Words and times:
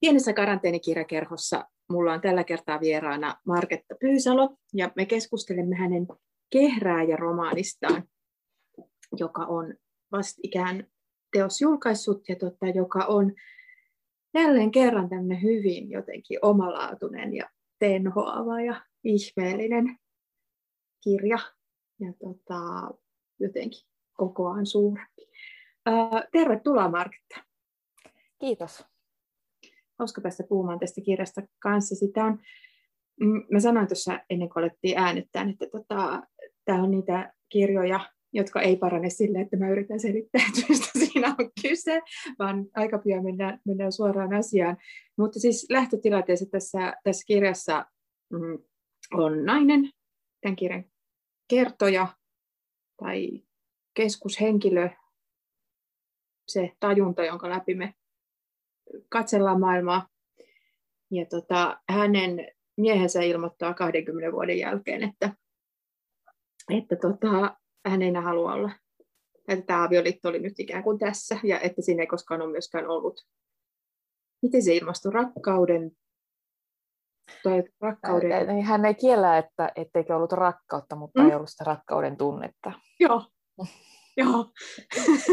Pienessä 0.00 0.32
karanteenikirjakerhossa 0.32 1.64
mulla 1.92 2.12
on 2.12 2.20
tällä 2.20 2.44
kertaa 2.44 2.80
vieraana 2.80 3.36
Marketta 3.46 3.94
Pyysalo, 4.00 4.56
ja 4.74 4.92
me 4.96 5.06
keskustelemme 5.06 5.76
hänen 5.76 6.06
kehrääjä-romaanistaan, 6.50 8.02
joka 9.16 9.44
on 9.44 9.74
vastikään 10.12 10.86
teos 11.32 11.60
julkaissut, 11.60 12.28
ja 12.28 12.36
tota, 12.36 12.66
joka 12.66 13.04
on 13.04 13.32
jälleen 14.34 14.70
kerran 14.70 15.08
tämmöinen 15.08 15.42
hyvin 15.42 15.90
jotenkin 15.90 16.38
omalaatuinen 16.42 17.34
ja 17.34 17.50
tenhoava 17.78 18.60
ja 18.60 18.82
ihmeellinen 19.04 19.98
kirja, 21.04 21.38
ja 22.00 22.12
tota, 22.12 22.90
jotenkin 23.40 23.88
kokoaan 24.12 24.66
suurempi. 24.66 25.28
tervetuloa 26.32 26.88
Marketta. 26.88 27.44
Kiitos 28.40 28.87
hauska 29.98 30.20
päästä 30.20 30.44
puhumaan 30.48 30.78
tästä 30.78 31.00
kirjasta 31.00 31.42
kanssa. 31.58 31.94
Sitä 31.94 32.24
on, 32.24 32.38
mm, 33.20 33.42
mä 33.52 33.60
sanoin 33.60 33.88
tuossa 33.88 34.20
ennen 34.30 34.48
kuin 34.48 34.64
alettiin 34.64 34.98
äänettää, 34.98 35.46
että 35.50 35.66
tota, 35.72 36.22
tämä 36.64 36.82
on 36.82 36.90
niitä 36.90 37.32
kirjoja, 37.48 38.00
jotka 38.32 38.60
ei 38.60 38.76
parane 38.76 39.10
sille, 39.10 39.40
että 39.40 39.56
mä 39.56 39.70
yritän 39.70 40.00
selittää, 40.00 40.42
että 40.48 40.66
mistä 40.68 40.98
siinä 41.04 41.28
on 41.38 41.50
kyse, 41.62 42.00
vaan 42.38 42.66
aika 42.74 42.98
pian 42.98 43.24
mennään, 43.24 43.60
mennään 43.64 43.92
suoraan 43.92 44.34
asiaan. 44.34 44.76
Mutta 45.18 45.40
siis 45.40 45.66
lähtötilanteessa 45.70 46.46
tässä, 46.50 46.94
tässä 47.04 47.24
kirjassa 47.26 47.86
mm, 48.30 48.58
on 49.14 49.44
nainen, 49.44 49.90
tämän 50.40 50.56
kirjan 50.56 50.84
kertoja 51.48 52.06
tai 52.96 53.42
keskushenkilö, 53.94 54.90
se 56.48 56.72
tajunta, 56.80 57.24
jonka 57.24 57.50
läpi 57.50 57.74
me 57.74 57.94
katsellaan 59.08 59.60
maailmaa. 59.60 60.08
Ja 61.10 61.26
tota, 61.26 61.80
hänen 61.88 62.48
miehensä 62.76 63.22
ilmoittaa 63.22 63.74
20 63.74 64.32
vuoden 64.32 64.58
jälkeen, 64.58 65.02
että, 65.02 65.32
että 66.70 66.96
tota, 66.96 67.56
hän 67.86 68.02
ei 68.02 68.08
enää 68.08 68.22
halua 68.22 68.52
olla. 68.52 68.70
Että 69.48 69.66
tämä 69.66 69.84
avioliitto 69.84 70.28
oli 70.28 70.38
nyt 70.38 70.60
ikään 70.60 70.82
kuin 70.82 70.98
tässä, 70.98 71.38
ja 71.42 71.60
että 71.60 71.82
siinä 71.82 72.02
ei 72.02 72.06
koskaan 72.06 72.42
ole 72.42 72.50
myöskään 72.50 72.88
ollut. 72.88 73.26
Miten 74.42 74.62
se 74.62 74.74
ilmastui? 74.74 75.12
Rakkauden 75.12 75.90
tai 77.42 77.64
rakkauden... 77.80 78.62
Hän 78.62 78.84
ei 78.84 78.94
kiellä, 78.94 79.38
että 79.38 79.72
etteikö 79.76 80.16
ollut 80.16 80.32
rakkautta, 80.32 80.96
mutta 80.96 81.22
mm. 81.22 81.28
ei 81.28 81.34
ollut 81.34 81.50
sitä 81.50 81.64
rakkauden 81.64 82.16
tunnetta. 82.16 82.72
Joo, 83.00 83.22
Joo. 84.18 84.50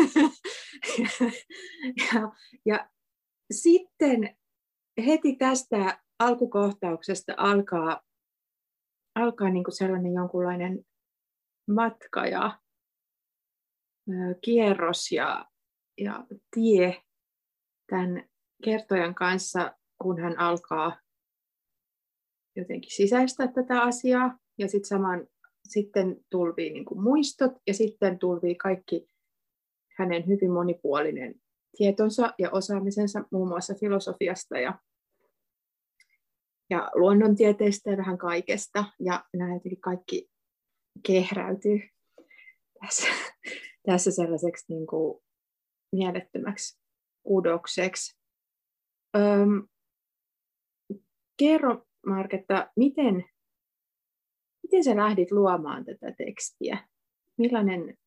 ja, 2.13 2.31
ja 2.65 2.89
sitten 3.51 4.37
heti 5.05 5.35
tästä 5.35 6.03
alkukohtauksesta 6.19 7.33
alkaa, 7.37 8.01
alkaa 9.15 9.49
niin 9.49 9.63
kuin 9.63 9.75
sellainen 9.75 10.13
jonkunlainen 10.13 10.85
matka 11.67 12.27
ja 12.27 12.59
kierros 14.41 15.11
ja, 15.11 15.45
ja 15.97 16.25
tie 16.55 17.03
tämän 17.89 18.29
kertojan 18.63 19.15
kanssa, 19.15 19.77
kun 20.01 20.19
hän 20.19 20.39
alkaa 20.39 20.99
jotenkin 22.55 22.95
sisäistää 22.95 23.47
tätä 23.47 23.81
asiaa. 23.81 24.39
Ja 24.57 24.67
sitten 24.67 24.87
saman 24.87 25.27
sitten 25.63 26.25
tulvii 26.29 26.73
niin 26.73 26.85
kuin 26.85 27.01
muistot 27.01 27.51
ja 27.67 27.73
sitten 27.73 28.19
tulvii 28.19 28.55
kaikki 28.55 29.07
hänen 29.97 30.27
hyvin 30.27 30.51
monipuolinen 30.51 31.35
tietonsa 31.77 32.33
ja 32.39 32.49
osaamisensa 32.51 33.23
muun 33.31 33.47
muassa 33.47 33.73
filosofiasta 33.79 34.59
ja, 34.59 34.79
ja 36.69 36.91
luonnontieteistä 36.95 37.91
ja 37.91 37.97
vähän 37.97 38.17
kaikesta. 38.17 38.85
Ja 38.99 39.25
nämä 39.33 39.59
kaikki 39.79 40.29
kehräytyy 41.07 41.79
tässä, 42.81 43.07
tässä 43.87 44.11
sellaiseksi 44.11 44.65
niin 44.69 44.87
kuin 44.87 45.21
mielettömäksi 45.91 46.79
kudokseksi. 47.23 48.17
Öm, 49.17 49.67
kerro, 51.37 51.85
Marketta, 52.05 52.71
miten, 52.75 53.25
miten 54.63 54.83
sä 54.83 54.95
lähdit 54.95 55.31
luomaan 55.31 55.85
tätä 55.85 56.11
tekstiä? 56.17 56.87
Millainen 57.37 57.97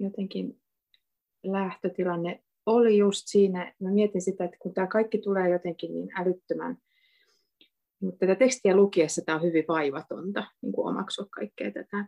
jotenkin 0.00 0.62
lähtötilanne 1.44 2.44
oli 2.66 2.98
just 2.98 3.22
siinä, 3.24 3.74
mä 3.80 3.90
mietin 3.90 4.22
sitä, 4.22 4.44
että 4.44 4.56
kun 4.60 4.74
tämä 4.74 4.86
kaikki 4.86 5.18
tulee 5.18 5.50
jotenkin 5.50 5.94
niin 5.94 6.20
älyttömän, 6.20 6.76
mutta 8.02 8.18
tätä 8.18 8.34
tekstiä 8.34 8.76
lukiessa 8.76 9.22
tämä 9.26 9.36
on 9.36 9.42
hyvin 9.42 9.64
vaivatonta 9.68 10.46
niin 10.62 10.72
kuin 10.72 10.88
omaksua 10.88 11.26
kaikkea 11.30 11.70
tätä 11.70 12.06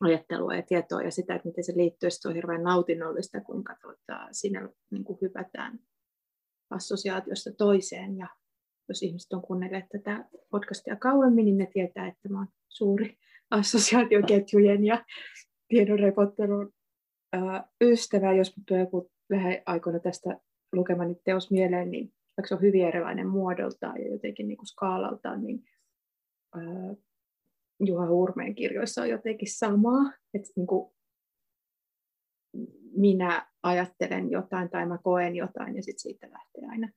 ajattelua 0.00 0.54
ja 0.54 0.62
tietoa 0.62 1.02
ja 1.02 1.10
sitä, 1.10 1.34
että 1.34 1.48
miten 1.48 1.64
se 1.64 1.72
liittyy, 1.76 2.10
se 2.10 2.28
on 2.28 2.34
hirveän 2.34 2.62
nautinnollista, 2.62 3.40
kuinka 3.40 3.76
tuota, 3.82 4.28
siinä 4.32 4.68
niin 4.90 5.04
kuin 5.04 5.18
hypätään 5.22 5.78
assosiaatiosta 6.70 7.50
toiseen. 7.58 8.16
Ja 8.16 8.28
jos 8.88 9.02
ihmiset 9.02 9.32
on 9.32 9.42
kuunnelleet 9.42 9.84
tätä 9.92 10.24
podcastia 10.50 10.96
kauemmin, 10.96 11.44
niin 11.44 11.58
ne 11.58 11.68
tietää, 11.72 12.08
että 12.08 12.28
mä 12.28 12.38
olen 12.38 12.48
suuri 12.68 13.16
assosiaatioketjujen 13.50 14.84
ja 14.84 15.04
tiedonrepottelun 17.32 17.72
ystävä, 17.80 18.32
jos 18.32 18.54
tulee 18.68 18.80
joku 18.80 19.10
aikoina 19.66 19.98
tästä 19.98 20.40
lukemani 20.72 21.14
teos 21.24 21.50
mieleen, 21.50 21.90
niin 21.90 22.12
vaikka 22.36 22.48
se 22.48 22.54
on 22.54 22.60
hyvin 22.60 22.88
erilainen 22.88 23.28
muodoltaan 23.28 24.00
ja 24.00 24.08
jotenkin 24.08 24.48
niin 24.48 24.56
kuin 24.56 24.66
skaalaltaan, 24.66 25.42
niin 25.42 25.64
ää, 26.54 26.94
Juha 27.80 28.06
Hurmeen 28.06 28.54
kirjoissa 28.54 29.02
on 29.02 29.08
jotenkin 29.08 29.48
samaa, 29.50 30.12
että 30.34 30.48
niin 30.56 30.66
kuin 30.66 30.92
minä 32.96 33.48
ajattelen 33.62 34.30
jotain 34.30 34.70
tai 34.70 34.86
mä 34.86 34.98
koen 34.98 35.36
jotain 35.36 35.76
ja 35.76 35.82
sitten 35.82 36.00
siitä 36.00 36.30
lähtee 36.30 36.64
aina 36.68 36.88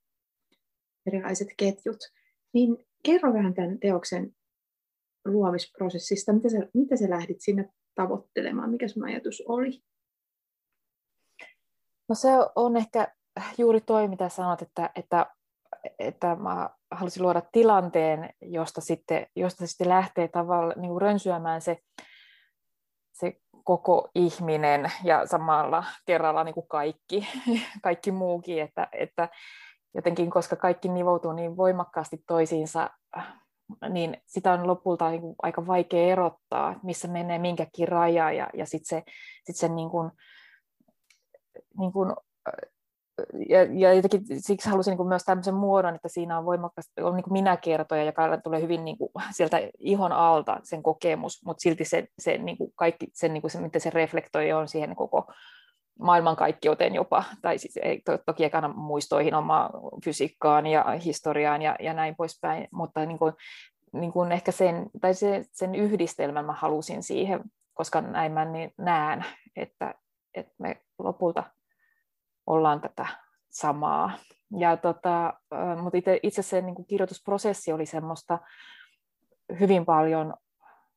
erilaiset 1.07 1.47
ketjut. 1.57 2.00
Niin 2.53 2.78
kerro 3.06 3.34
vähän 3.34 3.53
tämän 3.53 3.79
teoksen 3.79 4.35
luomisprosessista, 5.25 6.34
mitä 6.34 6.50
sä, 6.50 6.57
mitä 6.74 6.97
sä 6.97 7.09
lähdit 7.09 7.38
sinne 7.41 7.69
tavoittelemaan, 7.95 8.69
mikä 8.69 8.88
sun 8.88 9.06
ajatus 9.06 9.44
oli? 9.47 9.81
No 12.10 12.16
se 12.16 12.30
on 12.56 12.78
ehkä 12.78 13.08
juuri 13.58 13.82
toi, 13.82 14.08
mitä 14.08 14.30
sanot, 14.30 14.62
että, 14.62 14.90
että, 14.96 15.26
että 16.00 16.36
mä 16.36 16.70
halusin 16.92 17.24
luoda 17.24 17.42
tilanteen, 17.52 18.30
josta 18.42 18.82
sitten, 18.82 19.28
josta 19.36 19.68
sitten 19.68 19.90
lähtee 19.90 20.28
tavalla 20.28 20.74
niin 20.76 21.02
rönsyämään 21.02 21.62
se, 21.62 21.78
se 23.14 23.34
koko 23.64 24.10
ihminen 24.16 24.92
ja 25.04 25.26
samalla 25.26 25.84
kerralla 26.06 26.44
niin 26.44 26.56
kuin 26.56 26.68
kaikki, 26.68 27.28
kaikki 27.84 28.12
muukin, 28.12 28.62
että, 28.62 28.88
että 28.92 29.30
jotenkin 29.96 30.30
koska 30.30 30.56
kaikki 30.56 30.90
nivoutuu 30.90 31.32
niin 31.32 31.58
voimakkaasti 31.58 32.18
toisiinsa, 32.28 32.90
niin 33.90 34.18
sitä 34.26 34.52
on 34.54 34.68
lopulta 34.68 35.10
niin 35.10 35.22
kuin 35.22 35.36
aika 35.42 35.68
vaikea 35.68 36.12
erottaa, 36.12 36.80
missä 36.84 37.08
menee 37.08 37.40
minkäkin 37.40 37.88
raja 37.88 38.32
ja, 38.32 38.50
ja 38.54 38.66
sitten 38.66 38.86
se, 38.86 39.04
sit 39.44 39.56
se 39.56 39.68
niin 39.68 39.90
kuin, 39.90 40.12
niin 41.80 41.92
kuin, 41.92 42.14
ja, 43.50 43.64
ja 43.64 43.94
jotenkin 43.94 44.42
siksi 44.42 44.70
halusin 44.70 44.92
niin 44.92 44.98
kuin 44.98 45.10
myös 45.10 45.24
tämmöisen 45.24 45.54
muodon, 45.54 45.96
että 45.96 46.10
siinä 46.10 46.38
on 46.38 46.46
voimakas, 46.46 46.92
on 47.02 47.16
niin 47.16 47.24
kuin 47.24 47.34
minä-kertoja, 47.34 48.04
joka 48.04 48.38
tulee 48.38 48.62
hyvin 48.62 48.86
niin 48.86 48.98
kuin 48.98 49.10
sieltä 49.38 49.58
ihon 49.80 50.12
alta 50.12 50.60
sen 50.64 50.84
kokemus, 50.84 51.46
mutta 51.46 51.62
silti 51.62 51.86
se, 51.86 52.08
se 52.20 52.38
niin 52.38 52.58
kuin 52.58 52.72
kaikki, 52.76 53.08
sen, 53.14 53.34
niin 53.34 53.42
kuin 53.42 53.52
se, 53.52 53.60
miten 53.60 53.82
se 53.82 53.90
reflektoi 53.90 54.52
on 54.52 54.68
siihen 54.68 54.96
koko 54.96 55.32
maailmankaikkeuteen 56.00 56.96
jopa, 56.96 57.24
tai 57.42 57.58
siis 57.58 57.78
ei 57.78 58.02
to, 58.06 58.18
toki 58.26 58.44
ekana 58.44 58.68
muistoihin 58.68 59.36
omaa 59.36 59.70
fysiikkaan 60.06 60.68
ja 60.68 60.86
historiaan 61.06 61.62
ja, 61.62 61.75
ja 61.80 61.94
näin 61.94 62.16
poispäin, 62.16 62.68
mutta 62.72 63.06
niin 63.06 63.19
kuin, 63.19 63.34
niin 63.94 64.12
kuin 64.12 64.31
ehkä 64.31 64.51
sen, 64.51 64.90
tai 65.01 65.13
se, 65.13 65.46
sen 65.51 65.75
yhdistelmän 65.75 66.46
mä 66.46 66.54
halusin 66.54 67.04
siihen, 67.04 67.42
koska 67.74 68.01
näin 68.01 68.31
mä 68.31 68.46
niin 68.46 68.72
näen, 68.78 69.25
että, 69.56 69.94
että 70.34 70.54
me 70.60 70.85
lopulta 71.00 71.44
ollaan 72.47 72.81
tätä 72.81 73.07
samaa. 73.50 74.12
Ja 74.59 74.77
tota, 74.77 75.33
mutta 75.81 75.97
itse, 75.97 76.19
itse 76.24 76.42
se 76.42 76.62
niin 76.62 76.75
kuin 76.75 76.86
kirjoitusprosessi 76.86 77.74
oli 77.74 77.86
semmoista 77.86 78.39
hyvin 79.59 79.86
paljon, 79.86 80.33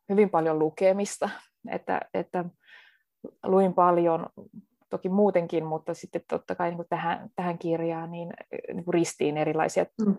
hyvin 0.08 0.30
paljon 0.30 0.58
lukemista, 0.58 1.30
että, 1.70 2.00
että 2.14 2.44
luin 3.44 3.74
paljon 3.74 4.26
toki 4.90 5.08
muutenkin, 5.08 5.64
mutta 5.64 5.94
sitten 5.94 6.22
totta 6.28 6.54
kai 6.54 6.68
niin 6.68 6.76
kuin 6.76 6.88
tähän, 6.88 7.28
tähän 7.36 7.58
kirjaan 7.58 8.10
niin, 8.10 8.32
niin 8.72 8.84
kuin 8.84 8.94
ristiin 8.94 9.36
erilaisia, 9.36 9.86
mm. 10.06 10.16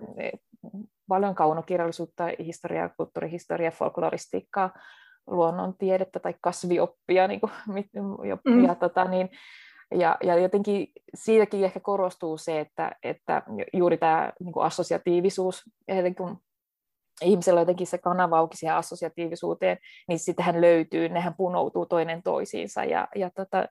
paljon 1.08 1.36
kaunokirjallisuutta, 1.36 2.24
historiaa, 2.40 2.90
kulttuurihistoriaa, 2.90 3.72
folkloristiikkaa, 3.72 4.70
luonnontiedettä 5.28 6.20
tai 6.20 6.36
kasvioppia, 6.42 7.28
niin 7.28 7.40
kuin, 7.40 7.52
ja, 8.28 8.38
mm. 8.46 8.66
ja 8.66 8.76
tota, 8.76 9.06
niin, 9.06 9.30
Ja, 9.96 10.18
ja 10.24 10.36
jotenkin 10.38 10.88
siitäkin 11.16 11.64
ehkä 11.64 11.80
korostuu 11.80 12.38
se, 12.38 12.60
että, 12.60 12.96
että 13.04 13.44
juuri 13.74 13.98
tämä 13.98 14.34
niin 14.40 14.54
kuin 14.54 14.66
assosiatiivisuus, 14.66 15.64
eli 15.88 16.14
kun 16.14 16.38
ihmisellä 17.22 17.58
on 17.58 17.62
jotenkin 17.62 17.88
se 17.88 17.98
kanava 17.98 18.38
auki 18.38 18.58
siihen 18.58 18.76
assosiatiivisuuteen, 18.76 19.78
niin 20.08 20.20
sittenhän 20.20 20.62
löytyy, 20.62 21.10
nehän 21.10 21.34
punoutuu 21.38 21.86
toinen 21.86 22.24
toisiinsa. 22.24 22.84
Ja, 22.84 23.08
ja 23.16 23.30
tota, 23.30 23.68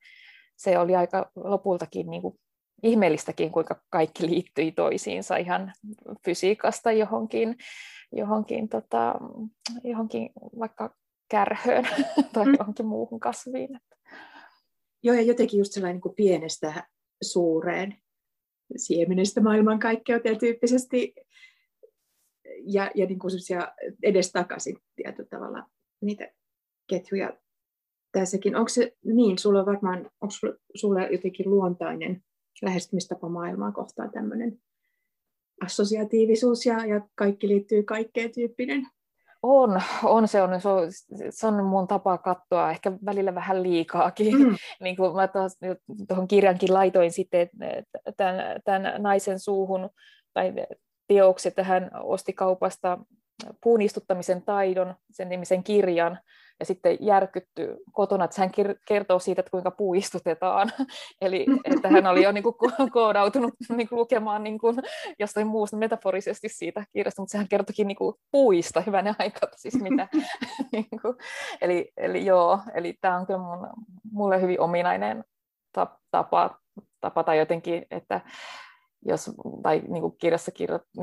se 0.57 0.79
oli 0.79 0.97
aika 0.97 1.31
lopultakin 1.37 2.11
niin 2.11 2.23
kuin 2.23 2.39
ihmeellistäkin, 2.83 3.53
kuinka 3.53 3.77
kaikki 3.91 4.27
liittyi 4.27 4.73
toisiinsa 4.73 5.37
ihan 5.37 5.73
fysiikasta 6.25 6.93
johonkin, 6.93 7.57
johonkin, 8.13 8.69
tota, 8.69 9.15
johonkin 9.85 10.31
vaikka 10.59 10.95
kärhöön 11.29 11.89
tai 12.33 12.45
mm. 12.47 12.55
johonkin 12.59 12.87
muuhun 12.87 13.21
kasviin. 13.21 13.81
Joo, 15.03 15.17
ja 15.17 15.23
jotenkin 15.23 15.59
just 15.59 15.73
sellainen 15.73 15.95
niin 15.95 16.03
kuin 16.03 16.15
pienestä 16.15 16.89
suureen 17.23 17.97
siemenestä 18.77 19.41
maailmankaikkeuteen 19.41 20.39
tyyppisesti 20.39 21.15
ja, 22.63 22.91
ja 22.95 23.07
niin 23.07 23.19
kuin 23.19 23.33
edestakaisin 24.03 24.77
tietyllä 24.97 25.29
tavalla 25.29 25.67
niitä 26.01 26.33
ketjuja 26.91 27.39
tässäkin. 28.13 28.57
Onko 28.57 28.69
se 28.69 28.97
niin, 29.05 29.39
sulla 29.39 29.61
on 29.61 29.67
varmaan, 29.67 30.11
onko 30.21 30.35
sulla 30.75 31.03
jotenkin 31.03 31.51
luontainen 31.51 32.23
lähestymistapa 32.63 33.29
maailmaa 33.29 33.73
kohtaan 33.73 34.11
tämmöinen 34.11 34.61
assosiatiivisuus 35.65 36.67
ja, 36.67 36.87
ja 36.87 37.09
kaikki 37.15 37.49
liittyy 37.49 37.83
kaikkeen 37.83 38.33
tyyppinen? 38.33 38.87
On, 39.43 39.83
on 40.05 40.29
se 40.29 40.43
on, 40.43 40.61
se 40.61 40.69
on, 40.69 40.89
se 41.31 41.47
on 41.47 41.65
mun 41.65 41.89
tapa 41.89 42.19
katsoa, 42.19 42.71
ehkä 42.71 42.93
välillä 43.05 43.35
vähän 43.35 43.63
liikaakin. 43.63 44.39
Mm. 44.39 44.57
niin 44.85 44.97
kuin 44.97 45.15
mä 45.17 45.29
tuohon 46.09 46.29
kirjankin 46.29 46.75
laitoin 46.75 47.13
sitten 47.13 47.51
tämän, 48.17 48.61
tämän 48.65 49.03
naisen 49.03 49.39
suuhun, 49.39 49.91
tai 50.35 50.53
teokset, 51.09 51.51
että 51.51 51.65
hän 51.65 51.91
osti 52.03 52.33
kaupasta 52.33 52.99
puun 53.61 53.83
istuttamisen 53.83 54.43
taidon, 54.43 54.95
sen 55.11 55.29
nimisen 55.29 55.65
kirjan, 55.65 56.19
ja 56.61 56.67
sitten 56.67 56.97
järkytty 57.01 57.77
kotona, 57.93 58.25
että 58.25 58.43
hän 58.43 58.51
kertoo 58.89 59.19
siitä, 59.19 59.41
että 59.41 59.51
kuinka 59.51 59.71
puu 59.71 59.95
istutetaan. 59.95 60.73
Eli 61.21 61.47
että 61.65 61.89
hän 61.89 62.07
oli 62.07 62.23
jo 62.23 62.33
niin 62.33 62.45
kuin 62.45 62.55
koodautunut 62.93 63.55
niin 63.77 63.89
kuin 63.89 63.99
lukemaan 63.99 64.45
niin 64.45 64.59
kuin 64.59 64.77
jostain 65.19 65.47
muusta 65.47 65.77
metaforisesti 65.77 66.49
siitä 66.49 66.85
kirjasta, 66.93 67.23
mutta 67.23 67.33
sehän 67.33 67.49
kertokin 67.49 67.89
niin 67.89 67.97
kuin 67.97 68.15
puista 68.31 68.81
hyvänä 68.81 69.15
aikaa, 69.19 69.51
siis 69.57 69.83
mitä. 69.83 70.09
niin 70.73 70.87
kuin, 71.03 71.15
eli, 71.61 71.93
eli 71.97 72.27
joo, 72.27 72.59
eli 72.75 72.95
tämä 73.01 73.17
on 73.17 73.27
kyllä 73.27 73.39
mun, 73.39 73.69
mulle 74.13 74.41
hyvin 74.41 74.61
ominainen 74.61 75.25
tapa, 76.11 76.59
tapa 77.01 77.25
tai 77.25 77.39
jotenkin, 77.39 77.87
että 77.91 78.21
jos, 79.05 79.31
tai 79.63 79.83
niin 79.89 80.01
kuin 80.01 80.17
kirjassa 80.19 80.53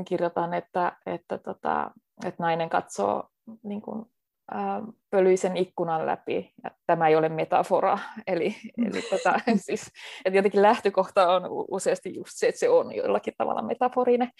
kirjoitan, 0.08 0.54
että, 0.54 0.96
että, 1.06 1.38
tota, 1.38 1.90
että 2.26 2.42
nainen 2.42 2.68
katsoo 2.68 3.28
niin 3.62 3.82
kuin, 3.82 4.06
ää, 4.50 4.82
pölyisen 5.10 5.56
ikkunan 5.56 6.06
läpi, 6.06 6.52
ja 6.64 6.70
tämä 6.86 7.08
ei 7.08 7.16
ole 7.16 7.28
metafora, 7.28 7.98
eli, 8.26 8.56
eli 8.86 9.02
tota, 9.02 9.40
siis, 9.66 9.86
että 10.24 10.38
jotenkin 10.38 10.62
lähtökohta 10.62 11.28
on 11.28 11.42
useasti 11.70 12.14
just 12.14 12.32
se, 12.34 12.48
että 12.48 12.58
se 12.58 12.68
on 12.68 12.94
jollakin 12.94 13.34
tavalla 13.38 13.62
metaforinen 13.62 14.30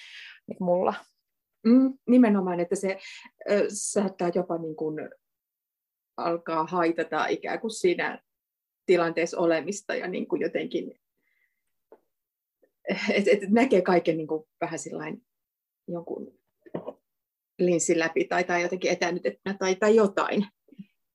niin 0.47 0.57
mulla. 0.61 0.95
Mm, 1.67 1.99
nimenomaan, 2.09 2.61
että 2.61 2.77
se 2.77 2.99
äh, 3.51 3.63
saattaa 3.69 4.31
jopa 4.35 4.59
niin 4.59 4.77
kuin 4.77 5.11
alkaa 6.17 6.67
haitata 6.67 7.27
ikään 7.27 7.61
kuin 7.61 7.71
siinä 7.71 8.21
tilanteessa 8.87 9.39
olemista 9.39 9.95
ja 9.95 10.09
niin 10.09 10.29
kuin 10.29 10.43
jotenkin 10.43 11.01
että 13.11 13.31
et 13.31 13.51
näkee 13.51 13.83
kaiken 13.83 14.17
niin 14.17 14.27
kuin 14.27 14.45
vähän 14.61 14.79
sillain 14.79 15.23
jonkun 15.89 16.39
linssin 17.59 17.99
läpi 17.99 18.25
tai, 18.25 18.45
tai 18.45 18.63
jotenkin 18.63 18.91
etänytettynä 18.91 19.57
tai, 19.59 19.75
tai 19.75 19.97
jotain. 19.97 20.47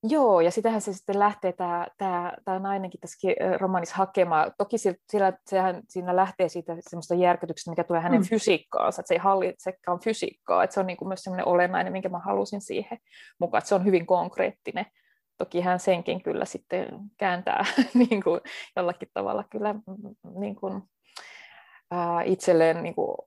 Joo, 0.04 0.42
ja 0.42 0.52
sitähän 0.52 0.82
se 0.82 0.94
sitten 0.94 1.20
lähtee 1.20 1.54
tämä, 1.54 1.88
tämä, 1.98 2.34
tämä 2.46 2.60
nainenkin 2.60 3.00
tässä 3.00 3.28
romanissa 3.60 3.96
hakemaan. 3.96 4.52
Toki 4.58 4.78
sillä, 4.78 5.34
sehän, 5.46 5.82
siinä 5.90 6.16
lähtee 6.16 6.50
siitä 6.50 6.76
semmoista 6.80 7.16
järkytyksestä, 7.16 7.72
mikä 7.72 7.84
tulee 7.84 8.02
hänen 8.02 8.22
mm. 8.22 8.28
fysiikkaansa, 8.28 9.02
että 9.02 9.08
se 9.08 9.14
ei 9.14 9.18
hallitsekaan 9.18 10.00
fysiikkaa, 10.00 10.64
että 10.64 10.74
se 10.74 10.80
on 10.80 10.88
niin 10.88 10.98
kuin 10.98 11.08
myös 11.08 11.24
semmoinen 11.24 11.48
olennainen, 11.48 11.94
minkä 11.94 12.10
mä 12.10 12.20
halusin 12.20 12.62
siihen 12.62 12.98
mukaan, 13.40 13.60
että 13.60 13.70
se 13.70 13.76
on 13.76 13.86
hyvin 13.86 14.06
konkreettinen. 14.06 14.86
Toki 15.38 15.62
hän 15.62 15.80
senkin 15.80 16.24
kyllä 16.24 16.46
sitten 16.46 16.88
kääntää 17.18 17.66
niin 18.10 18.24
kuin 18.24 18.42
jollakin 18.76 19.10
tavalla 19.14 19.44
kyllä 19.52 19.76
niin 20.40 20.56
kuin 20.56 20.84
itselleen 22.26 22.84
niin 22.84 22.96
kuin, 22.96 23.18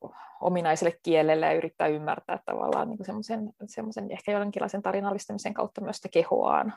ominaiselle 0.40 0.98
kielelle 1.02 1.46
ja 1.46 1.52
yrittää 1.52 1.88
ymmärtää 1.88 2.38
tavallaan 2.46 2.90
niin 2.90 3.04
semmoisen, 3.04 3.52
semmoisen 3.66 4.10
ehkä 4.10 4.32
jonkinlaisen 4.32 4.82
tarinallistamisen 4.82 5.54
kautta 5.54 5.80
myös 5.80 5.96
sitä 5.96 6.08
kehoaan. 6.08 6.74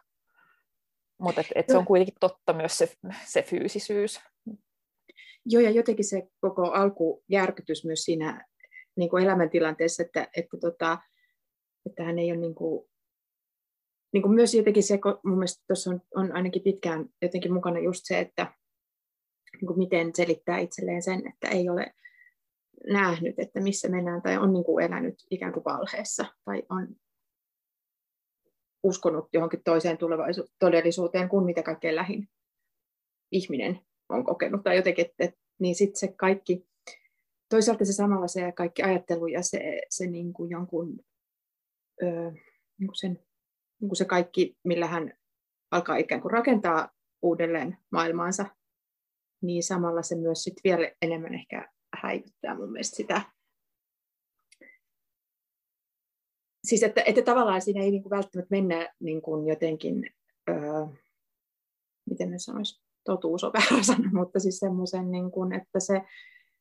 Mutta 1.19 1.41
et, 1.41 1.47
et 1.55 1.67
se 1.69 1.77
on 1.77 1.85
kuitenkin 1.85 2.15
totta 2.19 2.53
myös 2.53 2.77
se, 2.77 2.93
se 3.25 3.41
fyysisyys. 3.41 4.21
Joo, 5.45 5.61
ja 5.61 5.69
jotenkin 5.69 6.05
se 6.05 6.27
koko 6.39 6.71
alkujärkytys 6.71 7.85
myös 7.85 8.03
siinä 8.03 8.45
niin 8.97 9.09
kuin 9.09 9.23
elämäntilanteessa, 9.23 10.03
että, 10.03 10.27
että, 10.37 10.57
tota, 10.57 10.97
että 11.85 12.03
hän 12.03 12.19
ei 12.19 12.31
ole 12.31 12.39
niin 12.39 12.55
kuin, 12.55 12.89
niin 14.13 14.21
kuin 14.21 14.33
myös 14.33 14.53
jotenkin 14.53 14.83
se, 14.83 14.99
mun 15.25 15.37
mielestä 15.37 15.63
tuossa 15.67 15.89
on, 15.89 16.01
on 16.15 16.35
ainakin 16.35 16.61
pitkään 16.61 17.05
jotenkin 17.21 17.53
mukana 17.53 17.79
just 17.79 18.01
se, 18.03 18.19
että, 18.19 18.53
niin 19.53 19.67
kuin 19.67 19.77
miten 19.77 20.15
selittää 20.15 20.57
itselleen 20.57 21.01
sen, 21.01 21.27
että 21.27 21.47
ei 21.47 21.69
ole 21.69 21.93
nähnyt, 22.89 23.39
että 23.39 23.59
missä 23.61 23.89
mennään, 23.89 24.21
tai 24.21 24.37
on 24.37 24.53
niin 24.53 24.63
kuin 24.63 24.85
elänyt 24.85 25.15
ikään 25.29 25.53
kuin 25.53 25.63
valheessa, 25.63 26.25
tai 26.45 26.63
on 26.69 26.87
uskonut 28.83 29.29
johonkin 29.33 29.63
toiseen 29.63 29.97
tulevaisuuteen 29.97 30.55
todellisuuteen 30.59 31.29
kuin 31.29 31.45
mitä 31.45 31.63
kaikkein 31.63 31.95
lähin 31.95 32.29
ihminen 33.31 33.79
on 34.09 34.23
kokenut, 34.23 34.63
tai 34.63 34.75
jotenkin, 34.75 35.05
että, 35.19 35.37
niin 35.59 35.75
sitten 35.75 35.99
se 35.99 36.07
kaikki, 36.07 36.67
toisaalta 37.49 37.85
se 37.85 37.93
samalla 37.93 38.27
se 38.27 38.51
kaikki 38.51 38.83
ajattelu 38.83 39.27
ja 39.27 39.43
se, 39.43 39.81
se 39.89 40.07
niin 40.07 40.33
kuin 40.33 40.49
jonkun, 40.49 40.99
öö, 42.03 42.31
niin 42.79 42.87
kuin 42.87 42.95
sen, 42.95 43.11
niin 43.81 43.89
kuin 43.89 43.97
se 43.97 44.05
kaikki, 44.05 44.57
millä 44.63 44.87
hän 44.87 45.13
alkaa 45.71 45.95
ikään 45.95 46.21
kuin 46.21 46.31
rakentaa 46.31 46.89
uudelleen 47.21 47.77
maailmaansa, 47.91 48.45
niin 49.41 49.63
samalla 49.63 50.01
se 50.01 50.15
myös 50.15 50.43
sit 50.43 50.55
vielä 50.63 50.91
enemmän 51.01 51.33
ehkä 51.33 51.71
häivyttää 52.01 52.55
mun 52.55 52.71
mielestä 52.71 52.95
sitä. 52.95 53.21
Siis 56.63 56.83
että, 56.83 57.01
että 57.01 57.21
tavallaan 57.21 57.61
siinä 57.61 57.81
ei 57.81 57.91
niin 57.91 58.03
kuin 58.03 58.09
välttämättä 58.09 58.55
mennä 58.55 58.93
niin 58.99 59.21
kuin 59.21 59.47
jotenkin, 59.47 60.09
öö, 60.49 60.85
miten 62.09 62.31
ne 62.31 62.39
sanoisi, 62.39 62.81
totuus 63.03 63.43
on 63.43 63.53
väärä 63.53 63.83
sana, 63.93 64.09
mutta 64.13 64.39
siis 64.39 64.59
semmoisen, 64.59 65.11
niin 65.11 65.31
kuin, 65.31 65.53
että 65.53 65.79
se, 65.79 66.01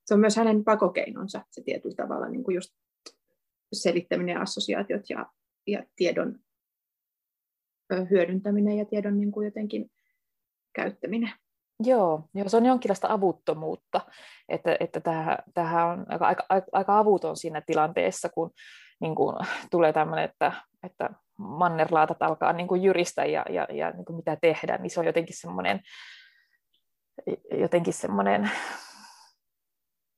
se 0.04 0.14
on 0.14 0.20
myös 0.20 0.36
hänen 0.36 0.64
pakokeinonsa 0.64 1.44
se 1.50 1.62
tietyllä 1.62 1.96
tavalla 1.96 2.28
niin 2.28 2.44
kuin 2.44 2.54
just 2.54 2.74
selittäminen 3.72 4.34
ja 4.34 4.40
assosiaatiot 4.40 5.10
ja, 5.10 5.32
ja 5.66 5.86
tiedon 5.96 6.38
hyödyntäminen 8.10 8.78
ja 8.78 8.84
tiedon 8.84 9.18
niin 9.18 9.32
kuin 9.32 9.44
jotenkin 9.44 9.90
käyttäminen. 10.72 11.32
Joo, 11.80 12.22
joo, 12.34 12.48
se 12.48 12.56
on 12.56 12.66
jonkinlaista 12.66 13.08
avuttomuutta, 13.10 14.00
että, 14.48 14.76
että 14.80 15.00
tämähän 15.54 15.86
on 15.86 16.06
aika, 16.08 16.44
aika, 16.48 16.66
aika 16.72 16.98
avuton 16.98 17.36
siinä 17.36 17.62
tilanteessa, 17.66 18.28
kun 18.28 18.50
niin 19.00 19.14
kuin, 19.14 19.36
tulee 19.70 19.92
tämmöinen, 19.92 20.24
että, 20.24 20.52
että 20.82 21.10
mannerlaatat 21.38 22.22
alkaa 22.22 22.52
niin 22.52 22.68
kuin 22.68 22.82
jyristä 22.82 23.24
ja, 23.24 23.44
ja, 23.50 23.66
ja 23.72 23.90
niin 23.90 24.04
kuin 24.04 24.16
mitä 24.16 24.36
tehdä, 24.40 24.78
niin 24.78 24.90
se 24.90 25.00
on 25.00 25.06
jotenkin 25.06 25.36
semmoinen, 25.38 25.80
jotenkin 27.60 27.94
semmoinen, 27.94 28.50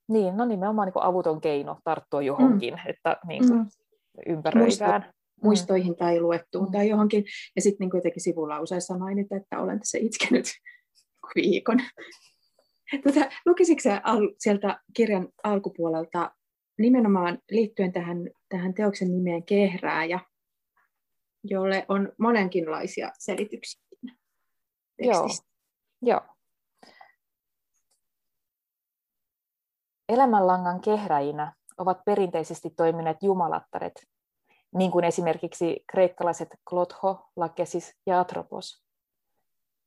niin, 0.08 0.36
no 0.36 0.44
nimenomaan 0.44 0.86
niin 0.86 0.92
kuin 0.92 1.04
avuton 1.04 1.40
keino 1.40 1.80
tarttua 1.84 2.22
johonkin, 2.22 2.74
mm. 2.74 2.80
että 2.90 3.16
niin 3.26 3.48
kuin, 3.48 3.58
mm. 3.58 3.66
ympäröivään. 4.26 5.00
Muisto, 5.00 5.18
muistoihin 5.42 5.96
tai 5.96 6.20
luettuun 6.20 6.66
mm. 6.66 6.72
tai 6.72 6.88
johonkin. 6.88 7.24
Ja 7.56 7.62
sitten 7.62 7.84
niin 7.84 7.98
jotenkin 7.98 8.22
sivulauseessa 8.22 8.98
mainita, 8.98 9.36
että 9.36 9.60
olen 9.60 9.78
tässä 9.78 9.98
itkenyt 10.00 10.46
viikon. 11.34 11.78
Tota, 13.04 13.20
lukisitko 13.46 13.88
al- 14.02 14.34
sieltä 14.38 14.80
kirjan 14.94 15.28
alkupuolelta 15.42 16.34
nimenomaan 16.78 17.38
liittyen 17.50 17.92
tähän, 17.92 18.16
tähän 18.48 18.74
teoksen 18.74 19.10
nimeen 19.10 19.42
Kehrääjä, 19.42 20.20
jolle 21.44 21.86
on 21.88 22.12
monenkinlaisia 22.18 23.12
selityksiä 23.18 23.82
Joo. 24.98 25.28
Joo. 26.02 26.20
Elämänlangan 30.08 30.80
kehräjinä 30.80 31.52
ovat 31.78 32.04
perinteisesti 32.04 32.70
toimineet 32.70 33.16
jumalattaret, 33.22 34.06
niin 34.74 34.90
kuin 34.90 35.04
esimerkiksi 35.04 35.84
kreikkalaiset 35.90 36.48
Klotho, 36.68 37.30
Lakesis 37.36 37.94
ja 38.06 38.20
Atropos. 38.20 38.87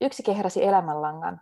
Yksi 0.01 0.23
kehräsi 0.23 0.65
elämänlangan, 0.65 1.41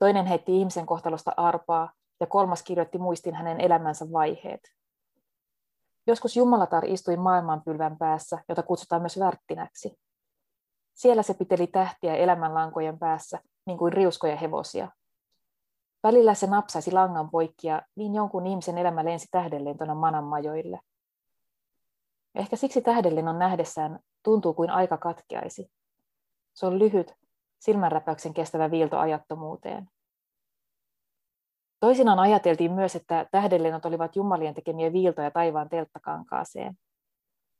Toinen 0.00 0.26
heitti 0.26 0.58
ihmisen 0.58 0.86
kohtalosta 0.86 1.32
arpaa 1.36 1.92
ja 2.20 2.26
kolmas 2.26 2.62
kirjoitti 2.62 2.98
muistin 2.98 3.34
hänen 3.34 3.60
elämänsä 3.60 4.12
vaiheet. 4.12 4.60
Joskus 6.06 6.36
Jumalatar 6.36 6.84
istui 6.84 7.16
maailmanpylvän 7.16 7.98
päässä, 7.98 8.38
jota 8.48 8.62
kutsutaan 8.62 9.02
myös 9.02 9.18
värttinäksi. 9.18 9.98
Siellä 10.94 11.22
se 11.22 11.34
piteli 11.34 11.66
tähtiä 11.66 12.16
elämänlankojen 12.16 12.98
päässä, 12.98 13.38
niin 13.66 13.78
kuin 13.78 13.92
riuskoja 13.92 14.36
hevosia. 14.36 14.88
Välillä 16.02 16.34
se 16.34 16.46
napsaisi 16.46 16.92
langan 16.92 17.30
poikki 17.30 17.66
ja 17.66 17.82
niin 17.96 18.14
jonkun 18.14 18.46
ihmisen 18.46 18.78
elämä 18.78 19.04
lensi 19.04 19.28
tähdenlentona 19.30 19.94
manan 19.94 20.24
majoille. 20.24 20.80
Ehkä 22.34 22.56
siksi 22.56 22.82
tähdenlennon 22.82 23.38
nähdessään 23.38 23.98
tuntuu 24.22 24.54
kuin 24.54 24.70
aika 24.70 24.98
katkeaisi. 24.98 25.70
Se 26.54 26.66
on 26.66 26.78
lyhyt, 26.78 27.19
silmänräpäyksen 27.60 28.34
kestävä 28.34 28.70
viilto 28.70 28.98
ajattomuuteen. 28.98 29.88
Toisinaan 31.80 32.18
ajateltiin 32.18 32.72
myös, 32.72 32.96
että 32.96 33.26
tähdenlennot 33.30 33.84
olivat 33.84 34.16
jumalien 34.16 34.54
tekemiä 34.54 34.92
viiltoja 34.92 35.30
taivaan 35.30 35.68
telttakankaaseen. 35.68 36.74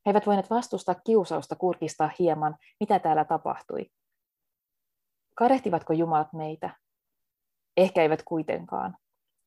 He 0.07 0.11
eivät 0.11 0.27
voineet 0.27 0.51
vastustaa 0.51 0.95
kiusausta 0.95 1.57
kurkistaa 1.57 2.11
hieman, 2.19 2.57
mitä 2.81 2.99
täällä 2.99 3.25
tapahtui. 3.25 3.87
Karehtivatko 5.35 5.93
jumalat 5.93 6.33
meitä? 6.33 6.77
Ehkä 7.77 8.03
eivät 8.03 8.23
kuitenkaan. 8.23 8.97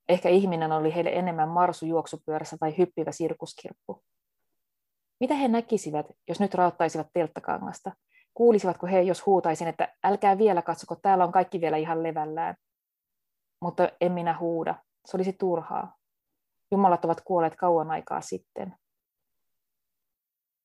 Ehkä 0.09 0.29
ihminen 0.29 0.71
oli 0.71 0.95
heille 0.95 1.09
enemmän 1.09 1.49
marsu 1.49 1.85
juoksupyörässä 1.85 2.57
tai 2.59 2.77
hyppivä 2.77 3.11
sirkuskirppu. 3.11 4.03
Mitä 5.19 5.35
he 5.35 5.47
näkisivät, 5.47 6.05
jos 6.27 6.39
nyt 6.39 6.53
rauttaisivat 6.53 7.07
telttakangasta? 7.13 7.91
Kuulisivatko 8.33 8.87
he, 8.87 9.01
jos 9.01 9.25
huutaisin, 9.25 9.67
että 9.67 9.95
älkää 10.03 10.37
vielä 10.37 10.61
katsoko, 10.61 10.95
täällä 10.95 11.23
on 11.23 11.31
kaikki 11.31 11.61
vielä 11.61 11.77
ihan 11.77 12.03
levällään. 12.03 12.55
Mutta 13.61 13.89
en 14.01 14.11
minä 14.11 14.37
huuda. 14.39 14.75
Se 15.05 15.17
olisi 15.17 15.33
turhaa. 15.33 15.95
Jumalat 16.71 17.05
ovat 17.05 17.21
kuolleet 17.21 17.55
kauan 17.55 17.91
aikaa 17.91 18.21
sitten. 18.21 18.75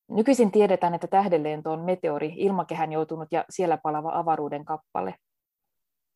Nykyisin 0.07 0.51
tiedetään, 0.51 0.93
että 0.93 1.07
tähdenlento 1.07 1.71
on 1.71 1.79
meteori, 1.79 2.33
ilmakehän 2.37 2.91
joutunut 2.91 3.27
ja 3.31 3.45
siellä 3.49 3.77
palava 3.77 4.11
avaruuden 4.13 4.65
kappale. 4.65 5.15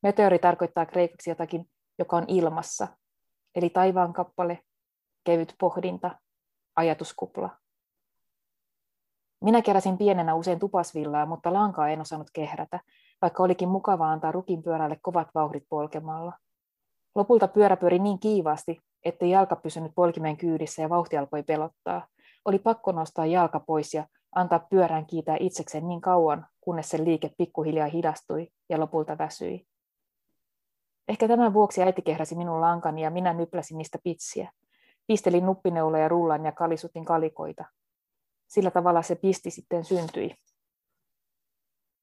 Meteori 0.03 0.39
tarkoittaa 0.39 0.85
kreikaksi 0.85 1.29
jotakin, 1.29 1.65
joka 1.99 2.17
on 2.17 2.25
ilmassa, 2.27 2.87
eli 3.55 3.69
taivaan 3.69 4.13
kappale, 4.13 4.59
kevyt 5.23 5.55
pohdinta, 5.59 6.19
ajatuskupla. 6.75 7.62
Minä 9.43 9.61
keräsin 9.61 9.97
pienenä 9.97 10.35
usein 10.35 10.59
tupasvillaa, 10.59 11.25
mutta 11.25 11.53
lankaa 11.53 11.89
en 11.89 12.01
osannut 12.01 12.29
kehrätä, 12.33 12.79
vaikka 13.21 13.43
olikin 13.43 13.69
mukavaa 13.69 14.11
antaa 14.11 14.31
rukin 14.31 14.63
pyörälle 14.63 14.97
kovat 15.01 15.27
vauhdit 15.35 15.63
polkemalla. 15.69 16.33
Lopulta 17.15 17.47
pyörä 17.47 17.77
pyöri 17.77 17.99
niin 17.99 18.19
kiivaasti, 18.19 18.79
ettei 19.05 19.29
jalka 19.29 19.55
pysynyt 19.55 19.91
polkimen 19.95 20.37
kyydissä 20.37 20.81
ja 20.81 20.89
vauhti 20.89 21.17
alkoi 21.17 21.43
pelottaa. 21.43 22.07
Oli 22.45 22.59
pakko 22.59 22.91
nostaa 22.91 23.25
jalka 23.25 23.59
pois 23.59 23.93
ja 23.93 24.07
antaa 24.35 24.59
pyörän 24.59 25.05
kiitää 25.05 25.37
itsekseen 25.39 25.87
niin 25.87 26.01
kauan, 26.01 26.45
kunnes 26.61 26.89
sen 26.89 27.05
liike 27.05 27.31
pikkuhiljaa 27.37 27.87
hidastui 27.87 28.47
ja 28.69 28.79
lopulta 28.79 29.17
väsyi. 29.17 29.65
Ehkä 31.07 31.27
tämän 31.27 31.53
vuoksi 31.53 31.83
äiti 31.83 32.01
kehräsi 32.01 32.35
minun 32.35 32.61
lankani 32.61 33.01
ja 33.01 33.09
minä 33.09 33.33
nypläsin 33.33 33.77
niistä 33.77 33.97
pitsiä. 34.03 34.51
Pistelin 35.07 35.45
nuppineuloja 35.45 36.07
rullan 36.07 36.45
ja 36.45 36.51
kalisutin 36.51 37.05
kalikoita. 37.05 37.65
Sillä 38.53 38.71
tavalla 38.71 39.01
se 39.01 39.15
pisti 39.15 39.51
sitten 39.51 39.85
syntyi. 39.85 40.35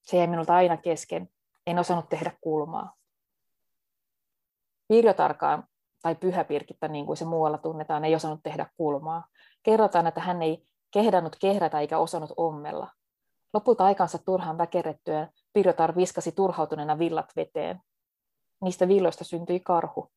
Se 0.03 0.17
jäi 0.17 0.27
minulta 0.27 0.55
aina 0.55 0.77
kesken. 0.77 1.29
En 1.67 1.79
osannut 1.79 2.09
tehdä 2.09 2.33
kulmaa. 2.41 2.95
Pirjotarkaan 4.89 5.65
tai 6.03 6.15
pyhäpirkittä, 6.15 6.89
niin 6.89 7.07
kuin 7.07 7.17
se 7.17 7.25
muualla 7.25 7.59
tunnetaan, 7.59 8.05
ei 8.05 8.15
osannut 8.15 8.41
tehdä 8.43 8.67
kulmaa. 8.77 9.29
Kerrotaan, 9.63 10.07
että 10.07 10.21
hän 10.21 10.43
ei 10.43 10.67
kehdannut 10.91 11.37
kehrätä 11.41 11.81
eikä 11.81 11.99
osannut 11.99 12.33
ommella. 12.37 12.91
Lopulta 13.53 13.85
aikansa 13.85 14.19
turhaan 14.19 14.59
väkerettyä 14.59 15.29
Pirjotar 15.53 15.97
viskasi 15.97 16.33
turhautuneena 16.33 16.99
villat 16.99 17.33
veteen. 17.37 17.81
Niistä 18.65 18.89
villoista 18.89 19.25
syntyi 19.25 19.61
karhu. 19.61 20.13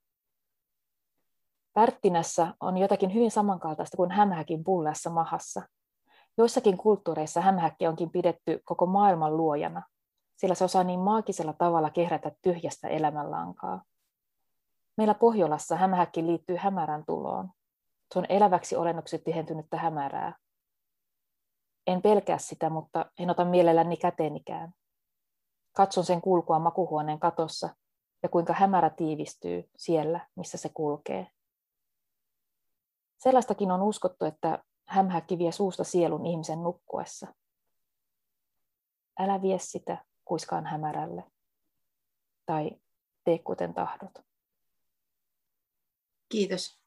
Pärttinässä 1.74 2.54
on 2.60 2.78
jotakin 2.78 3.14
hyvin 3.14 3.32
samankaltaista 3.32 3.98
kuin 3.98 4.12
hämähäkin 4.12 4.64
pulleassa 4.64 5.10
mahassa. 5.10 5.62
Joissakin 6.38 6.78
kulttuureissa 6.78 7.42
hämähäkki 7.42 7.88
onkin 7.88 8.10
pidetty 8.10 8.62
koko 8.66 8.86
maailman 8.86 9.38
luojana, 9.38 9.82
sillä 10.36 10.56
se 10.56 10.64
osaa 10.64 10.84
niin 10.84 11.00
maagisella 11.00 11.54
tavalla 11.54 11.90
kehrätä 11.90 12.32
tyhjästä 12.42 12.88
elämänlankaa. 12.88 13.84
Meillä 14.98 15.14
Pohjolassa 15.14 15.76
hämähäkki 15.76 16.26
liittyy 16.26 16.56
hämärän 16.56 17.04
tuloon. 17.06 17.50
Se 18.14 18.20
on 18.20 18.26
eläväksi 18.30 18.76
olennoksi 18.76 19.20
tihentynyttä 19.20 19.78
hämärää. 19.78 20.36
En 21.88 22.02
pelkää 22.02 22.38
sitä, 22.38 22.70
mutta 22.70 23.06
en 23.20 23.30
ota 23.30 23.46
mielelläni 23.46 23.98
käteenikään. 23.98 24.74
Katson 25.76 26.04
sen 26.04 26.22
kulkua 26.22 26.60
makuhuoneen 26.60 27.20
katossa 27.20 27.70
ja 28.24 28.30
kuinka 28.30 28.54
hämärä 28.54 28.90
tiivistyy 28.90 29.70
siellä, 29.78 30.28
missä 30.36 30.58
se 30.58 30.70
kulkee. 30.74 31.28
Sellaistakin 33.18 33.72
on 33.72 33.82
uskottu, 33.82 34.26
että 34.26 34.64
hämähäkki 34.86 35.38
vie 35.38 35.52
suusta 35.52 35.84
sielun 35.84 36.26
ihmisen 36.26 36.64
nukkuessa. 36.64 37.28
Älä 39.20 39.42
vie 39.42 39.60
sitä 39.60 40.06
kuiskaan 40.26 40.66
hämärälle. 40.66 41.24
Tai 42.46 42.72
tee 43.24 43.40
kuten 43.40 43.74
tahdot. 43.74 44.12
Kiitos. 46.30 46.80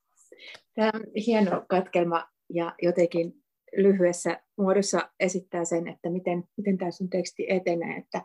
Tämä 0.75 0.91
on 0.95 1.03
hieno 1.27 1.65
katkelma 1.69 2.29
ja 2.49 2.75
jotenkin 2.83 3.45
lyhyessä 3.77 4.43
muodossa 4.59 5.11
esittää 5.21 5.65
sen, 5.65 5.89
että 5.89 6.11
miten, 6.11 6.45
miten 6.57 6.79
tämä 6.79 6.91
sun 6.91 7.11
teksti 7.11 7.47
etenee, 7.49 7.97
että, 7.97 8.23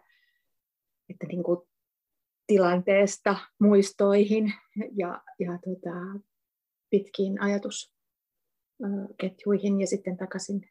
että 1.10 1.28
niin 1.28 1.44
kuin 1.44 1.60
tilanteesta 2.48 3.36
muistoihin 3.60 4.54
ja, 4.92 5.22
ja 5.40 5.52
tota, 5.52 6.26
pitkiin 6.90 7.42
ajatusketjuihin 8.84 9.82
ja 9.82 9.88
sitten 9.88 10.18
takaisin 10.18 10.62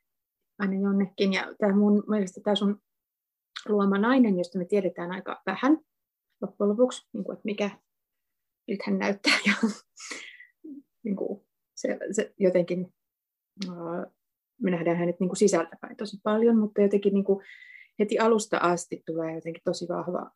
aina 0.58 0.74
jonnekin. 0.74 1.32
Ja 1.32 1.54
tämä 1.58 1.76
mun 1.76 2.04
mielestä 2.08 2.40
tämä 2.44 2.54
sun 2.54 2.80
luoma 3.68 3.98
nainen, 3.98 4.38
josta 4.38 4.58
me 4.58 4.64
tiedetään 4.64 5.12
aika 5.12 5.42
vähän 5.46 5.78
loppujen 6.42 6.70
lopuksi, 6.70 7.08
niin 7.12 7.24
kuin, 7.24 7.34
että 7.34 7.44
mikä 7.44 7.70
nyt 8.68 8.80
hän 8.86 8.98
näyttää 8.98 9.38
ja 9.46 9.52
niin 11.04 11.16
kuin 11.16 11.40
se, 11.74 11.98
se 12.12 12.34
jotenkin, 12.38 12.94
me 14.62 14.70
nähdään 14.70 14.96
hänet 14.96 15.20
niin 15.20 15.28
kuin 15.28 15.36
sisältäpäin 15.36 15.96
tosi 15.96 16.16
paljon, 16.22 16.58
mutta 16.58 16.80
jotenkin 16.80 17.14
niin 17.14 17.24
kuin 17.24 17.44
heti 17.98 18.18
alusta 18.18 18.58
asti 18.58 19.02
tulee 19.06 19.34
jotenkin 19.34 19.62
tosi 19.64 19.88
vahva 19.88 20.30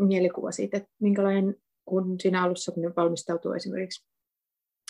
mielikuva 0.00 0.52
siitä, 0.52 0.76
että 0.76 0.90
minkälainen, 1.00 1.56
kun 1.84 2.20
siinä 2.20 2.42
alussa, 2.42 2.72
kun 2.72 2.82
ne 2.82 2.92
valmistautuu 2.96 3.52
esimerkiksi 3.52 4.06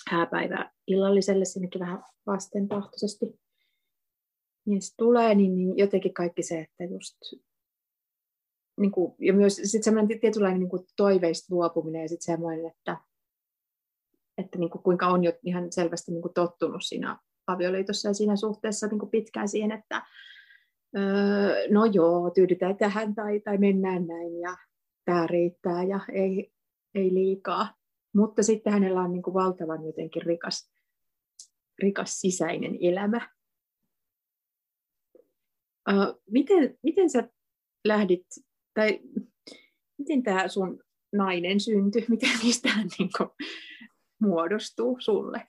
hääpäivää 0.08 0.70
illalliselle 0.86 1.44
sinnekin 1.44 1.80
vähän 1.80 2.02
vastentahtoisesti, 2.26 3.26
se 4.80 4.94
tulee, 4.96 5.34
niin, 5.34 5.54
niin 5.54 5.78
jotenkin 5.78 6.14
kaikki 6.14 6.42
se, 6.42 6.60
että 6.60 6.84
just 6.84 7.16
niin 8.80 8.90
kuin, 8.90 9.14
ja 9.18 9.32
myös 9.32 9.56
sitten 9.56 9.82
semmoinen 9.82 10.20
tietynlainen 10.20 10.60
niin 10.60 10.70
kuin 10.70 10.86
toiveista 10.96 11.54
luopuminen 11.54 12.02
ja 12.02 12.08
sitten 12.08 12.34
semmoinen, 12.34 12.66
että, 12.66 12.96
että 14.38 14.58
niin 14.58 14.70
kuin 14.70 14.82
kuinka 14.82 15.06
on 15.06 15.24
jo 15.24 15.32
ihan 15.42 15.72
selvästi 15.72 16.12
niin 16.12 16.22
kuin 16.22 16.34
tottunut 16.34 16.84
siinä 16.84 17.18
avioliitossa 17.46 18.08
ja 18.08 18.14
siinä 18.14 18.36
suhteessa 18.36 18.86
niin 18.86 18.98
kuin 18.98 19.10
pitkään 19.10 19.48
siihen, 19.48 19.72
että 19.72 20.02
öö, 20.96 21.68
no 21.70 21.84
joo, 21.84 22.30
tyydytään 22.30 22.76
tähän 22.76 23.14
tai, 23.14 23.40
tai 23.40 23.58
mennään 23.58 24.06
näin 24.06 24.40
ja 24.40 24.56
tämä 25.04 25.26
riittää 25.26 25.82
ja 25.82 26.00
ei, 26.12 26.52
ei 26.94 27.14
liikaa. 27.14 27.79
Mutta 28.14 28.42
sitten 28.42 28.72
hänellä 28.72 29.00
on 29.00 29.12
niin 29.12 29.22
kuin 29.22 29.34
valtavan 29.34 29.84
jotenkin 29.86 30.22
rikas, 30.22 30.72
rikas 31.82 32.20
sisäinen 32.20 32.78
elämä. 32.80 33.30
Uh, 35.88 36.22
miten, 36.30 36.78
miten 36.82 37.10
sä 37.10 37.28
lähdit, 37.84 38.26
tai 38.74 39.00
miten 39.98 40.22
tämä 40.22 40.48
sun 40.48 40.82
nainen 41.12 41.60
syntyi, 41.60 42.06
miten 42.08 42.38
mistä 42.42 42.68
hän 42.68 42.88
niin 42.98 43.10
kuin 43.18 43.30
muodostuu 44.20 44.96
sulle? 45.00 45.48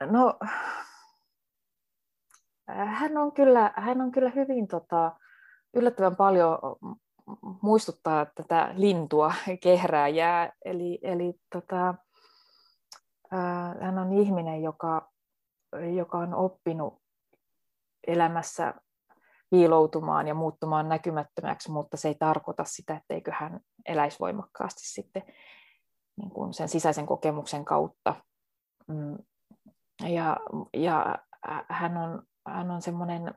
No, 0.00 0.38
hän 2.68 3.16
on 3.16 3.32
kyllä, 3.32 3.72
hän 3.76 4.00
on 4.00 4.12
kyllä 4.12 4.30
hyvin 4.30 4.68
tota, 4.68 5.18
yllättävän 5.74 6.16
paljon 6.16 6.58
muistuttaa 7.62 8.26
tätä 8.26 8.70
lintua 8.76 9.34
kehrääjää. 9.62 10.52
Eli, 10.64 10.98
eli 11.02 11.34
tota, 11.52 11.94
hän 13.80 13.98
on 13.98 14.12
ihminen, 14.12 14.62
joka, 14.62 15.12
joka 15.96 16.18
on 16.18 16.34
oppinut 16.34 17.02
elämässä 18.06 18.74
viiloutumaan 19.52 20.28
ja 20.28 20.34
muuttumaan 20.34 20.88
näkymättömäksi, 20.88 21.70
mutta 21.70 21.96
se 21.96 22.08
ei 22.08 22.14
tarkoita 22.14 22.64
sitä, 22.64 22.96
etteikö 22.96 23.32
hän 23.32 23.60
eläisi 23.86 24.18
voimakkaasti 24.20 24.80
sitten 24.84 25.22
niin 26.16 26.30
kuin 26.30 26.54
sen 26.54 26.68
sisäisen 26.68 27.06
kokemuksen 27.06 27.64
kautta. 27.64 28.14
Mm. 28.86 29.18
Ja, 30.08 30.36
ja 30.74 31.18
hän 31.68 31.96
on, 31.96 32.22
hän 32.48 32.70
on 32.70 32.82
semmoinen 32.82 33.34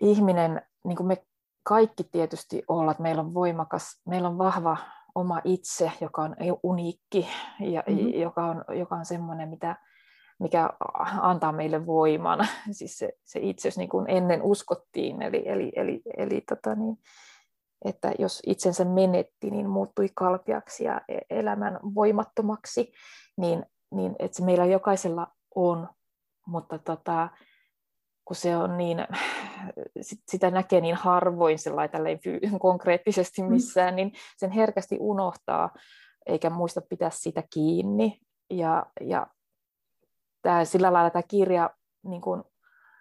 ihminen, 0.00 0.62
niin 0.84 0.96
kuin 0.96 1.06
me 1.06 1.26
kaikki 1.62 2.04
tietysti 2.04 2.62
olla, 2.68 2.90
että 2.90 3.02
meillä 3.02 3.22
on 3.22 3.34
voimakas, 3.34 4.00
meillä 4.06 4.28
on 4.28 4.38
vahva 4.38 4.76
oma 5.14 5.40
itse, 5.44 5.92
joka 6.00 6.22
on 6.22 6.36
uniikki 6.62 7.28
ja 7.60 7.82
mm-hmm. 7.88 8.08
joka 8.08 8.44
on, 8.44 8.64
joka 8.78 8.96
on 8.96 9.04
semmoinen, 9.04 9.48
mitä, 9.48 9.76
mikä 10.38 10.70
antaa 11.20 11.52
meille 11.52 11.86
voiman, 11.86 12.48
siis 12.70 12.98
se, 12.98 13.12
se 13.24 13.40
itse, 13.42 13.70
niin 13.76 13.88
kuin 13.88 14.06
ennen 14.08 14.42
uskottiin, 14.42 15.22
eli, 15.22 15.42
eli, 15.46 15.72
eli, 15.76 16.02
eli 16.16 16.40
tota 16.40 16.74
niin, 16.74 16.98
että 17.84 18.12
jos 18.18 18.42
itsensä 18.46 18.84
menetti, 18.84 19.50
niin 19.50 19.68
muuttui 19.68 20.08
kalpiaksi 20.14 20.84
ja 20.84 21.00
e-, 21.08 21.38
elämän 21.38 21.80
voimattomaksi, 21.94 22.92
niin, 23.36 23.66
niin 23.94 24.16
että 24.18 24.36
se 24.36 24.44
meillä 24.44 24.66
jokaisella 24.66 25.26
on, 25.54 25.88
mutta 26.46 26.78
tota, 26.78 27.28
kun 28.24 28.36
se 28.36 28.56
on 28.56 28.76
niin, 28.76 28.98
sitä 30.30 30.50
näkee 30.50 30.80
niin 30.80 30.94
harvoin 30.94 31.58
sellainen 31.58 32.20
konkreettisesti 32.60 33.42
mm. 33.42 33.52
missään, 33.52 33.96
niin 33.96 34.12
sen 34.36 34.50
herkästi 34.50 34.96
unohtaa, 35.00 35.74
eikä 36.26 36.50
muista 36.50 36.80
pitää 36.80 37.10
sitä 37.10 37.42
kiinni. 37.54 38.20
Ja, 38.50 38.86
ja 39.00 39.26
tämä, 40.42 40.64
sillä 40.64 40.92
lailla 40.92 41.10
tämä 41.10 41.22
kirja 41.22 41.70
niin 42.04 42.20
kuin, 42.20 42.42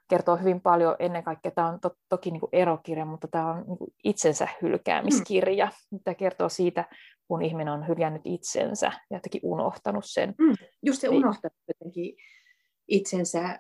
kertoo 0.10 0.38
hyvin 0.38 0.62
paljon, 0.62 0.96
ennen 1.00 1.24
kaikkea 1.24 1.52
tämä 1.52 1.68
on 1.68 1.80
to, 1.80 1.96
toki 2.10 2.32
niin 2.32 2.40
kuin 2.40 2.50
erokirja, 2.54 3.06
mutta 3.06 3.28
tämä 3.28 3.52
on 3.52 3.64
niin 3.68 3.78
kuin 3.78 3.94
itsensä 4.04 4.48
hylkäämiskirja. 4.62 5.66
Mm. 5.92 6.00
Tämä 6.04 6.16
kertoo 6.16 6.50
siitä, 6.50 6.86
kun 7.28 7.42
ihminen 7.42 7.74
on 7.74 7.88
hyljännyt 7.88 8.22
itsensä 8.26 8.86
ja 8.86 9.18
jotenkin 9.18 9.42
unohtanut 9.44 10.06
sen. 10.08 10.36
Mm. 10.38 10.54
Just 10.84 11.02
se 11.02 11.08
niin. 11.08 11.18
unohtanut 11.18 11.58
jotenkin 11.68 12.16
itsensä 12.88 13.60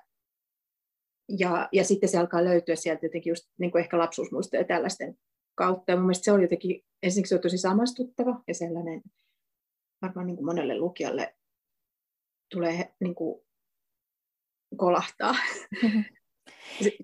ja, 1.39 1.69
ja 1.71 1.83
sitten 1.83 2.09
se 2.09 2.17
alkaa 2.17 2.43
löytyä 2.43 2.75
sieltä 2.75 3.05
jotenkin 3.05 3.31
just 3.31 3.43
niin 3.59 3.71
kuin 3.71 3.83
ehkä 3.83 3.97
lapsuusmuistoja 3.97 4.63
tällaisten 4.63 5.17
kautta. 5.55 5.91
Ja 5.91 5.95
mun 5.95 6.05
mielestä 6.05 6.25
se 6.25 6.31
oli 6.31 6.41
jotenkin, 6.41 6.83
ensinnäkin 7.03 7.29
se 7.29 7.35
on 7.35 7.41
tosi 7.41 7.57
samastuttava 7.57 8.43
ja 8.47 8.53
sellainen 8.53 9.01
varmaan 10.01 10.27
niin 10.27 10.35
kuin 10.35 10.45
monelle 10.45 10.77
lukijalle 10.77 11.35
tulee 12.51 12.93
niin 12.99 13.15
kuin 13.15 13.41
kolahtaa. 14.77 15.35
Mm-hmm. 15.83 16.03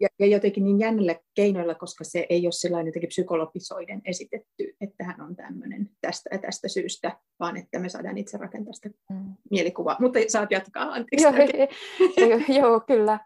Ja, 0.01 0.07
ja 0.19 0.25
jotenkin 0.25 0.63
niin 0.63 0.79
jännillä 0.79 1.15
keinoilla, 1.35 1.75
koska 1.75 2.03
se 2.03 2.25
ei 2.29 2.45
ole 2.45 2.51
sellainen 2.51 2.87
jotenkin 2.87 3.07
psykologisoiden 3.07 4.01
esitetty, 4.05 4.75
että 4.81 5.03
hän 5.03 5.21
on 5.21 5.35
tämmöinen 5.35 5.89
tästä 6.01 6.29
ja 6.31 6.37
tästä 6.37 6.67
syystä, 6.67 7.17
vaan 7.39 7.57
että 7.57 7.79
me 7.79 7.89
saadaan 7.89 8.17
itse 8.17 8.37
rakentaa 8.37 8.73
sitä 8.73 8.89
mm. 9.09 9.33
mielikuvaa. 9.51 9.97
Mutta 9.99 10.19
saat 10.27 10.51
jatkaa, 10.51 10.83
anteeksi. 10.83 11.25
Joo, 12.17 12.39
joo 12.61 12.79
kyllä. 12.79 13.19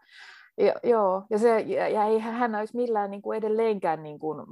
Jo, 0.58 0.72
joo, 0.82 1.24
ja, 1.30 1.38
se, 1.38 1.60
ja, 1.60 1.88
ja 1.88 2.04
ei 2.04 2.18
hän 2.18 2.54
olisi 2.54 2.76
millään 2.76 3.10
niin 3.10 3.22
kuin 3.22 3.38
edelleenkään, 3.38 4.02
niin 4.02 4.18
kuin, 4.18 4.46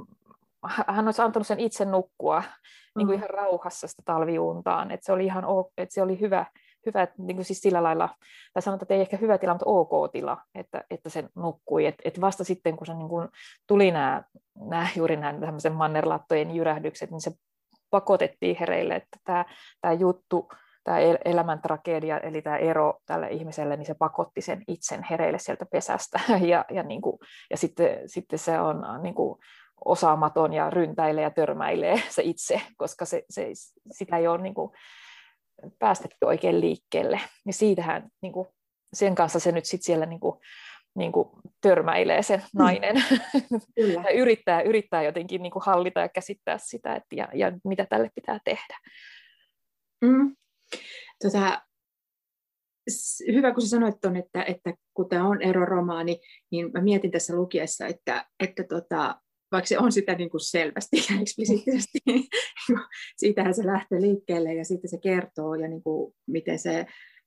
hän 0.87 1.09
olisi 1.09 1.23
antanut 1.23 1.47
sen 1.47 1.61
itse 1.61 1.85
nukkua 1.85 2.43
niin 2.97 3.07
kuin 3.07 3.17
mm. 3.17 3.19
ihan 3.19 3.31
rauhassa 3.31 3.87
sitä 3.87 4.03
talviuntaan, 4.05 4.91
että 4.91 5.07
se 5.07 5.13
oli 5.13 5.25
ihan 5.25 5.45
että 5.77 5.95
se 5.95 6.03
oli 6.03 6.21
hyvä, 6.21 6.47
hyvä 6.87 7.09
niin 7.19 7.37
kuin 7.37 7.45
siis 7.45 7.61
sillä 7.61 7.83
lailla, 7.83 8.09
tai 8.53 8.63
sanotaan, 8.63 8.85
että 8.85 8.95
ei 8.95 9.01
ehkä 9.01 9.17
hyvä 9.17 9.39
tila, 9.39 9.55
mutta 9.55 9.67
ok 9.67 10.13
tila, 10.13 10.39
että, 10.55 10.85
että 10.91 11.09
se 11.11 11.25
nukkui, 11.35 11.87
että 11.87 12.03
et 12.05 12.21
vasta 12.21 12.45
sitten, 12.45 12.77
kun 12.77 12.87
se 12.87 12.95
niin 12.95 13.09
kuin 13.09 13.29
tuli 13.67 13.91
nämä, 13.91 14.23
nämä, 14.69 14.89
juuri 14.97 15.17
nämä 15.17 15.41
tämmöisen 15.41 15.73
mannerlattojen 15.73 16.51
jyrähdykset, 16.51 17.11
niin 17.11 17.21
se 17.21 17.31
pakotettiin 17.91 18.57
hereille, 18.61 18.95
että 18.95 19.19
tämä, 19.25 19.45
tämä 19.81 19.95
juttu, 19.95 20.49
tämä 20.85 20.99
elämän 21.25 21.63
tragedia, 21.63 22.19
eli 22.19 22.43
tämä 22.43 22.57
ero 22.57 22.99
tälle 23.07 23.29
ihmiselle, 23.29 23.77
niin 23.77 23.87
se 23.87 23.95
pakotti 23.95 24.41
sen 24.41 24.63
itsen 24.69 25.07
hereille 25.11 25.39
sieltä 25.39 25.67
pesästä. 25.73 26.21
Ja, 26.51 26.65
ja, 26.71 26.83
niin 26.83 27.01
kuin, 27.01 27.19
ja 27.51 27.57
sitten, 27.57 28.09
sitten 28.09 28.39
se 28.39 28.61
on 28.61 28.83
niin 29.03 29.15
kuin 29.15 29.39
osaamaton 29.85 30.53
ja 30.53 30.71
ryntäilee 30.71 31.23
ja 31.23 31.31
törmäilee 31.31 32.03
se 32.09 32.23
itse, 32.23 32.63
koska 32.77 33.05
se, 33.05 33.25
se, 33.31 33.47
sitä 33.91 34.17
ei 34.17 34.27
ole 34.27 34.43
niin 34.43 34.55
kuin 34.55 34.71
päästetty 35.79 36.17
oikein 36.25 36.61
liikkeelle. 36.61 37.21
Ja 37.47 37.53
siitähän 37.53 38.09
niin 38.23 38.33
kuin, 38.33 38.49
sen 38.93 39.15
kanssa 39.15 39.41
se 39.41 39.53
nyt 39.53 39.65
sitten 39.65 39.85
siellä 39.85 40.07
niin 40.07 40.21
kuin, 40.21 40.41
niin 40.95 41.13
kuin 41.13 41.29
törmäilee 41.61 42.23
se 42.23 42.37
mm. 42.37 42.43
nainen 42.59 42.97
Kyllä. 43.77 44.03
ja 44.03 44.11
yrittää, 44.11 44.63
yrittää 44.63 45.03
jotenkin 45.03 45.43
niin 45.43 45.53
kuin 45.53 45.63
hallita 45.67 46.01
ja 46.01 46.09
käsittää 46.09 46.59
sitä, 46.59 46.95
että, 46.95 47.17
ja, 47.17 47.29
ja 47.35 47.53
mitä 47.65 47.87
tälle 47.87 48.11
pitää 48.15 48.39
tehdä. 48.45 48.79
Mm. 50.05 50.37
Tota, 51.23 51.63
hyvä, 53.33 53.53
kun 53.53 53.63
sä 53.63 53.69
sanoit 53.69 53.95
ton, 54.01 54.17
että, 54.17 54.43
että 54.43 54.75
kun 54.95 55.09
tämä 55.09 55.29
on 55.29 55.43
eroromaani, 55.43 56.21
niin 56.51 56.71
mä 56.75 56.81
mietin 56.81 57.11
tässä 57.11 57.37
lukiessa, 57.37 57.87
että, 57.87 58.27
että 58.41 58.65
tota, 58.65 59.21
vaikka 59.53 59.67
se 59.67 59.79
on 59.79 59.93
sitä 59.93 60.15
niin 60.19 60.31
kuin 60.31 60.41
selvästi 60.41 60.97
ja 60.97 61.21
eksplisiittisesti, 61.21 61.99
niin 62.07 62.25
siitähän 63.17 63.55
se 63.55 63.67
lähtee 63.67 64.01
liikkeelle 64.01 64.55
ja 64.55 64.65
sitten 64.65 64.91
se 64.91 64.99
kertoo 64.99 65.55
ja 65.55 65.69
niin 65.69 65.83
kuin, 65.83 66.15
miten 66.27 66.59
se, 66.59 66.87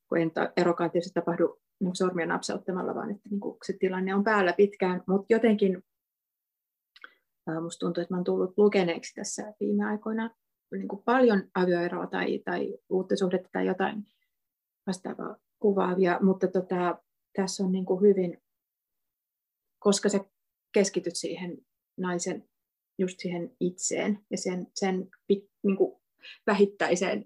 kun 0.10 0.18
erokaan 0.58 0.92
tietysti 0.92 1.14
tapahdu 1.14 1.60
niin 1.80 1.96
sormia 1.96 2.26
napsauttamalla, 2.26 2.96
vaan 2.96 3.12
että 3.12 3.30
niin 3.30 3.40
kuin 3.40 3.58
se 3.66 3.74
tilanne 3.80 4.16
on 4.16 4.24
päällä 4.24 4.54
pitkään, 4.54 5.04
mutta 5.08 5.26
jotenkin 5.30 5.84
musta 7.62 7.80
tuntuu, 7.80 8.02
että 8.02 8.16
oon 8.16 8.24
tullut 8.24 8.54
lukeneeksi 8.58 9.14
tässä 9.16 9.54
viime 9.60 9.86
aikoina 9.86 10.30
niin 10.78 10.88
kuin 10.88 11.04
paljon 11.04 11.44
avioeroa 11.56 12.08
tai, 12.08 12.40
tai 12.40 12.78
uutta 12.90 13.16
suhdetta 13.16 13.50
tai 13.52 13.66
jotain 13.66 14.08
vastaavaa 14.88 15.38
kuvaavia, 15.60 16.20
mutta 16.22 16.48
tota, 16.48 17.04
tässä 17.36 17.64
on 17.64 17.72
niin 17.72 17.86
kuin 17.86 18.02
hyvin, 18.02 18.42
koska 19.80 20.10
sä 20.10 20.20
keskityt 20.74 21.16
siihen 21.16 21.58
naisen 21.98 22.50
just 23.00 23.20
siihen 23.20 23.56
itseen 23.60 24.20
ja 24.32 24.38
sen, 24.38 24.68
sen 24.76 25.10
niin 25.64 25.78
kuin 25.78 26.02
vähittäiseen 26.46 27.26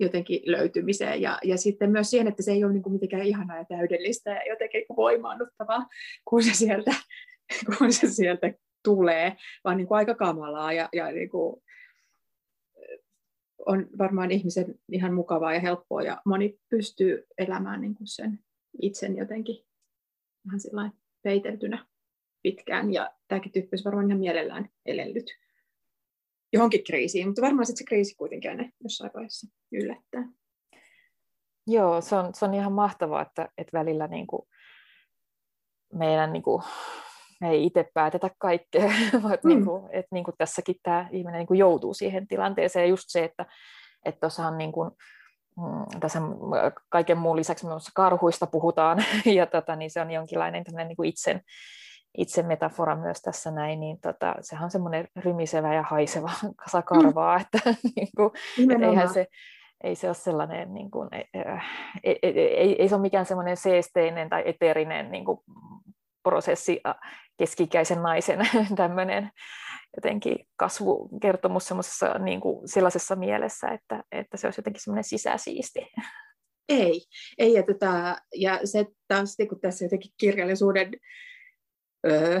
jotenkin 0.00 0.40
löytymiseen 0.44 1.22
ja, 1.22 1.38
ja 1.44 1.56
sitten 1.56 1.90
myös 1.90 2.10
siihen, 2.10 2.28
että 2.28 2.42
se 2.42 2.52
ei 2.52 2.64
ole 2.64 2.72
niin 2.72 2.82
kuin 2.82 2.92
mitenkään 2.92 3.22
ihanaa 3.22 3.56
ja 3.56 3.64
täydellistä 3.64 4.30
ja 4.30 4.40
jotenkin 4.48 4.84
voimaannuttavaa, 4.96 5.86
kun 6.24 6.42
se 6.42 6.54
sieltä, 6.54 6.94
kun 7.78 7.92
se 7.92 8.08
sieltä 8.08 8.52
tulee, 8.84 9.36
vaan 9.64 9.76
niin 9.76 9.86
kuin 9.86 9.98
aika 9.98 10.14
kamalaa 10.14 10.72
ja, 10.72 10.88
ja 10.92 11.12
niin 11.12 11.30
kuin 11.30 11.62
on 13.66 13.86
varmaan 13.98 14.30
ihmisen 14.30 14.74
ihan 14.92 15.14
mukavaa 15.14 15.54
ja 15.54 15.60
helppoa 15.60 16.02
ja 16.02 16.22
moni 16.24 16.58
pystyy 16.68 17.26
elämään 17.38 17.80
niin 17.80 17.94
kuin 17.94 18.06
sen 18.06 18.38
itsen 18.82 19.16
jotenkin 19.16 19.64
vähän 20.46 20.60
sellainen 20.60 20.98
peiteltynä 21.22 21.86
pitkään 22.42 22.92
ja 22.92 23.10
tämäkin 23.28 23.52
tyyppi 23.52 23.68
olisi 23.72 23.84
varmaan 23.84 24.06
ihan 24.06 24.20
mielellään 24.20 24.68
elellyt 24.86 25.26
johonkin 26.52 26.84
kriisiin, 26.84 27.26
mutta 27.26 27.42
varmaan 27.42 27.66
sitten 27.66 27.78
se 27.78 27.88
kriisi 27.88 28.14
kuitenkin 28.14 28.50
aina 28.50 28.70
jossain 28.80 29.10
vaiheessa 29.14 29.46
yllättää. 29.72 30.28
Joo, 31.66 32.00
se 32.00 32.16
on, 32.16 32.34
se 32.34 32.44
on 32.44 32.54
ihan 32.54 32.72
mahtavaa, 32.72 33.22
että, 33.22 33.48
että 33.58 33.78
välillä 33.78 34.06
niin 34.06 34.26
kuin 34.26 34.48
meidän 35.92 36.32
niin 36.32 36.42
kuin 36.42 36.62
me 37.40 37.50
ei 37.50 37.66
itse 37.66 37.90
päätetä 37.94 38.30
kaikkea, 38.38 38.90
vaan 39.22 39.38
mm. 39.44 39.48
niin 39.48 39.64
kuin, 39.64 39.82
että 39.92 40.08
niin 40.10 40.24
kuin 40.24 40.34
tässäkin 40.38 40.76
tämä 40.82 41.08
ihminen 41.12 41.38
niin 41.38 41.46
kuin 41.46 41.58
joutuu 41.58 41.94
siihen 41.94 42.26
tilanteeseen. 42.26 42.82
Ja 42.82 42.88
just 42.88 43.04
se, 43.06 43.24
että 43.24 43.46
tuossahan 44.20 44.58
niin 44.58 44.72
kuin, 44.72 44.90
mm, 45.56 46.00
tässä 46.00 46.20
kaiken 46.88 47.18
muun 47.18 47.36
lisäksi 47.36 47.66
myös 47.66 47.90
karhuista 47.94 48.46
puhutaan, 48.46 48.98
ja 49.36 49.46
tota, 49.46 49.76
niin 49.76 49.90
se 49.90 50.00
on 50.00 50.10
jonkinlainen 50.10 50.64
niin 50.76 50.96
kuin 50.96 51.08
itsen, 51.08 51.40
itse 52.18 52.42
metafora 52.42 52.96
myös 52.96 53.22
tässä 53.22 53.50
näin, 53.50 53.80
niin 53.80 54.00
tota, 54.00 54.34
sehän 54.40 54.64
on 54.64 54.70
semmoinen 54.70 55.08
rymisevä 55.16 55.74
ja 55.74 55.82
haiseva 55.82 56.30
kasa 56.64 56.82
karvaa, 56.82 57.38
mm. 57.38 57.42
että, 57.42 57.74
niin 57.96 58.08
kuin, 58.16 58.30
että 58.72 58.86
eihän 58.86 59.08
se, 59.08 59.26
ei 59.84 59.94
se 59.94 60.06
ole 60.06 60.14
sellainen, 60.14 60.74
niin 60.74 60.90
kuin, 60.90 61.08
ei, 61.12 62.18
ei, 62.22 62.38
ei, 62.38 62.82
ei 62.82 62.88
se 62.88 62.94
ole 62.94 63.02
mikään 63.02 63.26
semmoinen 63.26 63.56
seesteinen 63.56 64.28
tai 64.28 64.42
eteerinen 64.46 65.10
niin 65.10 65.24
kuin, 65.24 65.38
prosessi 66.26 66.80
keskikäisen 67.38 68.02
naisen 68.02 68.38
tämmöinen 68.76 69.30
jotenkin 69.96 70.36
kasvukertomus 70.56 71.68
semmoisessa 71.68 72.18
niin 72.18 72.40
kuin 72.40 72.68
sellaisessa 72.68 73.16
mielessä, 73.16 73.68
että, 73.68 74.04
että 74.12 74.36
se 74.36 74.46
olisi 74.46 74.58
jotenkin 74.58 74.82
semmoinen 74.82 75.04
sisäsiisti. 75.04 75.80
Ei, 76.68 77.00
ei 77.38 77.52
ja, 77.52 77.62
tota, 77.62 78.16
ja 78.34 78.60
se 78.64 78.86
taas 79.08 79.34
niin 79.38 79.48
kun 79.48 79.60
tässä 79.60 79.84
jotenkin 79.84 80.10
kirjallisuuden 80.20 80.92
öö, 82.06 82.40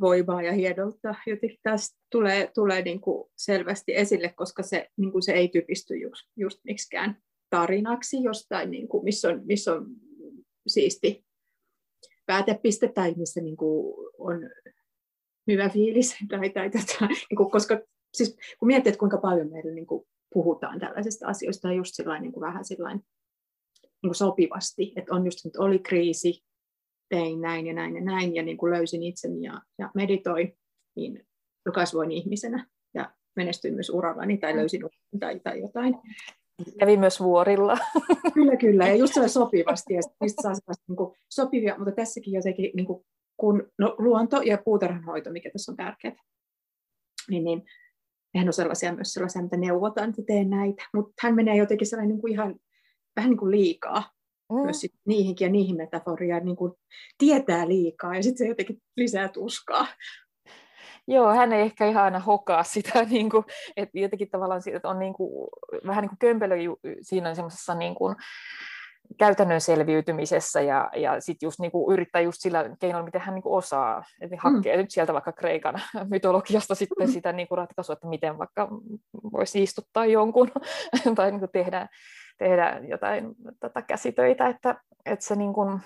voimaa 0.00 0.42
ja 0.42 0.52
hienoutta 0.52 1.14
jotenkin 1.26 1.58
taas 1.62 1.98
tulee, 2.12 2.50
tulee 2.54 2.82
niin 2.82 3.00
kuin 3.00 3.30
selvästi 3.36 3.96
esille, 3.96 4.32
koska 4.36 4.62
se, 4.62 4.88
niin 4.96 5.12
kuin 5.12 5.22
se 5.22 5.32
ei 5.32 5.48
typisty 5.48 5.96
just, 5.96 6.28
just 6.36 6.58
miksikään 6.64 7.16
tarinaksi 7.50 8.22
jostain, 8.22 8.70
niin 8.70 8.88
kuin, 8.88 9.04
missä, 9.04 9.28
on, 9.28 9.42
missä 9.44 9.72
on 9.72 9.86
siisti 10.66 11.25
päätepiste 12.26 12.88
tai 12.88 13.14
missä 13.16 13.40
niin 13.40 13.56
kuin 13.56 13.94
on 14.18 14.50
hyvä 15.50 15.68
fiilis. 15.68 16.16
Tai, 16.30 16.50
tai, 16.50 16.70
tota, 16.70 17.06
niin 17.06 17.36
kuin, 17.36 17.50
koska 17.50 17.80
siis, 18.14 18.36
kun 18.58 18.66
miettii, 18.66 18.90
että 18.90 18.98
kuinka 18.98 19.18
paljon 19.18 19.50
meillä 19.50 19.72
niin 19.72 19.86
kuin, 19.86 20.06
puhutaan 20.34 20.80
tällaisista 20.80 21.26
asioista, 21.26 21.72
just 21.72 21.94
sillain, 21.94 22.22
niin 22.22 22.32
kuin 22.32 22.40
vähän 22.40 22.64
sillain, 22.64 22.98
niin 23.82 24.08
kuin 24.08 24.14
sopivasti, 24.14 24.92
että 24.96 25.14
on 25.14 25.24
just, 25.24 25.46
että 25.46 25.62
oli 25.62 25.78
kriisi, 25.78 26.44
tein 27.08 27.40
näin 27.40 27.66
ja 27.66 27.74
näin 27.74 27.94
ja 27.94 28.04
näin, 28.04 28.34
ja 28.34 28.42
niin 28.42 28.56
kuin 28.56 28.72
löysin 28.72 29.02
itseni 29.02 29.42
ja, 29.42 29.62
ja 29.78 29.90
meditoin, 29.94 30.58
niin 30.96 31.26
kasvoin 31.74 32.12
ihmisenä 32.12 32.66
ja 32.94 33.14
menestyin 33.36 33.74
myös 33.74 33.90
urallani 33.90 34.38
tai 34.38 34.52
mm. 34.52 34.58
löysin 34.58 34.82
tai, 35.20 35.40
tai 35.40 35.60
jotain. 35.60 35.94
Kävi 36.78 36.96
myös 36.96 37.20
vuorilla. 37.20 37.78
Kyllä, 38.34 38.56
kyllä. 38.56 38.88
Ja 38.88 38.94
just 38.94 39.14
se 39.14 39.28
sopivasti. 39.28 39.94
Ja 39.94 40.00
niistä 40.20 40.42
saa 40.42 40.76
niin 40.88 40.96
kuin, 40.96 41.16
sopivia, 41.32 41.78
mutta 41.78 41.92
tässäkin 41.92 42.32
jotenkin, 42.32 42.70
niin 42.74 42.86
kuin, 42.86 43.04
kun 43.36 43.70
no, 43.78 43.94
luonto 43.98 44.42
ja 44.42 44.58
puutarhanhoito, 44.64 45.30
mikä 45.30 45.50
tässä 45.50 45.72
on 45.72 45.76
tärkeää, 45.76 46.16
niin, 47.30 47.44
niin 47.44 47.62
nehän 48.34 48.48
on 48.48 48.52
sellaisia 48.52 48.94
myös 48.94 49.12
sellaisia, 49.12 49.42
mitä 49.42 49.56
neuvotaan, 49.56 50.08
että 50.10 50.22
teen 50.26 50.50
näitä. 50.50 50.84
Mutta 50.94 51.14
hän 51.22 51.34
menee 51.34 51.56
jotenkin 51.56 51.86
sellainen 51.86 52.08
niin 52.08 52.20
kuin 52.20 52.32
ihan 52.32 52.56
vähän 53.16 53.30
niin 53.30 53.38
kuin 53.38 53.50
liikaa 53.50 54.10
mm. 54.52 54.60
myös 54.62 54.80
sit 54.80 54.92
niihinkin 55.06 55.44
ja 55.44 55.52
niihin 55.52 55.76
metaforiaan 55.76 56.44
niin 56.44 56.56
kuin 56.56 56.72
tietää 57.18 57.68
liikaa 57.68 58.16
ja 58.16 58.22
sitten 58.22 58.38
se 58.38 58.48
jotenkin 58.48 58.82
lisää 58.96 59.28
tuskaa. 59.28 59.86
Joo, 61.08 61.34
hän 61.34 61.52
ei 61.52 61.62
ehkä 61.62 61.86
ihan 61.86 62.04
aina 62.04 62.18
hokaa 62.18 62.62
sitä, 62.74 63.04
niin 63.04 63.30
kuin, 63.30 63.44
että 63.76 63.98
jotenkin 63.98 64.30
tavallaan 64.30 64.62
että 64.74 64.88
on 64.88 64.98
niin 64.98 65.14
kuin, 65.14 65.48
vähän 65.86 66.02
niin 66.02 66.08
kuin 66.08 66.18
kömpelö 66.18 66.56
siinä 67.02 67.34
semmoisessa 67.34 67.74
niin 67.74 67.94
kuin, 67.94 68.16
käytännön 69.18 69.60
selviytymisessä 69.60 70.60
ja, 70.60 70.90
ja 70.96 71.20
sitten 71.20 71.46
just 71.46 71.60
niinku 71.60 71.92
yrittää 71.92 72.20
just 72.20 72.40
sillä 72.40 72.76
keinoilla, 72.80 73.04
miten 73.04 73.20
hän 73.20 73.34
niinku 73.34 73.54
osaa. 73.54 74.04
Eli 74.20 74.36
hakee 74.38 74.76
mm. 74.76 74.80
nyt 74.80 74.90
sieltä 74.90 75.12
vaikka 75.12 75.32
Kreikan 75.32 75.80
mytologiasta 76.10 76.74
sitten 76.74 77.06
mm. 77.06 77.12
sitä 77.12 77.32
niinku 77.32 77.56
ratkaisua, 77.56 77.92
että 77.92 78.06
miten 78.06 78.38
vaikka 78.38 78.68
voisi 79.32 79.62
istuttaa 79.62 80.06
jonkun 80.06 80.50
tai 81.16 81.30
niinku 81.30 81.48
tehdä, 81.48 81.88
tehdä 82.38 82.80
jotain 82.88 83.34
tota, 83.60 83.82
käsitöitä, 83.82 84.48
että, 84.48 84.80
että 85.06 85.24
se, 85.24 85.36
niinku, 85.36 85.80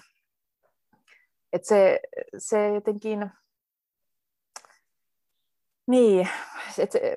että 1.52 1.68
se, 1.68 2.00
se 2.38 2.68
jotenkin 2.68 3.30
niin, 5.90 6.29
että 6.79 6.98
se, 6.98 7.16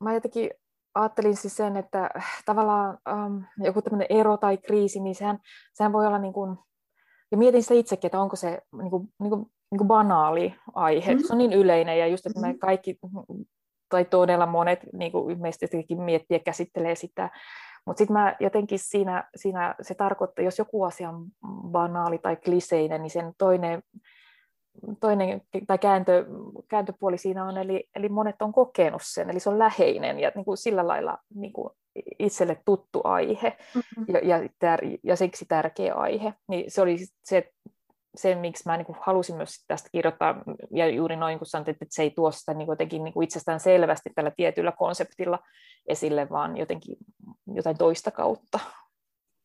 mä 0.00 0.14
jotenkin 0.14 0.50
ajattelin 0.94 1.36
siis 1.36 1.56
sen, 1.56 1.76
että 1.76 2.10
tavallaan 2.44 2.98
um, 3.12 3.44
joku 3.58 3.82
tämmöinen 3.82 4.18
ero 4.18 4.36
tai 4.36 4.58
kriisi, 4.58 5.00
niin 5.00 5.14
sehän, 5.14 5.38
sehän 5.74 5.92
voi 5.92 6.06
olla 6.06 6.18
niin 6.18 6.32
kuin, 6.32 6.58
ja 7.30 7.38
mietin 7.38 7.62
sitä 7.62 7.74
itsekin, 7.74 8.08
että 8.08 8.20
onko 8.20 8.36
se 8.36 8.62
niin 8.78 8.90
kuin, 8.90 9.08
niin 9.20 9.30
kuin, 9.30 9.46
niin 9.70 9.78
kuin 9.78 9.88
banaali 9.88 10.54
aihe, 10.74 11.12
mm-hmm. 11.12 11.26
se 11.26 11.32
on 11.32 11.38
niin 11.38 11.52
yleinen, 11.52 11.98
ja 11.98 12.06
just, 12.06 12.26
että 12.26 12.40
me 12.40 12.46
mm-hmm. 12.46 12.58
kaikki, 12.58 12.98
tai 13.88 14.04
todella 14.04 14.46
monet 14.46 14.80
niin 14.92 15.12
kuin 15.12 15.38
miettii 15.96 16.34
ja 16.34 16.38
käsittelee 16.38 16.94
sitä, 16.94 17.30
mutta 17.86 17.98
sitten 17.98 18.14
mä 18.14 18.36
jotenkin 18.40 18.78
siinä, 18.78 19.28
siinä 19.36 19.74
se 19.82 19.94
tarkoittaa, 19.94 20.44
jos 20.44 20.58
joku 20.58 20.82
asia 20.82 21.08
on 21.08 21.26
banaali 21.68 22.18
tai 22.18 22.36
kliseinen, 22.36 23.02
niin 23.02 23.10
sen 23.10 23.32
toinen 23.38 23.82
toinen 25.00 25.42
tai 25.66 25.78
kääntö, 25.78 26.26
kääntöpuoli 26.68 27.18
siinä 27.18 27.44
on, 27.44 27.58
eli, 27.58 27.88
eli 27.94 28.08
monet 28.08 28.42
on 28.42 28.52
kokenut 28.52 29.02
sen, 29.04 29.30
eli 29.30 29.40
se 29.40 29.50
on 29.50 29.58
läheinen 29.58 30.20
ja 30.20 30.32
niin 30.34 30.44
kuin 30.44 30.56
sillä 30.56 30.86
lailla 30.86 31.18
niin 31.34 31.52
kuin 31.52 31.70
itselle 32.18 32.62
tuttu 32.64 33.00
aihe 33.04 33.56
mm-hmm. 33.74 34.06
ja, 34.08 34.18
ja, 34.18 34.48
tär, 34.58 34.80
ja 35.02 35.16
siksi 35.16 35.44
tärkeä 35.48 35.94
aihe. 35.94 36.34
Niin 36.48 36.70
se 36.70 36.82
oli 36.82 36.96
se, 37.24 37.52
se 38.16 38.34
miksi 38.34 38.62
mä 38.66 38.76
niin 38.76 38.86
kuin 38.86 38.98
halusin 39.00 39.36
myös 39.36 39.64
tästä 39.68 39.88
kirjoittaa, 39.92 40.42
ja 40.70 40.86
juuri 40.86 41.16
noin 41.16 41.38
kun 41.38 41.46
sanoit, 41.46 41.68
että 41.68 41.86
se 41.88 42.02
ei 42.02 42.10
tuo 42.10 42.30
sitä 42.30 42.54
niin 42.54 42.68
jotenkin 42.68 43.04
niin 43.04 43.14
kuin 43.14 43.24
itsestään 43.24 43.60
selvästi 43.60 44.10
tällä 44.14 44.32
tietyllä 44.36 44.72
konseptilla 44.72 45.38
esille, 45.88 46.30
vaan 46.30 46.56
jotenkin 46.56 46.96
jotain 47.54 47.78
toista 47.78 48.10
kautta. 48.10 48.58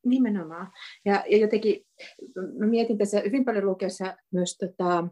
Nimenomaan. 0.05 0.71
Ja, 1.05 1.23
ja 1.29 1.37
jotenkin 1.37 1.85
mä 2.57 2.67
mietin 2.67 2.97
tässä 2.97 3.21
hyvin 3.25 3.45
paljon 3.45 3.65
lukiessa 3.65 4.17
myös 4.31 4.57
tota, 4.57 5.07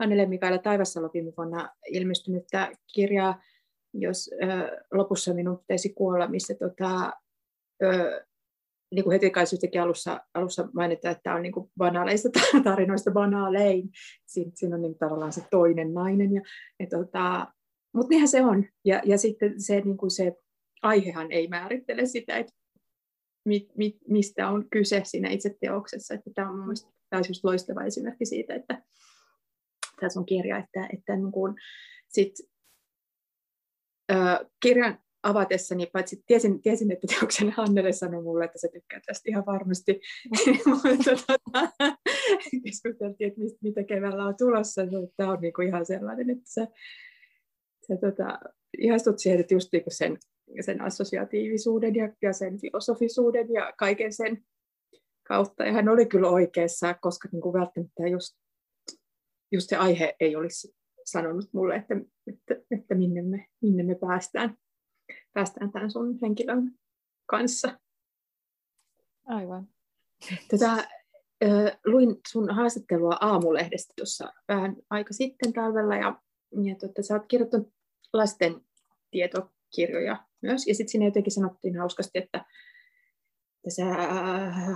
Hannele 0.00 0.26
Mikaela 0.26 0.58
Taivassalo 0.58 1.10
viime 1.14 1.32
vuonna 1.36 1.70
ilmestynyttä 1.88 2.72
kirjaa, 2.94 3.42
jos 3.94 4.30
ö, 4.42 4.46
lopussa 4.92 5.34
minun 5.34 5.58
pitäisi 5.58 5.92
kuolla, 5.92 6.28
missä 6.28 6.54
tota, 6.54 7.12
ö, 7.82 8.24
niin 8.94 9.04
kuin 9.04 9.12
heti 9.12 9.30
kai 9.30 9.44
alussa, 9.82 10.20
alussa 10.34 10.68
mainitaan, 10.74 11.16
että 11.16 11.34
on 11.34 11.42
niin 11.42 11.52
kuin 11.52 11.70
banaaleista 11.78 12.28
tarinoista 12.64 13.10
banaalein. 13.10 13.90
Siinä, 14.26 14.50
siinä 14.54 14.76
on 14.76 14.82
niin 14.82 14.98
tavallaan 14.98 15.32
se 15.32 15.42
toinen 15.50 15.94
nainen. 15.94 16.32
Ja, 16.32 16.42
ja 16.80 16.86
tota, 16.86 17.46
mutta 17.94 18.10
niinhän 18.10 18.28
se 18.28 18.42
on. 18.42 18.64
Ja, 18.84 19.02
ja 19.04 19.18
sitten 19.18 19.60
se, 19.60 19.80
niin 19.80 19.96
kuin 19.96 20.10
se 20.10 20.32
aihehan 20.82 21.32
ei 21.32 21.48
määrittele 21.48 22.06
sitä, 22.06 22.36
että 22.36 22.52
mi, 23.46 23.68
mi, 23.76 23.98
mistä 24.08 24.48
on 24.48 24.68
kyse 24.70 25.02
siinä 25.04 25.30
itse 25.30 25.56
teoksessa. 25.60 26.14
Että 26.14 26.30
tämä 26.34 26.50
on 26.50 26.58
mielestäni 26.58 27.40
loistava 27.42 27.84
esimerkki 27.84 28.26
siitä, 28.26 28.54
että 28.54 28.82
tässä 30.00 30.20
on 30.20 30.26
kirja, 30.26 30.58
että, 30.58 30.88
että 30.92 31.16
niin 31.16 31.32
kuin, 31.32 31.54
sit, 32.08 32.32
ö, 34.12 34.14
kirjan 34.62 34.98
avatessani, 35.22 35.86
paitsi 35.86 36.22
tiesin, 36.26 36.62
tiesin 36.62 36.92
että 36.92 37.06
teoksen 37.06 37.50
Hannele 37.50 37.92
sanoi 37.92 38.22
mulle, 38.22 38.44
että 38.44 38.58
se 38.58 38.68
tykkää 38.72 39.00
tästä 39.06 39.30
ihan 39.30 39.46
varmasti, 39.46 40.00
tota, 41.04 41.38
keskusteltiin, 42.64 43.28
että 43.28 43.40
mistä, 43.40 43.58
mitä 43.62 43.84
keväällä 43.84 44.24
on 44.24 44.36
tulossa, 44.36 44.84
niin 44.86 45.12
tämä 45.16 45.32
on 45.32 45.40
niinku 45.40 45.62
ihan 45.62 45.86
sellainen, 45.86 46.30
että 46.30 46.44
se, 46.44 46.66
se 47.82 47.96
tota, 47.96 48.38
ihastut 48.78 49.18
siihen, 49.18 49.40
että 49.40 49.54
just 49.54 49.68
niinku 49.72 49.90
sen, 49.90 50.18
sen 50.60 50.80
assosiatiivisuuden 50.80 51.94
ja, 51.94 52.12
ja 52.22 52.32
sen 52.32 52.60
filosofisuuden 52.60 53.52
ja 53.52 53.72
kaiken 53.78 54.12
sen 54.12 54.44
kautta. 55.28 55.64
Ja 55.64 55.72
hän 55.72 55.88
oli 55.88 56.06
kyllä 56.06 56.28
oikeassa, 56.28 56.94
koska 56.94 57.28
niin 57.32 57.42
kuin 57.42 57.52
välttämättä 57.52 58.08
just, 58.08 58.36
just 59.52 59.68
se 59.68 59.76
aihe 59.76 60.16
ei 60.20 60.36
olisi 60.36 60.74
sanonut 61.04 61.48
mulle, 61.52 61.76
että, 61.76 61.94
että, 62.26 62.64
että 62.70 62.94
minne, 62.94 63.22
me, 63.22 63.46
minne 63.62 63.82
me 63.82 63.94
päästään, 63.94 64.58
päästään 65.32 65.72
tämän 65.72 65.90
sun 65.90 66.18
henkilön 66.22 66.72
kanssa. 67.26 67.80
Aivan. 69.24 69.68
Tätä, 70.48 70.72
äh, 71.44 71.78
luin 71.86 72.16
sun 72.28 72.54
haastattelua 72.54 73.18
Aamulehdestä 73.20 73.92
tuossa 73.96 74.32
vähän 74.48 74.76
aika 74.90 75.12
sitten 75.12 75.52
talvella 75.52 75.96
ja, 75.96 76.22
ja 76.64 76.74
tuota, 76.74 77.02
sä 77.02 77.14
oot 77.14 77.26
kirjoittanut 77.28 77.72
lasten 78.12 78.60
tietokirjoja 79.10 80.26
myös. 80.42 80.66
Ja 80.66 80.74
sitten 80.74 80.90
siinä 80.90 81.04
jotenkin 81.04 81.32
sanottiin 81.32 81.78
hauskasti, 81.78 82.18
että, 82.18 82.44
että 83.56 83.70
sä 83.70 83.84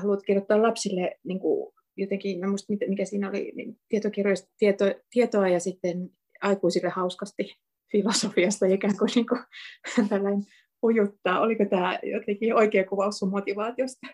haluat 0.00 0.22
kirjoittaa 0.22 0.62
lapsille 0.62 1.18
niin 1.24 1.40
kuin 1.40 1.72
jotenkin, 1.96 2.40
mä 2.40 2.46
muista 2.46 2.72
mikä 2.88 3.04
siinä 3.04 3.28
oli, 3.28 3.52
niin 3.56 3.76
tietokirjoista 3.88 4.48
tieto, 4.58 4.84
tietoa 5.10 5.48
ja 5.48 5.60
sitten 5.60 6.10
aikuisille 6.42 6.88
hauskasti 6.88 7.56
filosofiasta 7.92 8.66
ikään 8.66 8.96
kuin, 8.98 9.10
niin 9.14 9.26
kuin 9.26 9.40
tällainen 10.08 10.42
ujuttaa. 10.82 11.40
Oliko 11.40 11.64
tämä 11.64 11.98
jotenkin 12.02 12.54
oikea 12.54 12.84
kuvaus 12.84 13.18
sun 13.18 13.30
motivaatiosta? 13.30 14.06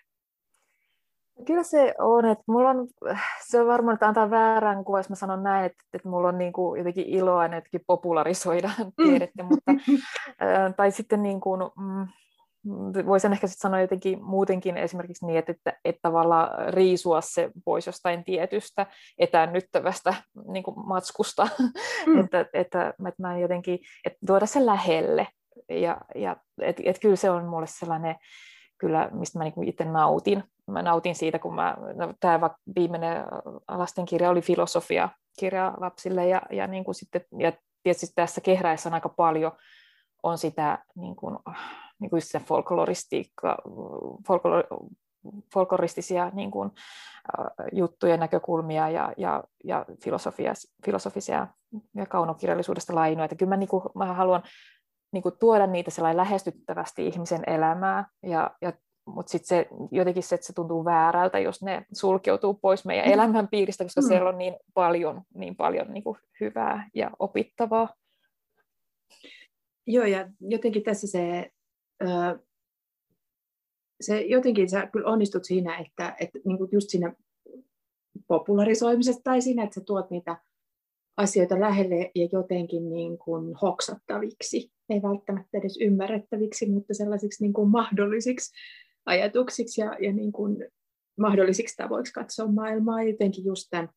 Kyllä 1.44 1.62
se 1.62 1.94
on, 1.99 2.25
että 2.25 2.44
mulla 2.46 2.70
on, 2.70 2.88
se 3.46 3.61
on 3.61 3.66
varmaan, 3.66 3.94
että 3.94 4.09
antaa 4.09 4.31
väärän 4.31 4.85
kuvan, 4.85 4.99
jos 4.99 5.09
mä 5.09 5.16
sanon 5.16 5.42
näin, 5.42 5.64
että, 5.64 5.85
että 5.92 6.09
mulla 6.09 6.29
on 6.29 6.38
niin 6.38 6.53
kuin 6.53 6.79
jotenkin 6.79 7.07
iloa 7.07 7.44
jotenkin 7.44 7.81
popularisoida 7.87 8.70
mm. 8.79 8.92
tiedettä, 9.07 9.42
mutta, 9.42 9.72
tai 10.77 10.90
sitten 10.90 11.22
niin 11.22 11.40
kuin, 11.40 11.61
mm, 11.61 12.07
voisin 13.07 13.33
ehkä 13.33 13.46
sitten 13.46 13.61
sanoa 13.61 13.81
jotenkin 13.81 14.25
muutenkin 14.25 14.77
esimerkiksi 14.77 15.27
niin, 15.27 15.38
että, 15.38 15.53
että, 15.53 15.72
että 15.85 16.01
tavallaan 16.03 16.75
riisua 16.75 17.20
se 17.20 17.51
pois 17.64 17.87
jostain 17.87 18.25
tietystä 18.25 18.87
etäännyttävästä 19.18 20.14
niin 20.49 20.62
kuin 20.62 20.87
matskusta, 20.87 21.49
mm. 22.07 22.20
että, 22.20 22.40
että, 22.40 22.59
että, 22.59 22.88
että 22.88 23.22
mä 23.22 23.38
jotenkin, 23.38 23.79
että 24.07 24.18
tuoda 24.27 24.46
se 24.46 24.66
lähelle, 24.66 25.29
ja, 25.68 26.01
ja 26.14 26.37
että, 26.62 26.83
että 26.87 27.01
kyllä 27.01 27.16
se 27.16 27.31
on 27.31 27.44
mulle 27.44 27.66
sellainen, 27.66 28.16
kyllä, 28.79 29.09
mistä 29.12 29.38
mä 29.38 29.44
niin 29.44 29.68
itse 29.68 29.85
nautin. 29.85 30.44
Mä 30.66 30.83
nautin 30.83 31.14
siitä, 31.14 31.38
kun 31.38 31.55
mä, 31.55 31.76
no, 31.94 32.14
tämä 32.20 32.50
viimeinen 32.76 33.24
lastenkirja 33.68 34.31
oli 34.31 34.40
filosofia 34.40 35.09
kirja 35.38 35.74
lapsille 35.81 36.26
ja, 36.26 36.42
ja, 36.50 36.66
niin 36.66 36.85
kuin 36.85 36.94
sitten, 36.94 37.22
ja 37.38 37.52
tietysti 37.83 38.07
tässä 38.14 38.40
kehräessä 38.40 38.88
on 38.88 38.94
aika 38.94 39.09
paljon 39.09 39.52
on 40.22 40.38
sitä 40.38 40.85
niin 40.94 41.16
kuin, 41.16 41.38
niin 42.00 42.11
kuin 42.11 42.22
se 42.22 42.38
folkloristiikka, 42.38 43.57
folklor, 44.26 44.64
folkloristisia 45.55 46.31
niin 46.35 46.50
kuin, 46.50 46.68
uh, 46.68 47.66
juttuja, 47.72 48.16
näkökulmia 48.16 48.88
ja, 48.88 49.12
ja, 49.16 49.44
ja 49.64 49.85
filosofia, 50.05 50.52
filosofisia 50.85 51.46
ja 51.94 52.07
kaunokirjallisuudesta 52.07 52.94
lainoja. 52.94 53.29
Kyllä 53.29 53.50
mä, 53.50 53.57
niin 53.57 53.68
kuin, 53.68 53.83
mä 53.94 54.14
haluan 54.14 54.42
niin 55.12 55.22
kuin, 55.22 55.38
tuoda 55.38 55.66
niitä 55.66 55.90
lähestyttävästi 56.12 57.07
ihmisen 57.07 57.42
elämää 57.46 58.09
ja, 58.22 58.50
ja 58.62 58.72
mutta 59.07 59.31
sitten 59.31 59.49
se, 59.49 59.69
jotenkin 59.90 60.23
se, 60.23 60.35
että 60.35 60.47
se 60.47 60.53
tuntuu 60.53 60.85
väärältä, 60.85 61.38
jos 61.38 61.62
ne 61.62 61.87
sulkeutuu 61.92 62.55
pois 62.55 62.85
meidän 62.85 63.07
mm. 63.07 63.12
elämänpiiristä, 63.12 63.85
koska 63.85 64.01
mm. 64.01 64.09
siellä 64.09 64.29
on 64.29 64.38
niin 64.38 64.55
paljon, 64.75 65.23
niin 65.35 65.57
paljon 65.57 65.92
niin 65.92 66.05
kuin 66.05 66.19
hyvää 66.40 66.88
ja 66.95 67.11
opittavaa. 67.19 67.95
Joo, 69.87 70.05
ja 70.05 70.31
jotenkin 70.40 70.83
tässä 70.83 71.07
se, 71.07 71.51
se 74.01 74.21
jotenkin 74.21 74.71
sä 74.71 74.87
kyllä 74.87 75.09
onnistut 75.09 75.45
siinä, 75.45 75.79
että, 75.79 76.16
että 76.21 76.38
niin 76.45 76.59
kuin 76.59 76.69
just 76.73 76.90
siinä 76.90 77.12
popularisoimisesta 78.27 79.23
tai 79.25 79.40
siinä, 79.40 79.62
että 79.62 79.75
sä 79.75 79.81
tuot 79.81 80.11
niitä 80.11 80.37
asioita 81.16 81.61
lähelle 81.61 82.11
ja 82.14 82.29
jotenkin 82.33 82.90
niin 82.90 83.19
kuin 83.19 83.55
hoksattaviksi, 83.55 84.73
ei 84.88 85.03
välttämättä 85.03 85.59
edes 85.59 85.79
ymmärrettäviksi, 85.81 86.71
mutta 86.71 86.95
sellaisiksi 86.95 87.45
niin 87.45 87.53
kuin 87.53 87.69
mahdollisiksi 87.69 88.53
ajatuksiksi 89.07 89.81
ja, 89.81 89.97
ja 90.01 90.12
niin 90.12 90.33
kuin 90.33 90.69
mahdollisiksi 91.19 91.77
tavoiksi 91.77 92.12
katsoa 92.12 92.53
maailmaa. 92.53 93.03
Jotenkin 93.03 93.45
just 93.45 93.66
tämän, 93.71 93.88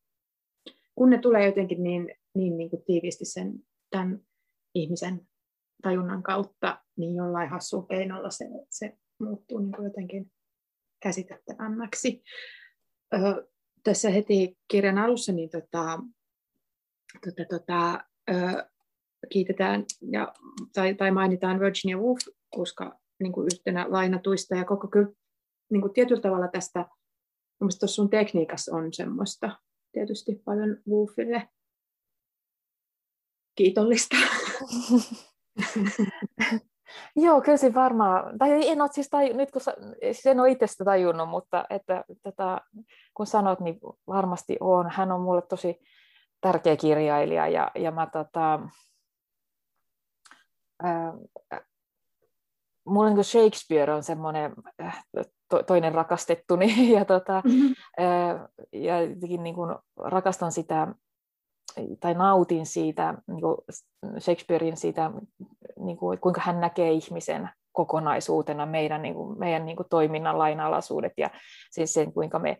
kun 0.94 1.10
ne 1.10 1.18
tulee 1.18 1.46
jotenkin 1.46 1.82
niin, 1.82 2.14
niin, 2.34 2.56
niin 2.56 2.70
kuin 2.70 2.84
tiiviisti 2.84 3.24
sen, 3.24 3.52
tämän 3.90 4.20
ihmisen 4.74 5.28
tajunnan 5.82 6.22
kautta, 6.22 6.84
niin 6.96 7.14
jollain 7.14 7.50
hassuun 7.50 7.88
keinolla 7.88 8.30
se, 8.30 8.44
se 8.70 8.96
muuttuu 9.20 9.58
niin 9.58 9.72
kuin 9.72 9.84
jotenkin 9.84 10.32
käsitettävämmäksi. 11.02 12.22
Öö, 13.14 13.20
tässä 13.84 14.10
heti 14.10 14.58
kirjan 14.68 14.98
alussa 14.98 15.32
niin 15.32 15.50
tota, 15.50 15.98
tota, 17.24 17.44
tota, 17.58 18.04
öö, 18.30 18.64
kiitetään 19.28 19.84
ja, 20.12 20.34
tai, 20.72 20.94
tai 20.94 21.10
mainitaan 21.10 21.60
Virginia 21.60 21.98
Woolf, 21.98 22.18
koska 22.50 22.99
niin 23.20 23.32
kuin 23.32 23.48
yhtenä 23.54 23.86
lainatuista 23.88 24.54
ja 24.54 24.64
koko 24.64 24.88
kyllä 24.88 25.08
niin 25.70 25.80
kuin 25.80 25.92
tietyllä 25.92 26.20
tavalla 26.20 26.48
tästä, 26.48 26.86
tuossa 27.58 27.86
sun 27.86 28.10
tekniikassa 28.10 28.76
on 28.76 28.92
semmoista 28.92 29.56
tietysti 29.92 30.42
paljon 30.44 30.76
Woolfille 30.88 31.48
kiitollista. 33.54 34.16
Joo, 37.16 37.40
kyllä 37.40 37.56
se 37.56 37.74
varmaan, 37.74 38.38
tai 38.38 38.68
en 38.68 38.80
ole 38.80 38.88
siis 38.92 39.08
taj, 39.08 39.32
nyt 39.32 39.50
kun 39.50 39.62
siis 40.02 40.26
en 40.26 40.40
ole 40.40 40.50
itse 40.50 40.66
tajunnut, 40.84 41.28
mutta 41.28 41.64
että, 41.70 42.04
tätä, 42.22 42.60
kun 43.14 43.26
sanot, 43.26 43.60
niin 43.60 43.78
varmasti 44.06 44.56
on. 44.60 44.90
Hän 44.90 45.12
on 45.12 45.20
mulle 45.20 45.42
tosi 45.42 45.80
tärkeä 46.40 46.76
kirjailija 46.76 47.48
ja, 47.48 47.70
ja 47.74 47.90
mä 47.90 48.06
tota, 48.06 48.60
ää, 50.82 51.12
mulla 52.90 53.10
niin 53.10 53.24
Shakespeare 53.24 53.94
on 53.94 54.02
semmoinen 54.02 54.52
äh, 54.82 55.04
to, 55.48 55.62
toinen 55.62 55.94
rakastettuni 55.94 56.90
ja, 56.94 57.04
tota, 57.04 57.42
mm-hmm. 57.44 57.74
ää, 57.98 58.48
ja 58.72 59.02
jotenkin 59.02 59.42
niin 59.42 59.54
kuin 59.54 59.76
rakastan 59.96 60.52
sitä 60.52 60.94
tai 62.00 62.14
nautin 62.14 62.66
siitä 62.66 63.14
niin 63.26 63.40
kuin 63.40 63.56
Shakespearein 64.18 64.76
siitä, 64.76 65.10
niin 65.78 65.96
kuin, 65.96 66.20
kuinka 66.20 66.40
hän 66.44 66.60
näkee 66.60 66.92
ihmisen 66.92 67.50
kokonaisuutena 67.72 68.66
meidän, 68.66 69.02
niin 69.02 69.14
kuin, 69.14 69.38
meidän 69.38 69.66
niin 69.66 69.76
kuin 69.76 69.88
toiminnan 69.90 70.38
lainalaisuudet 70.38 71.12
ja 71.16 71.30
siis 71.70 71.94
sen, 71.94 72.12
kuinka 72.12 72.38
me, 72.38 72.58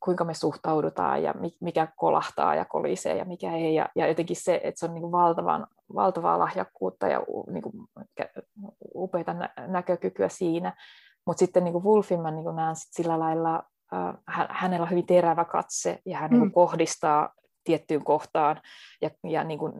kuinka 0.00 0.24
me 0.24 0.34
suhtaudutaan 0.34 1.22
ja 1.22 1.34
mikä 1.60 1.88
kolahtaa 1.96 2.54
ja 2.54 2.64
kolisee 2.64 3.16
ja 3.16 3.24
mikä 3.24 3.52
ei. 3.52 3.74
Ja, 3.74 3.88
ja 3.96 4.08
jotenkin 4.08 4.36
se, 4.36 4.60
että 4.64 4.78
se 4.78 4.86
on 4.86 4.94
niin 4.94 5.02
kuin 5.02 5.12
valtavan, 5.12 5.66
valtavaa 5.94 6.38
lahjakkuutta 6.38 7.08
ja 7.08 7.22
niin 7.50 7.62
kuin, 7.62 7.74
upeita 8.94 9.34
näkökykyä 9.66 10.28
siinä. 10.28 10.76
Mutta 11.26 11.38
sitten 11.38 11.64
niin 11.64 11.72
kuin 11.72 11.84
Wolfin 11.84 12.20
mä 12.20 12.30
niin 12.30 12.44
kuin 12.44 12.56
näen 12.56 12.76
sit 12.76 12.92
sillä 12.92 13.18
lailla, 13.18 13.62
äh, 13.94 14.46
hänellä 14.48 14.82
on 14.82 14.90
hyvin 14.90 15.06
terävä 15.06 15.44
katse 15.44 15.98
ja 16.06 16.18
hän 16.18 16.30
niinku 16.30 16.44
mm. 16.44 16.48
niin 16.48 16.54
kohdistaa 16.54 17.32
tiettyyn 17.64 18.04
kohtaan 18.04 18.60
ja, 19.02 19.10
ja 19.28 19.44
niin 19.44 19.58
kuin, 19.58 19.72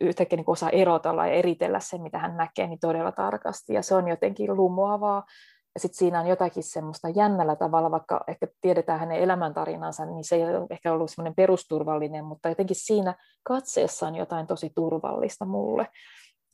yhtäkkiä 0.00 0.36
niin 0.36 0.44
kuin 0.44 0.52
osaa 0.52 0.70
erotella 0.70 1.26
ja 1.26 1.32
eritellä 1.32 1.80
sen, 1.80 2.02
mitä 2.02 2.18
hän 2.18 2.36
näkee, 2.36 2.66
niin 2.66 2.78
todella 2.78 3.12
tarkasti. 3.12 3.72
Ja 3.72 3.82
se 3.82 3.94
on 3.94 4.08
jotenkin 4.08 4.56
lumoavaa. 4.56 5.24
Ja 5.74 5.80
sitten 5.80 5.98
siinä 5.98 6.20
on 6.20 6.26
jotakin 6.26 6.62
semmoista 6.62 7.08
jännällä 7.08 7.56
tavalla, 7.56 7.90
vaikka 7.90 8.24
ehkä 8.28 8.46
tiedetään 8.60 9.00
hänen 9.00 9.18
elämäntarinansa, 9.18 10.06
niin 10.06 10.24
se 10.24 10.36
ei 10.36 10.42
ole 10.42 10.66
ehkä 10.70 10.92
ollut 10.92 11.10
semmoinen 11.10 11.34
perusturvallinen, 11.34 12.24
mutta 12.24 12.48
jotenkin 12.48 12.76
siinä 12.76 13.14
katseessa 13.42 14.06
on 14.06 14.14
jotain 14.14 14.46
tosi 14.46 14.72
turvallista 14.74 15.44
mulle. 15.44 15.88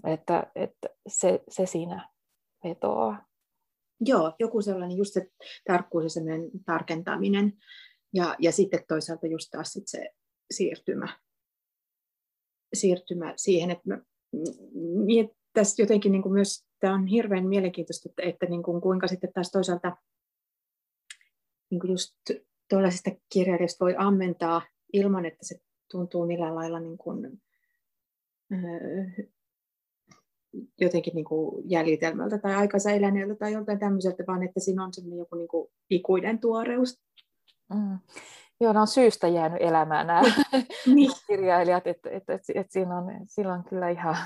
Että, 0.07 0.51
että 0.55 0.89
se, 1.09 1.43
se 1.49 1.67
siinä 1.67 2.09
vetoaa. 2.65 3.27
Joo, 4.01 4.33
joku 4.39 4.63
sellainen 4.63 4.97
just 4.97 5.13
se 5.13 5.27
tarkkuus 5.67 6.05
ja 6.05 6.11
sellainen 6.11 6.51
tarkentaminen. 6.67 7.53
Ja, 8.15 8.37
ja 8.39 8.53
sitten 8.53 8.85
toisaalta 8.89 9.27
just 9.27 9.49
taas 9.51 9.73
sit 9.73 9.85
se 9.87 10.11
siirtymä, 10.51 11.19
siirtymä 12.75 13.35
siihen, 13.37 13.71
että 13.71 13.89
mä 13.89 13.99
tässä 15.53 15.83
jotenkin 15.83 16.13
niin 16.13 16.23
kuin 16.23 16.33
myös, 16.33 16.70
tämä 16.81 16.95
on 16.95 17.07
hirveän 17.07 17.47
mielenkiintoista, 17.47 18.09
että, 18.09 18.23
että 18.23 18.47
niin 18.47 18.63
kuin 18.63 18.81
kuinka 18.81 19.07
sitten 19.07 19.33
taas 19.33 19.51
toisaalta 19.51 19.97
niin 21.71 21.81
kuin 21.81 21.91
just 21.91 22.15
tuollaisesta 22.69 23.11
kirjailijasta 23.33 23.85
voi 23.85 23.95
ammentaa 23.99 24.63
ilman, 24.93 25.25
että 25.25 25.47
se 25.47 25.61
tuntuu 25.91 26.27
millään 26.27 26.55
lailla 26.55 26.81
niin 26.81 26.99
kuin, 26.99 27.43
öö, 28.53 29.25
jotenkin 30.81 31.15
niin 31.15 31.25
kuin 31.25 31.71
jäljitelmältä 31.71 32.39
tai 32.39 32.55
aikansa 32.55 32.91
eläneeltä 32.91 33.35
tai 33.35 33.53
joltain 33.53 33.79
tämmöiseltä, 33.79 34.25
vaan 34.27 34.43
että 34.43 34.61
siinä 34.61 34.85
on 34.85 34.95
semmoinen 34.95 35.19
joku 35.19 35.37
niin 35.37 35.49
kuin 35.49 35.69
ikuinen 35.91 36.39
tuoreus 36.39 37.01
Mm. 37.75 37.99
Joo, 38.61 38.73
ne 38.73 38.81
on 38.81 38.87
syystä 38.87 39.29
jäänyt 39.29 39.63
elämään 39.63 40.07
nämä 40.07 40.23
niin. 40.95 41.11
kirjailijat, 41.27 41.87
että 41.87 42.11
et, 42.11 42.31
et, 42.31 42.43
et 42.55 42.71
siinä, 42.71 42.99
on, 42.99 43.05
siinä 43.27 43.53
on 43.53 43.65
kyllä 43.65 43.89
ihan, 43.89 44.17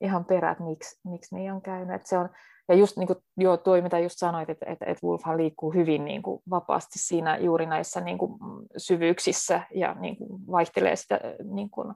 ihan 0.00 0.24
perät, 0.24 0.60
miksi, 0.60 1.00
miksi 1.04 1.34
niin 1.34 1.52
on 1.52 1.62
käynyt. 1.62 1.96
Et 1.96 2.06
se 2.06 2.18
on, 2.18 2.28
ja 2.68 2.74
just 2.74 2.96
niin 2.96 3.06
kuin, 3.06 3.18
joo, 3.36 3.56
tuo, 3.56 3.82
mitä 3.82 3.98
just 3.98 4.18
sanoit, 4.18 4.50
että, 4.50 4.66
että, 4.66 4.84
että 4.84 5.06
Wolfhan 5.06 5.36
liikkuu 5.36 5.72
hyvin 5.72 6.04
niin 6.04 6.22
kuin, 6.22 6.42
vapaasti 6.50 6.98
siinä 6.98 7.38
juuri 7.38 7.66
näissä 7.66 8.00
niin 8.00 8.18
kuin, 8.18 8.38
syvyyksissä 8.76 9.62
ja 9.74 9.94
niin 9.94 10.16
kuin, 10.16 10.46
vaihtelee 10.46 10.96
sitä, 10.96 11.20
niin 11.52 11.70
kuin, 11.70 11.94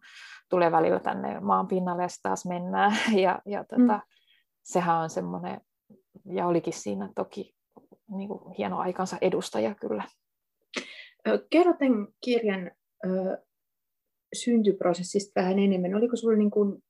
tulee 0.50 0.72
välillä 0.72 1.00
tänne 1.00 1.40
maan 1.40 1.68
pinnalle 1.68 2.02
ja 2.02 2.08
taas 2.22 2.46
mennään. 2.46 2.92
Ja, 3.22 3.42
ja 3.46 3.64
tota, 3.64 3.96
mm. 3.96 4.02
sehän 4.62 4.96
on 4.96 5.10
semmoinen, 5.10 5.60
ja 6.24 6.46
olikin 6.46 6.72
siinä 6.72 7.08
toki 7.14 7.54
niin 8.10 8.28
kuin, 8.28 8.54
hieno 8.58 8.78
aikansa 8.78 9.16
edustaja 9.20 9.74
kyllä. 9.74 10.04
Kerro 11.50 11.72
tämän 11.78 12.06
kirjan 12.24 12.70
ö, 13.04 13.38
syntyprosessista 14.34 15.40
vähän 15.40 15.58
enemmän. 15.58 15.94
Oliko 15.94 16.16
sinulla 16.16 16.38
niin 16.38 16.50
kuin, 16.50 16.82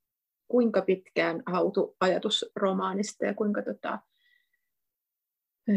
kuinka 0.51 0.83
pitkään 0.83 1.43
hautu 1.47 1.97
ajatus 2.01 2.51
romaanista 2.57 3.25
ja 3.25 3.35
kuinka 3.35 3.63
tota, 3.63 3.99
ö, 5.69 5.73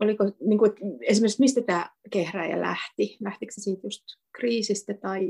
oliko, 0.00 0.24
niin 0.40 0.58
kuin, 0.58 0.72
esimerkiksi 1.02 1.40
mistä 1.40 1.60
tämä 1.60 1.90
kehräjä 2.10 2.60
lähti? 2.60 3.16
Lähtikö 3.20 3.52
se 3.52 3.60
siitä 3.60 3.86
just 3.86 4.04
kriisistä 4.32 4.94
tai 4.94 5.28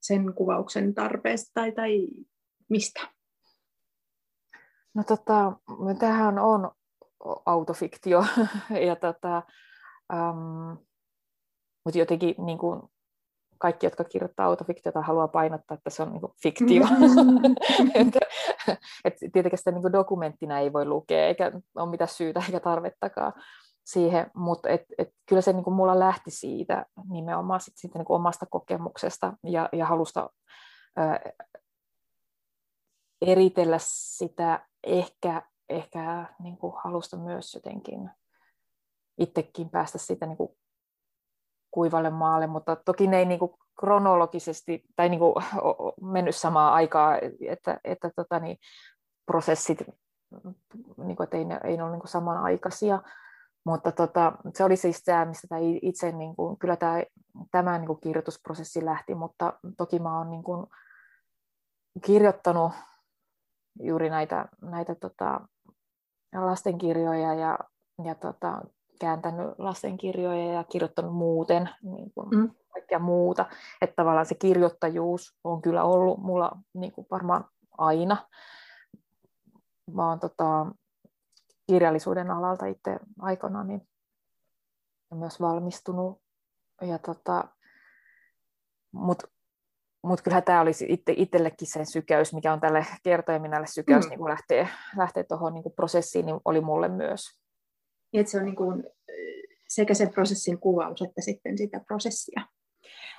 sen 0.00 0.34
kuvauksen 0.34 0.94
tarpeesta 0.94 1.50
tai, 1.54 1.72
tai 1.72 2.08
mistä? 2.68 3.00
No 4.94 5.04
tota, 5.04 5.52
tämähän 5.98 6.38
on 6.38 6.70
autofiktio 7.46 8.24
ja 8.86 8.96
tota, 8.96 9.42
um, 10.12 10.78
mutta 11.84 11.98
jotenkin 11.98 12.34
niin 12.46 12.58
kuin 12.58 12.82
kaikki, 13.58 13.86
jotka 13.86 14.04
kirjoittaa 14.04 14.46
autofiktiota, 14.46 15.02
haluaa 15.02 15.28
painottaa, 15.28 15.74
että 15.74 15.90
se 15.90 16.02
on 16.02 16.12
niin 16.12 16.22
fiktio. 16.42 16.84
että, 17.94 18.20
et 19.04 19.14
tietenkään 19.32 19.58
sitä 19.58 19.70
niin 19.70 19.92
dokumenttina 19.92 20.58
ei 20.58 20.72
voi 20.72 20.84
lukea, 20.84 21.26
eikä 21.26 21.52
ole 21.76 21.90
mitään 21.90 22.08
syytä 22.08 22.42
eikä 22.46 22.60
tarvettakaan 22.60 23.32
siihen, 23.84 24.30
mutta 24.34 24.68
et, 24.68 24.82
et 24.98 25.08
kyllä 25.28 25.42
se 25.42 25.52
niin 25.52 25.64
kuin 25.64 25.74
mulla 25.74 25.98
lähti 25.98 26.30
siitä 26.30 26.86
nimenomaan 27.08 27.60
sit, 27.60 27.74
sit 27.76 27.94
niin 27.94 28.04
kuin 28.04 28.14
omasta 28.14 28.46
kokemuksesta 28.50 29.32
ja, 29.44 29.68
ja 29.72 29.86
halusta 29.86 30.30
ää, 30.96 31.20
eritellä 33.20 33.76
sitä 33.80 34.66
ehkä, 34.84 35.42
ehkä 35.68 36.26
niin 36.42 36.56
kuin 36.56 36.72
halusta 36.84 37.16
myös 37.16 37.54
jotenkin 37.54 38.10
itsekin 39.18 39.70
päästä 39.70 39.98
siitä 39.98 40.26
niin 40.26 40.36
kuin 40.36 40.50
kuivalle 41.70 42.10
maalle, 42.10 42.46
mutta 42.46 42.76
toki 42.76 43.06
ne 43.06 43.18
ei 43.18 43.24
niin 43.24 43.38
kuin 43.38 43.52
kronologisesti 43.80 44.84
tai 44.96 45.08
niin 45.08 45.20
kuin 45.20 45.34
mennyt 46.00 46.36
samaa 46.36 46.74
aikaa, 46.74 47.18
että, 47.48 47.80
että 47.84 48.10
tota, 48.16 48.38
niin, 48.38 48.56
prosessit 49.26 49.78
niin 50.96 51.16
kuin, 51.16 51.24
että 51.24 51.36
ei, 51.36 51.44
ne, 51.44 51.60
ei 51.64 51.76
ne 51.76 51.82
ole 51.82 51.90
niin 51.90 52.00
kuin 52.00 52.10
samanaikaisia. 52.10 53.02
Mutta 53.64 53.92
tota, 53.92 54.32
se 54.54 54.64
oli 54.64 54.76
siis 54.76 55.02
tämä, 55.02 55.24
mistä 55.24 55.48
tämä 55.48 55.60
itse, 55.82 56.12
niin 56.12 56.36
kuin, 56.36 56.58
kyllä 56.58 56.76
tämä, 56.76 57.02
tämä 57.50 57.78
niin 57.78 57.86
kuin 57.86 58.00
kirjoitusprosessi 58.00 58.84
lähti, 58.84 59.14
mutta 59.14 59.52
toki 59.76 59.98
mä 59.98 60.18
oon 60.18 60.30
niin 60.30 60.42
kuin, 60.42 60.66
kirjoittanut 62.06 62.72
juuri 63.80 64.10
näitä, 64.10 64.48
näitä 64.62 64.94
tota, 64.94 65.40
lastenkirjoja 66.34 67.34
ja, 67.34 67.58
ja 68.04 68.14
tota, 68.14 68.62
kääntänyt 68.98 69.58
lastenkirjoja 69.58 70.52
ja 70.52 70.64
kirjoittanut 70.64 71.14
muuten 71.14 71.70
niin 71.82 72.12
kuin 72.14 72.28
mm. 72.28 72.50
kaikkea 72.72 72.98
muuta. 72.98 73.46
Että 73.80 73.96
tavallaan 73.96 74.26
se 74.26 74.34
kirjoittajuus 74.34 75.36
on 75.44 75.62
kyllä 75.62 75.84
ollut 75.84 76.18
mulla 76.18 76.52
niin 76.74 76.92
kuin 76.92 77.06
varmaan 77.10 77.44
aina. 77.78 78.16
Mä 79.90 80.08
oon 80.08 80.20
tota, 80.20 80.66
kirjallisuuden 81.66 82.30
alalta 82.30 82.66
itse 82.66 82.98
aikana 83.20 83.64
niin 83.64 83.88
myös 85.14 85.40
valmistunut. 85.40 86.20
Ja 86.80 86.98
tota, 86.98 87.44
Mutta 88.92 89.28
mut 90.02 90.20
kyllähän 90.20 90.42
tämä 90.42 90.60
olisi 90.60 90.86
itse, 90.88 91.14
itsellekin 91.16 91.72
se 91.72 91.84
sykäys, 91.84 92.34
mikä 92.34 92.52
on 92.52 92.60
tälle 92.60 92.86
kertoiminnalle 93.02 93.66
sykäys, 93.66 94.04
mm. 94.04 94.08
niin 94.08 94.18
kun 94.18 94.30
lähtee, 94.30 94.68
lähtee 94.96 95.24
tuohon 95.24 95.54
niin 95.54 95.72
prosessiin, 95.76 96.26
niin 96.26 96.40
oli 96.44 96.60
mulle 96.60 96.88
myös. 96.88 97.40
Niin, 98.12 98.20
että 98.20 98.30
se 98.30 98.38
on 98.38 98.44
niin 98.44 98.56
kuin 98.56 98.84
sekä 99.68 99.94
sen 99.94 100.10
prosessin 100.10 100.58
kuvaus 100.58 101.02
että 101.02 101.20
sitten 101.20 101.58
sitä 101.58 101.80
prosessia. 101.86 102.46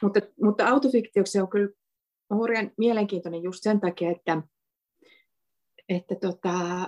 Mutta, 0.01 0.19
mutta 0.43 0.67
autofiktioksi 0.67 1.39
on 1.39 1.49
kyllä 1.49 1.69
hurjan 2.33 2.71
mielenkiintoinen 2.77 3.43
just 3.43 3.59
sen 3.63 3.79
takia, 3.79 4.11
että, 4.11 4.41
että 5.89 6.15
tota, 6.15 6.87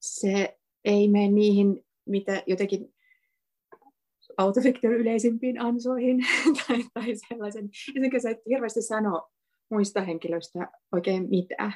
se 0.00 0.58
ei 0.84 1.08
mene 1.08 1.28
niihin, 1.28 1.84
mitä 2.06 2.42
jotenkin 2.46 2.94
autofiktion 4.38 4.94
yleisimpiin 4.94 5.60
ansoihin 5.60 6.26
tai, 6.68 6.84
tai 6.94 7.12
sellaisen. 7.28 7.64
Ensinnäkin 7.88 8.20
se 8.20 8.30
et 8.30 8.38
hirveästi 8.48 8.82
sano 8.82 9.28
muista 9.70 10.00
henkilöistä 10.00 10.68
oikein 10.92 11.30
mitään. 11.30 11.72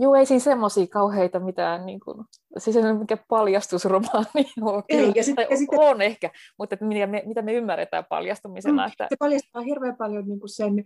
Joo, 0.00 0.14
ei 0.14 0.26
siinä 0.26 0.40
semmoisia 0.40 0.86
kauheita 0.86 1.40
mitään, 1.40 1.86
niin 1.86 2.00
kuin, 2.00 2.24
siis 2.58 2.76
ei 2.76 2.94
mikä 2.94 3.16
paljastusromaani 3.28 4.44
on. 4.60 4.82
Ei, 4.88 5.12
ja 5.14 5.24
sit, 5.24 5.36
ja 5.50 5.56
sitten, 5.56 5.78
on 5.80 6.02
ehkä, 6.02 6.30
mutta 6.58 6.74
että 6.74 6.84
mitä, 6.84 7.06
me, 7.06 7.22
mitä 7.26 7.42
me 7.42 7.52
ymmärretään 7.52 8.04
paljastumisena. 8.04 8.86
Mm, 8.86 8.92
että... 8.92 9.06
Se 9.08 9.16
paljastaa 9.18 9.62
hirveän 9.62 9.96
paljon 9.96 10.28
niin 10.28 10.40
kuin 10.40 10.50
sen 10.50 10.84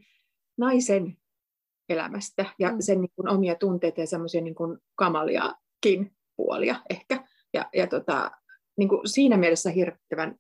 naisen 0.59 1.17
elämästä 1.89 2.45
ja 2.59 2.73
mm. 2.73 2.77
sen 2.81 3.01
niin 3.01 3.13
kuin, 3.17 3.29
omia 3.29 3.55
tunteita 3.55 4.01
ja 4.01 4.07
semmoisia 4.07 4.41
niin 4.41 4.55
kuin, 4.55 4.79
kamaliakin 4.95 6.17
puolia 6.37 6.77
ehkä. 6.91 7.25
Ja, 7.55 7.69
ja 7.75 7.87
tota, 7.87 8.31
niin 8.79 8.89
kuin, 8.89 9.09
siinä 9.09 9.37
mielessä 9.37 9.71
hirvittävän 9.71 10.37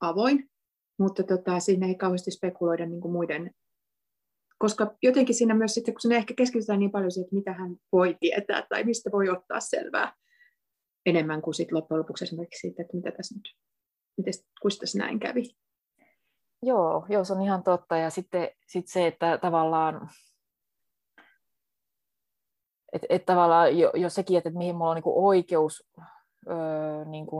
avoin, 0.00 0.50
mutta 0.98 1.22
tota, 1.22 1.60
siinä 1.60 1.86
ei 1.86 1.94
kauheasti 1.94 2.30
spekuloida 2.30 2.86
niin 2.86 3.00
kuin 3.00 3.12
muiden 3.12 3.54
koska 4.58 4.94
jotenkin 5.02 5.34
siinä 5.34 5.54
myös 5.54 5.74
sitten, 5.74 5.94
kun 5.94 6.00
sinne 6.00 6.16
ehkä 6.16 6.34
keskitytään 6.36 6.78
niin 6.78 6.90
paljon 6.90 7.12
siihen, 7.12 7.24
että 7.24 7.36
mitä 7.36 7.52
hän 7.52 7.76
voi 7.92 8.16
tietää 8.20 8.66
tai 8.68 8.84
mistä 8.84 9.10
voi 9.12 9.28
ottaa 9.28 9.60
selvää 9.60 10.12
enemmän 11.06 11.42
kuin 11.42 11.54
sitten 11.54 11.76
loppujen 11.76 11.98
lopuksi 11.98 12.24
esimerkiksi 12.24 12.60
siitä, 12.60 12.82
että 12.82 12.96
mitä 12.96 13.10
tässä 13.10 13.34
nyt, 13.34 13.54
miten, 14.16 14.32
tässä 14.80 14.98
näin 14.98 15.20
kävi. 15.20 15.42
Joo, 16.62 17.06
joo, 17.08 17.24
se 17.24 17.32
on 17.32 17.42
ihan 17.42 17.62
totta. 17.62 17.96
Ja 17.96 18.10
sitten 18.10 18.50
sit 18.66 18.88
se, 18.88 19.06
että 19.06 19.38
tavallaan, 19.38 20.10
että 22.92 23.06
et 23.08 23.26
tavallaan 23.26 23.78
jo, 23.78 23.92
jo 23.94 24.10
sekin, 24.10 24.38
että 24.38 24.50
mihin 24.50 24.76
mulla 24.76 24.90
on 24.90 24.94
niinku 24.94 25.28
oikeus 25.28 25.88
öö, 26.48 27.04
niinku, 27.04 27.36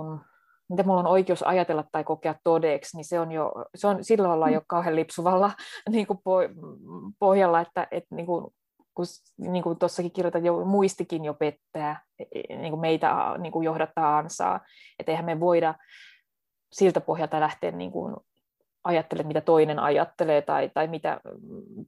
mitä 0.70 0.82
mulla 0.82 1.00
on 1.00 1.06
oikeus 1.06 1.42
ajatella 1.42 1.84
tai 1.92 2.04
kokea 2.04 2.34
todeksi, 2.44 2.96
niin 2.96 3.04
se 3.04 3.20
on 3.20 3.32
jo, 3.32 3.52
se 3.74 3.86
on, 3.86 4.04
silloin 4.04 4.34
ollaan 4.34 4.52
jo 4.52 4.62
kauhean 4.66 4.96
lipsuvalla 4.96 5.50
niin 5.90 6.06
kuin 6.06 6.18
pohjalla, 7.18 7.60
että, 7.60 7.88
että 7.90 8.14
niin 8.14 8.26
kuin, 8.26 8.46
kun 8.94 9.06
niin 9.38 9.62
kuin 9.62 9.78
tuossakin 9.78 10.12
kirjoitan, 10.12 10.44
jo 10.44 10.64
muistikin 10.64 11.24
jo 11.24 11.34
pettää, 11.34 12.02
e, 12.18 12.24
e, 12.34 12.56
niin 12.56 12.70
kuin 12.72 12.80
meitä 12.80 13.14
niin 13.38 13.52
kuin 13.52 13.64
johdattaa 13.64 14.18
ansaa, 14.18 14.60
että 14.98 15.12
eihän 15.12 15.24
me 15.24 15.40
voida 15.40 15.74
siltä 16.72 17.00
pohjalta 17.00 17.40
lähteä 17.40 17.70
niin 17.70 17.92
kuin 17.92 18.16
ajattele, 18.84 19.22
mitä 19.22 19.40
toinen 19.40 19.78
ajattelee 19.78 20.42
tai, 20.42 20.70
tai, 20.74 20.88
mitä, 20.88 21.20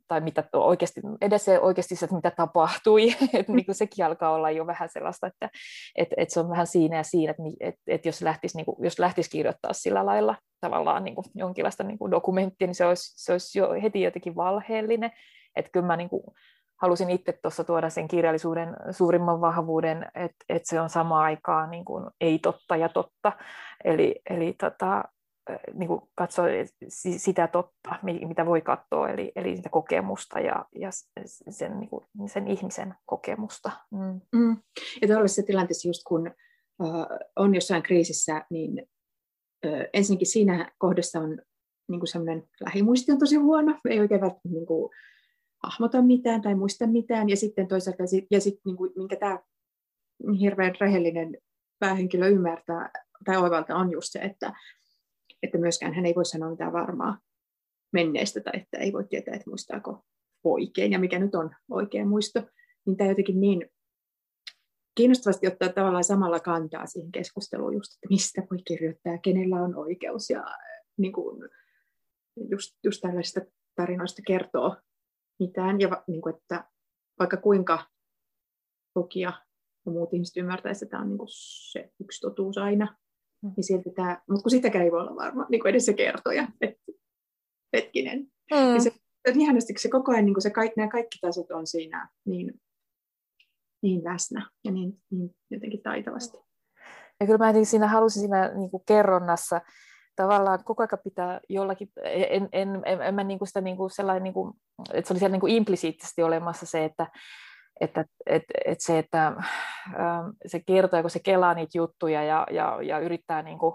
tai 0.08 0.20
mitä 0.20 0.44
oikeasti, 0.52 1.00
edes 1.20 1.44
se 1.44 1.60
oikeasti 1.60 1.96
se, 1.96 2.04
että 2.04 2.16
mitä 2.16 2.30
tapahtui. 2.30 3.08
että 3.34 3.52
niin 3.52 3.64
sekin 3.72 4.04
alkaa 4.04 4.30
olla 4.30 4.50
jo 4.50 4.66
vähän 4.66 4.88
sellaista, 4.88 5.26
että 5.26 5.50
että 5.96 6.14
että 6.18 6.34
se 6.34 6.40
on 6.40 6.50
vähän 6.50 6.66
siinä 6.66 6.96
ja 6.96 7.02
siinä, 7.02 7.30
että 7.30 7.42
että 7.60 7.80
että 7.86 8.08
jos, 8.08 8.22
lähtisi, 8.22 8.56
niin 8.56 8.64
kuin, 8.64 8.76
jos 8.84 8.98
lähtisi 8.98 9.30
kirjoittaa 9.30 9.72
sillä 9.72 10.06
lailla 10.06 10.36
tavallaan 10.60 11.04
niin 11.04 11.14
kuin 11.14 11.24
jonkinlaista 11.34 11.84
niin 11.84 11.98
kuin 11.98 12.10
dokumenttia, 12.10 12.66
niin 12.66 12.74
se 12.74 12.86
olisi, 12.86 13.24
se 13.24 13.32
olisi 13.32 13.58
jo 13.58 13.72
heti 13.82 14.02
jotenkin 14.02 14.36
valheellinen. 14.36 15.10
Että 15.56 15.70
kyllä 15.70 15.86
mä 15.86 15.96
niin 15.96 16.10
kuin, 16.10 16.22
halusin 16.82 17.10
itse 17.10 17.38
tuossa 17.42 17.64
tuoda 17.64 17.90
sen 17.90 18.08
kirjallisuuden 18.08 18.76
suurimman 18.90 19.40
vahvuuden, 19.40 20.06
että, 20.14 20.44
että 20.48 20.68
se 20.68 20.80
on 20.80 20.90
samaan 20.90 21.22
aikaan 21.22 21.70
niin 21.70 21.84
kuin 21.84 22.04
ei 22.20 22.38
totta 22.38 22.76
ja 22.76 22.88
totta. 22.88 23.32
Eli, 23.84 24.20
eli 24.30 24.54
tota, 24.60 25.04
niin 25.74 25.88
kuin 25.88 26.00
katsoa 26.14 26.44
sitä 27.16 27.48
totta, 27.48 27.98
mitä 28.02 28.46
voi 28.46 28.60
katsoa, 28.60 29.08
eli, 29.08 29.32
eli 29.36 29.56
sitä 29.56 29.68
kokemusta 29.68 30.40
ja, 30.40 30.64
ja 30.74 30.90
sen, 31.48 31.80
niin 31.80 31.90
kuin, 31.90 32.04
sen 32.26 32.48
ihmisen 32.48 32.94
kokemusta. 33.06 33.70
Mm. 33.90 34.20
Mm. 34.40 34.56
Ja 35.02 35.08
tällaisessa 35.08 35.42
tilanteessa, 35.42 35.88
just 35.88 36.02
kun 36.08 36.34
uh, 36.82 37.06
on 37.36 37.54
jossain 37.54 37.82
kriisissä, 37.82 38.44
niin 38.50 38.86
uh, 39.66 39.84
ensinnäkin 39.92 40.26
siinä 40.26 40.72
kohdassa 40.78 41.20
on 41.20 41.42
niin 41.88 42.00
kuin 42.00 42.08
sellainen 42.08 42.48
lähimuisti 42.60 43.12
on 43.12 43.18
tosi 43.18 43.36
huono, 43.36 43.80
ei 43.88 44.00
oikein 44.00 44.20
välttämättä 44.20 44.48
niin 44.48 44.66
kuin, 44.66 44.90
hahmota 45.62 46.02
mitään 46.02 46.42
tai 46.42 46.54
muista 46.54 46.86
mitään, 46.86 47.28
ja 47.28 47.36
sitten 47.36 47.68
toisaalta, 47.68 48.02
ja 48.30 48.40
sitten 48.40 48.62
niin 48.64 48.76
kuin, 48.76 48.92
minkä 48.96 49.16
tämä 49.16 49.38
hirveän 50.40 50.74
rehellinen 50.80 51.38
päähenkilö 51.78 52.28
ymmärtää 52.28 52.90
tai 53.24 53.36
oivalta 53.36 53.76
on 53.76 53.90
just 53.90 54.08
se, 54.12 54.18
että 54.18 54.52
että 55.42 55.58
myöskään 55.58 55.94
hän 55.94 56.06
ei 56.06 56.14
voi 56.14 56.24
sanoa 56.24 56.50
mitään 56.50 56.72
varmaa 56.72 57.18
menneestä 57.92 58.40
tai 58.40 58.52
että 58.60 58.78
ei 58.78 58.92
voi 58.92 59.04
tietää, 59.04 59.34
että 59.34 59.50
muistaako 59.50 60.04
oikein. 60.44 60.92
Ja 60.92 60.98
mikä 60.98 61.18
nyt 61.18 61.34
on 61.34 61.50
oikea 61.70 62.06
muisto, 62.06 62.42
niin 62.86 62.96
tämä 62.96 63.10
jotenkin 63.10 63.40
niin 63.40 63.70
kiinnostavasti 64.94 65.46
ottaa 65.46 65.68
tavallaan 65.68 66.04
samalla 66.04 66.40
kantaa 66.40 66.86
siihen 66.86 67.12
keskusteluun 67.12 67.74
just, 67.74 67.92
että 67.92 68.06
mistä 68.10 68.42
voi 68.50 68.58
kirjoittaa, 68.66 69.18
kenellä 69.18 69.56
on 69.56 69.76
oikeus. 69.76 70.30
Ja 70.30 70.44
niin 70.96 71.12
kuin, 71.12 71.48
just, 72.50 72.76
just 72.84 73.00
tällaisista 73.00 73.40
tarinoista 73.74 74.22
kertoo 74.26 74.76
mitään. 75.38 75.80
Ja 75.80 76.04
niin 76.06 76.22
kuin, 76.22 76.34
että 76.34 76.64
vaikka 77.18 77.36
kuinka 77.36 77.86
lukija 78.94 79.32
ja 79.86 79.92
muut 79.92 80.14
ihmiset 80.14 80.36
ymmärtäisivät, 80.36 80.82
että 80.82 80.90
tämä 80.90 81.02
on 81.02 81.08
niin 81.08 81.18
kuin 81.18 81.28
se 81.72 81.90
yksi 82.00 82.20
totuus 82.20 82.58
aina, 82.58 82.96
Mm. 83.42 83.52
Niin 83.56 83.64
silti 83.64 83.90
tämä, 83.90 84.22
mutta 84.28 84.42
kun 84.42 84.50
sitäkään 84.50 84.84
ei 84.84 84.92
voi 84.92 85.00
olla 85.00 85.16
varma, 85.16 85.46
niin 85.48 85.60
kuin 85.60 85.70
edes 85.70 85.86
se 85.86 85.92
kertoja, 85.92 86.48
että 86.60 86.92
hetkinen. 87.76 88.18
Mm. 88.50 88.74
Ja 88.74 88.80
se 88.80 88.92
on 89.28 89.40
ihanasti, 89.40 89.74
se 89.78 89.88
koko 89.88 90.12
ajan, 90.12 90.24
niin 90.24 90.34
kuin 90.34 90.42
se 90.42 90.50
kaikki, 90.50 90.80
nämä 90.80 90.90
kaikki 90.90 91.18
tasot 91.20 91.50
on 91.50 91.66
siinä 91.66 92.08
niin, 92.24 92.60
niin 93.82 94.04
läsnä 94.04 94.50
ja 94.64 94.72
niin, 94.72 95.02
niin 95.10 95.30
jotenkin 95.50 95.82
taitavasti. 95.82 96.38
Ja 97.20 97.26
kyllä 97.26 97.38
mä 97.38 97.64
siinä 97.64 97.88
halusin 97.88 98.20
siinä 98.20 98.54
niin 98.54 98.70
kuin 98.70 98.82
kerronnassa 98.86 99.60
tavallaan 100.16 100.64
koko 100.64 100.82
ajan 100.82 101.02
pitää 101.04 101.40
jollakin, 101.48 101.88
en, 102.04 102.48
en, 102.52 102.82
en, 102.84 103.02
en 103.02 103.14
mä 103.14 103.24
niin 103.24 103.38
kuin 103.38 103.48
sitä 103.48 103.60
niin 103.60 103.76
kuin 103.76 103.90
sellainen, 103.90 104.22
niin 104.22 104.34
kuin, 104.34 104.52
että 104.92 105.08
se 105.08 105.12
oli 105.12 105.18
siellä 105.18 105.32
niin 105.32 105.40
kuin 105.40 105.54
implisiittisesti 105.54 106.22
olemassa 106.22 106.66
se, 106.66 106.84
että, 106.84 107.06
että 107.80 108.04
et, 108.26 108.42
et 108.64 108.80
se, 108.80 108.98
että 108.98 109.26
ähm, 109.26 110.28
se 110.46 110.60
kertoo, 110.66 111.00
kun 111.00 111.10
se 111.10 111.20
kelaa 111.24 111.54
niitä 111.54 111.78
juttuja 111.78 112.24
ja, 112.24 112.46
ja, 112.50 112.78
ja 112.82 112.98
yrittää 112.98 113.42
niin 113.42 113.58
kuin, 113.58 113.74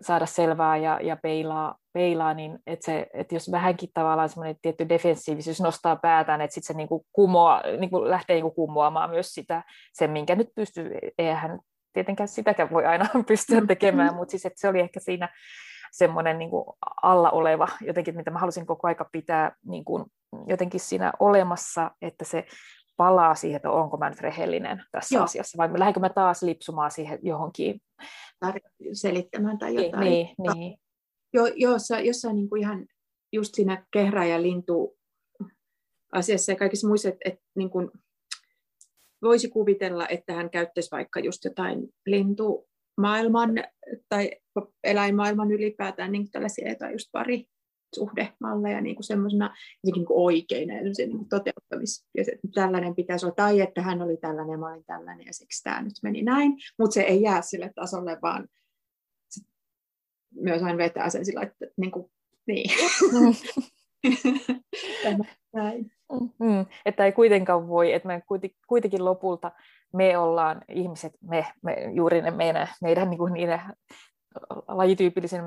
saada 0.00 0.26
selvää 0.26 0.76
ja, 0.76 1.00
ja 1.02 1.16
peilaa, 1.16 1.76
peilaa 1.92 2.34
niin 2.34 2.58
että 2.66 2.84
se, 2.84 3.06
että 3.14 3.34
jos 3.34 3.50
vähänkin 3.50 3.88
tavallaan 3.94 4.28
semmoinen 4.28 4.56
tietty 4.62 4.88
defensiivisyys 4.88 5.60
nostaa 5.60 5.96
päätään, 5.96 6.40
että 6.40 6.54
sitten 6.54 6.66
se 6.66 6.76
niin 6.76 6.88
kuin 6.88 7.04
kumoa, 7.12 7.62
niin 7.78 7.90
kuin 7.90 8.10
lähtee 8.10 8.36
niin 8.36 8.42
kuin 8.42 8.54
kumoamaan 8.54 9.10
myös 9.10 9.32
sitä, 9.32 9.62
sen 9.92 10.10
minkä 10.10 10.34
nyt 10.34 10.48
pystyy, 10.54 10.90
eihän 11.18 11.58
tietenkään 11.92 12.28
sitäkään 12.28 12.70
voi 12.70 12.86
aina 12.86 13.04
pystyä 13.28 13.60
tekemään, 13.68 14.14
mutta 14.14 14.30
siis 14.30 14.46
että 14.46 14.60
se 14.60 14.68
oli 14.68 14.80
ehkä 14.80 15.00
siinä 15.00 15.28
semmoinen 15.92 16.38
niin 16.38 16.50
kuin 16.50 16.64
alla 17.02 17.30
oleva 17.30 17.68
jotenkin, 17.80 18.16
mitä 18.16 18.30
mä 18.30 18.38
halusin 18.38 18.66
koko 18.66 18.88
aika 18.88 19.08
pitää 19.12 19.52
niin 19.66 19.84
kuin 19.84 20.04
jotenkin 20.46 20.80
siinä 20.80 21.12
olemassa, 21.20 21.90
että 22.02 22.24
se 22.24 22.46
palaa 22.98 23.34
siihen, 23.34 23.56
että 23.56 23.70
onko 23.70 23.96
mä 23.96 24.10
nyt 24.10 24.20
rehellinen 24.20 24.84
tässä 24.92 25.14
Joo. 25.14 25.24
asiassa, 25.24 25.58
vai 25.58 25.78
lähdenkö 25.78 26.00
mä 26.00 26.08
taas 26.08 26.42
lipsumaan 26.42 26.90
siihen 26.90 27.18
johonkin. 27.22 27.80
Selittämään 28.92 29.58
tai 29.58 29.74
niin, 29.74 29.84
jotain. 29.84 30.04
Niin, 30.04 30.28
niin. 30.54 30.78
Jo, 31.32 31.46
jossain, 31.56 32.06
jossain 32.06 32.36
niin 32.36 32.48
kuin 32.48 32.62
ihan 32.62 32.86
just 33.32 33.54
siinä 33.54 33.86
kehrä- 33.92 34.26
ja 34.26 34.42
lintu 34.42 34.98
asiassa 36.12 36.52
ja 36.52 36.56
kaikissa 36.56 36.88
muissa, 36.88 37.08
että, 37.08 37.20
että 37.24 37.40
niin 37.56 37.70
kuin 37.70 37.90
voisi 39.22 39.48
kuvitella, 39.48 40.08
että 40.08 40.32
hän 40.32 40.50
käyttäisi 40.50 40.90
vaikka 40.90 41.20
just 41.20 41.44
jotain 41.44 41.88
lintumaailman 42.06 43.50
tai 44.08 44.30
eläinmaailman 44.84 45.52
ylipäätään 45.52 46.12
niin 46.12 46.30
tällaisia 46.30 46.68
jotain 46.68 46.92
just 46.92 47.08
pari 47.12 47.44
suhdemalleja 47.94 48.80
niin 48.80 48.96
kuin 48.96 49.04
semmoisena 49.04 49.54
niin 49.84 50.06
oikeina 50.08 50.74
ja 50.74 50.82
niin 50.82 51.16
kuin 51.16 51.28
toteuttamis. 51.28 52.06
Ja 52.16 52.24
se, 52.24 52.38
tällainen 52.54 52.94
pitäisi 52.94 53.26
olla, 53.26 53.34
tai 53.34 53.60
että 53.60 53.82
hän 53.82 54.02
oli 54.02 54.16
tällainen 54.16 54.60
mä 54.60 54.72
olin 54.72 54.84
tällainen 54.84 55.26
ja 55.26 55.32
siksi 55.32 55.62
tämä 55.62 55.82
nyt 55.82 55.94
meni 56.02 56.22
näin, 56.22 56.52
mutta 56.78 56.94
se 56.94 57.00
ei 57.00 57.22
jää 57.22 57.42
sille 57.42 57.72
tasolle, 57.74 58.18
vaan 58.22 58.48
myös 60.34 60.62
aina 60.62 60.78
vetää 60.78 61.10
sen 61.10 61.24
sillä, 61.24 61.42
että 61.42 61.66
niin, 61.76 61.90
kuin, 61.90 62.10
niin. 62.46 62.70
näin. 65.52 65.92
Mm, 66.38 66.66
että 66.84 67.04
ei 67.04 67.12
kuitenkaan 67.12 67.68
voi, 67.68 67.92
että 67.92 68.08
me 68.08 68.22
kuitenkin 68.66 69.04
lopulta 69.04 69.52
me 69.92 70.18
ollaan 70.18 70.62
ihmiset, 70.68 71.12
me, 71.20 71.46
me 71.62 71.76
juuri 71.94 72.22
ne 72.22 72.30
meidän, 72.30 72.68
meidän 72.82 73.10
niin 73.10 73.18
kuin 73.18 73.32
niiden 73.32 73.60
lajityypillisin 74.68 75.42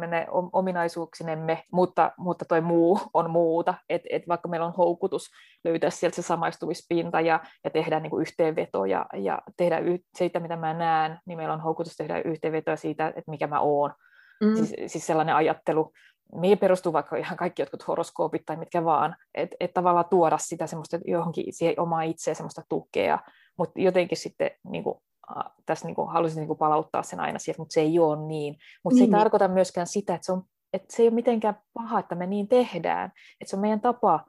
ominaisuuksinemme, 0.53 1.63
mutta, 1.71 2.11
mutta 2.17 2.45
toi 2.45 2.61
muu 2.61 2.99
on 3.13 3.29
muuta. 3.29 3.73
Et, 3.89 4.01
et 4.09 4.27
vaikka 4.27 4.47
meillä 4.47 4.65
on 4.65 4.73
houkutus 4.77 5.29
löytää 5.63 5.89
sieltä 5.89 6.15
se 6.15 6.21
samaistumispinta 6.21 7.21
ja, 7.21 7.39
ja 7.63 7.69
tehdä 7.69 7.99
niin 7.99 8.09
kuin 8.09 8.21
yhteenvetoja 8.21 9.05
ja 9.13 9.41
tehdä 9.57 9.79
y- 9.79 9.99
siitä, 10.17 10.39
mitä 10.39 10.55
mä 10.55 10.73
näen, 10.73 11.19
niin 11.25 11.37
meillä 11.37 11.53
on 11.53 11.61
houkutus 11.61 11.95
tehdä 11.95 12.21
yhteenvetoja 12.25 12.77
siitä, 12.77 13.07
että 13.07 13.31
mikä 13.31 13.47
mä 13.47 13.59
oon. 13.59 13.93
Mm. 14.43 14.55
Siis, 14.55 14.73
siis 14.87 15.07
sellainen 15.07 15.35
ajattelu, 15.35 15.91
mihin 16.35 16.57
perustuu 16.57 16.93
vaikka 16.93 17.15
ihan 17.15 17.37
kaikki 17.37 17.61
jotkut 17.61 17.87
horoskoopit 17.87 18.45
tai 18.45 18.57
mitkä 18.57 18.83
vaan, 18.83 19.15
että 19.33 19.55
et 19.59 19.73
tavallaan 19.73 20.09
tuoda 20.09 20.37
sitä 20.37 20.67
semmoista 20.67 20.99
johonkin 21.05 21.53
siihen 21.53 21.79
omaa 21.79 22.01
itseä 22.01 22.33
semmoista 22.33 22.61
tukea, 22.69 23.19
mutta 23.57 23.81
jotenkin 23.81 24.17
sitten 24.17 24.51
niin 24.69 24.83
kuin, 24.83 24.99
tässä 25.65 25.85
niin 25.85 25.95
kuin, 25.95 26.11
haluaisin 26.11 26.39
niin 26.39 26.47
kuin 26.47 26.59
palauttaa 26.59 27.03
sen 27.03 27.19
aina 27.19 27.39
siihen, 27.39 27.61
mutta 27.61 27.73
se 27.73 27.81
ei 27.81 27.99
ole 27.99 28.27
niin. 28.27 28.55
Mutta 28.83 28.95
niin. 28.95 28.97
se 28.97 29.03
ei 29.03 29.07
niin. 29.07 29.19
tarkoita 29.19 29.47
myöskään 29.47 29.87
sitä, 29.87 30.15
että 30.15 30.25
se, 30.25 30.31
on, 30.31 30.43
että 30.73 30.95
se 30.95 31.03
ei 31.03 31.07
ole 31.07 31.15
mitenkään 31.15 31.59
paha, 31.73 31.99
että 31.99 32.15
me 32.15 32.27
niin 32.27 32.47
tehdään. 32.47 33.11
Että 33.41 33.49
se 33.49 33.55
on 33.55 33.61
meidän 33.61 33.81
tapa 33.81 34.25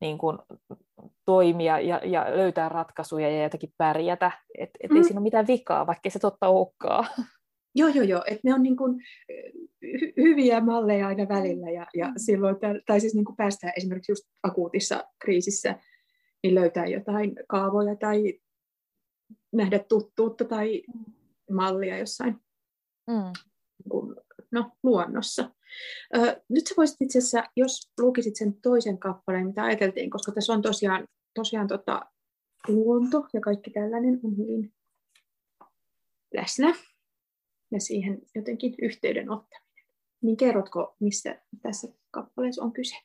niin 0.00 0.18
kuin, 0.18 0.38
toimia 1.24 1.80
ja, 1.80 2.00
ja 2.04 2.26
löytää 2.36 2.68
ratkaisuja 2.68 3.30
ja 3.30 3.42
jotakin 3.42 3.72
pärjätä. 3.76 4.30
Että 4.58 4.78
et 4.82 4.90
mm. 4.90 4.96
ei 4.96 5.04
siinä 5.04 5.18
ole 5.18 5.22
mitään 5.22 5.46
vikaa, 5.46 5.86
vaikka 5.86 6.10
se 6.10 6.18
totta 6.18 6.48
olekaan. 6.48 7.06
Joo, 7.76 7.88
joo, 7.88 8.04
joo. 8.04 8.22
Että 8.26 8.40
ne 8.44 8.54
on 8.54 8.62
niin 8.62 8.76
kuin 8.76 8.94
hy- 9.86 10.12
hyviä 10.16 10.60
malleja 10.60 11.06
aina 11.06 11.28
välillä. 11.28 11.70
Ja, 11.70 11.86
ja 11.94 12.06
mm. 12.06 12.14
silloin, 12.16 12.56
tai 12.86 13.00
siis 13.00 13.14
niin 13.14 13.24
kuin 13.24 13.36
päästään 13.36 13.72
esimerkiksi 13.76 14.12
just 14.12 14.24
akuutissa 14.42 15.04
kriisissä, 15.24 15.78
niin 16.42 16.54
löytää 16.54 16.86
jotain 16.86 17.34
kaavoja 17.48 17.96
tai 17.96 18.38
nähdä 19.54 19.78
tuttuutta 19.78 20.44
tai 20.44 20.82
mallia 21.50 21.98
jossain 21.98 22.40
mm. 23.06 23.32
Niin 23.84 24.14
no, 24.50 24.70
luonnossa. 24.82 25.50
Ö, 26.16 26.42
nyt 26.48 26.66
sä 26.66 26.74
voisit 26.76 26.96
itse 27.00 27.18
asiassa, 27.18 27.44
jos 27.56 27.92
lukisit 28.00 28.36
sen 28.36 28.54
toisen 28.60 28.98
kappaleen, 28.98 29.46
mitä 29.46 29.62
ajateltiin, 29.62 30.10
koska 30.10 30.32
tässä 30.32 30.52
on 30.52 30.62
tosiaan, 30.62 31.08
tosiaan 31.34 31.68
tota, 31.68 32.02
luonto 32.68 33.26
ja 33.32 33.40
kaikki 33.40 33.70
tällainen 33.70 34.20
on 34.24 34.36
hyvin 34.36 34.72
läsnä 36.34 36.74
ja 37.70 37.80
siihen 37.80 38.22
jotenkin 38.34 38.74
yhteyden 38.82 39.30
ottaminen. 39.30 39.84
Niin 40.22 40.36
kerrotko, 40.36 40.96
missä 41.00 41.42
tässä 41.62 41.88
kappaleessa 42.10 42.62
on 42.62 42.72
kyse? 42.72 42.96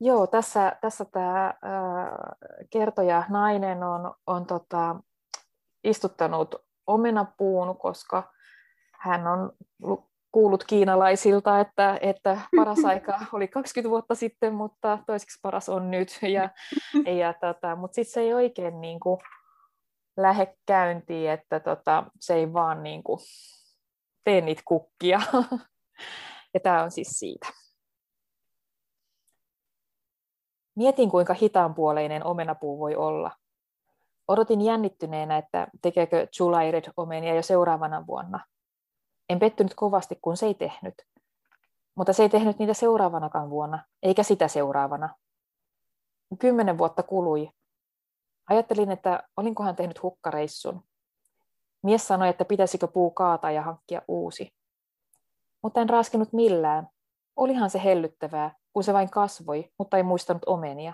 Joo, 0.00 0.26
tässä, 0.26 0.76
tässä 0.80 1.04
tämä 1.04 1.54
kertoja 2.70 3.24
nainen 3.28 3.82
on, 3.82 4.14
on 4.26 4.46
tota, 4.46 4.96
istuttanut 5.84 6.54
omenapuun, 6.86 7.76
koska 7.76 8.32
hän 8.92 9.26
on 9.26 9.52
kuullut 10.32 10.64
kiinalaisilta, 10.64 11.60
että, 11.60 11.98
että 12.00 12.40
paras 12.56 12.84
aika 12.84 13.18
oli 13.32 13.48
20 13.48 13.90
vuotta 13.90 14.14
sitten, 14.14 14.54
mutta 14.54 14.98
toiseksi 15.06 15.38
paras 15.42 15.68
on 15.68 15.90
nyt. 15.90 16.18
Ja, 16.22 16.50
ja 17.12 17.32
tota, 17.32 17.76
mutta 17.76 17.94
sitten 17.94 18.12
se 18.12 18.20
ei 18.20 18.34
oikein 18.34 18.80
niin 18.80 19.00
kuin, 19.00 19.20
lähde 20.16 20.56
käyntiin, 20.66 21.30
että 21.30 21.60
tota, 21.60 22.04
se 22.20 22.34
ei 22.34 22.52
vaan 22.52 22.82
niin 22.82 23.02
kuin, 23.02 23.20
tee 24.24 24.40
niitä 24.40 24.62
kukkia. 24.64 25.20
ja 26.54 26.60
tämä 26.60 26.82
on 26.82 26.90
siis 26.90 27.08
siitä. 27.08 27.46
Mietin, 30.76 31.10
kuinka 31.10 31.34
hitaanpuoleinen 31.34 32.24
omenapuu 32.24 32.78
voi 32.78 32.96
olla. 32.96 33.30
Odotin 34.28 34.60
jännittyneenä, 34.60 35.36
että 35.36 35.66
tekeekö 35.82 36.26
Julaired 36.40 36.84
omenia 36.96 37.34
jo 37.34 37.42
seuraavana 37.42 38.06
vuonna. 38.06 38.44
En 39.28 39.38
pettynyt 39.38 39.74
kovasti, 39.74 40.18
kun 40.22 40.36
se 40.36 40.46
ei 40.46 40.54
tehnyt. 40.54 40.94
Mutta 41.94 42.12
se 42.12 42.22
ei 42.22 42.28
tehnyt 42.28 42.58
niitä 42.58 42.74
seuraavanakaan 42.74 43.50
vuonna, 43.50 43.84
eikä 44.02 44.22
sitä 44.22 44.48
seuraavana. 44.48 45.14
Kymmenen 46.38 46.78
vuotta 46.78 47.02
kului. 47.02 47.50
Ajattelin, 48.48 48.90
että 48.90 49.22
olinkohan 49.36 49.76
tehnyt 49.76 50.02
hukkareissun. 50.02 50.82
Mies 51.82 52.08
sanoi, 52.08 52.28
että 52.28 52.44
pitäisikö 52.44 52.86
puu 52.86 53.10
kaataa 53.10 53.50
ja 53.50 53.62
hankkia 53.62 54.02
uusi. 54.08 54.54
Mutta 55.62 55.80
en 55.80 55.88
raskinut 55.88 56.32
millään. 56.32 56.88
Olihan 57.36 57.70
se 57.70 57.84
hellyttävää, 57.84 58.54
kun 58.76 58.84
se 58.84 58.92
vain 58.92 59.10
kasvoi, 59.10 59.72
mutta 59.78 59.96
ei 59.96 60.02
muistanut 60.02 60.42
omenia. 60.46 60.92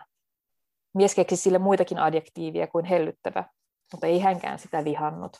Mies 0.94 1.14
keksi 1.14 1.36
sille 1.36 1.58
muitakin 1.58 1.98
adjektiivia 1.98 2.66
kuin 2.66 2.84
hellyttävä, 2.84 3.44
mutta 3.92 4.06
ei 4.06 4.20
hänkään 4.20 4.58
sitä 4.58 4.84
vihannut. 4.84 5.36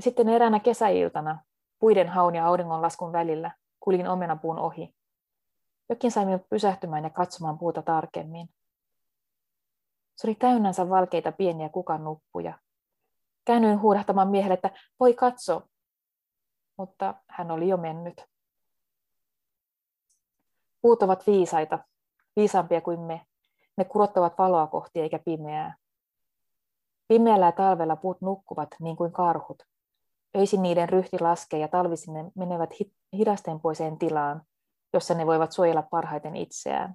Sitten 0.00 0.28
eräänä 0.28 0.60
kesäiltana, 0.60 1.40
puiden 1.78 2.08
haun 2.08 2.34
ja 2.34 2.46
auringonlaskun 2.46 3.12
välillä, 3.12 3.54
kulin 3.80 4.08
omenapuun 4.08 4.58
ohi. 4.58 4.94
Jokin 5.88 6.12
sai 6.12 6.24
minut 6.24 6.48
pysähtymään 6.48 7.04
ja 7.04 7.10
katsomaan 7.10 7.58
puuta 7.58 7.82
tarkemmin. 7.82 8.48
Se 10.16 10.26
oli 10.26 10.34
täynnänsä 10.34 10.88
valkeita 10.88 11.32
pieniä 11.32 11.68
kukannuppuja. 11.68 12.58
Käännyin 13.44 13.80
huudahtamaan 13.80 14.28
miehelle, 14.28 14.54
että 14.54 14.70
voi 15.00 15.14
katso, 15.14 15.62
mutta 16.76 17.14
hän 17.28 17.50
oli 17.50 17.68
jo 17.68 17.76
mennyt. 17.76 18.37
Puut 20.82 21.02
ovat 21.02 21.26
viisaita, 21.26 21.78
viisaampia 22.36 22.80
kuin 22.80 23.00
me. 23.00 23.20
Ne 23.76 23.84
kurottavat 23.84 24.38
valoa 24.38 24.66
kohti 24.66 25.00
eikä 25.00 25.18
pimeää. 25.18 25.76
Pimeällä 27.08 27.46
ja 27.46 27.52
talvella 27.52 27.96
puut 27.96 28.20
nukkuvat 28.20 28.68
niin 28.80 28.96
kuin 28.96 29.12
karhut. 29.12 29.62
Öisin 30.36 30.62
niiden 30.62 30.88
ryhti 30.88 31.20
laskee 31.20 31.60
ja 31.60 31.68
talvisin 31.68 32.14
ne 32.14 32.24
menevät 32.34 32.70
hidastempoiseen 33.12 33.98
tilaan, 33.98 34.42
jossa 34.92 35.14
ne 35.14 35.26
voivat 35.26 35.52
suojella 35.52 35.82
parhaiten 35.82 36.36
itseään. 36.36 36.94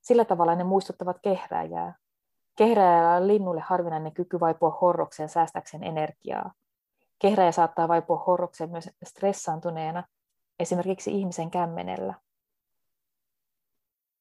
Sillä 0.00 0.24
tavalla 0.24 0.54
ne 0.54 0.64
muistuttavat 0.64 1.16
kehrääjää. 1.22 1.94
Kehrääjällä 2.56 3.16
on 3.16 3.28
linnulle 3.28 3.60
harvinainen 3.60 4.12
kyky 4.12 4.40
vaipua 4.40 4.78
horrokseen 4.80 5.28
säästäkseen 5.28 5.84
energiaa. 5.84 6.52
Kehräjä 7.18 7.52
saattaa 7.52 7.88
vaipua 7.88 8.24
horrokseen 8.26 8.70
myös 8.70 8.90
stressaantuneena, 9.04 10.04
esimerkiksi 10.58 11.10
ihmisen 11.10 11.50
kämmenellä. 11.50 12.14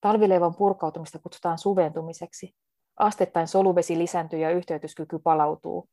Talvileivon 0.02 0.56
purkautumista 0.56 1.20
kutsutaan 1.20 1.58
suventumiseksi. 1.58 2.56
Astettain 2.98 3.48
soluvesi 3.48 3.98
lisääntyy 3.98 4.40
ja 4.40 4.52
yhteytyskyky 4.52 5.20
palautuu. 5.20 5.90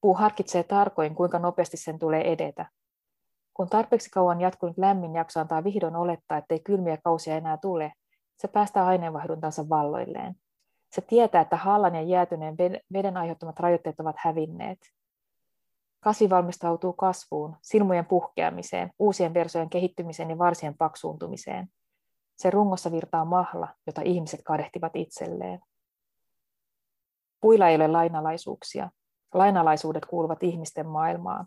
Puu 0.00 0.14
harkitsee 0.14 0.62
tarkoin, 0.62 1.14
kuinka 1.14 1.38
nopeasti 1.38 1.76
sen 1.76 1.98
tulee 1.98 2.32
edetä. 2.32 2.66
Kun 3.54 3.68
tarpeeksi 3.68 4.10
kauan 4.10 4.40
jatkunut 4.40 4.78
lämmin 4.78 5.14
jakso 5.14 5.40
antaa 5.40 5.64
vihdoin 5.64 5.96
olettaa, 5.96 6.38
ettei 6.38 6.60
kylmiä 6.60 6.98
kausia 7.04 7.36
enää 7.36 7.56
tule, 7.56 7.92
se 8.36 8.48
päästää 8.48 8.86
aineenvaihduntansa 8.86 9.68
valloilleen. 9.68 10.34
Se 10.92 11.00
tietää, 11.00 11.40
että 11.40 11.56
hallan 11.56 11.94
ja 11.94 12.02
jäätyneen 12.02 12.56
veden 12.92 13.16
aiheuttamat 13.16 13.60
rajoitteet 13.60 14.00
ovat 14.00 14.16
hävinneet. 14.18 14.78
Kasi 16.00 16.30
valmistautuu 16.30 16.92
kasvuun, 16.92 17.56
silmujen 17.62 18.06
puhkeamiseen, 18.06 18.90
uusien 18.98 19.34
versojen 19.34 19.70
kehittymiseen 19.70 20.30
ja 20.30 20.38
varsien 20.38 20.74
paksuuntumiseen– 20.78 21.68
se 22.36 22.50
rungossa 22.50 22.92
virtaa 22.92 23.24
mahla, 23.24 23.68
jota 23.86 24.02
ihmiset 24.04 24.40
kadehtivat 24.44 24.96
itselleen. 24.96 25.60
Puilla 27.40 27.68
ei 27.68 27.76
ole 27.76 27.88
lainalaisuuksia. 27.88 28.90
Lainalaisuudet 29.34 30.06
kuuluvat 30.06 30.42
ihmisten 30.42 30.86
maailmaan. 30.86 31.46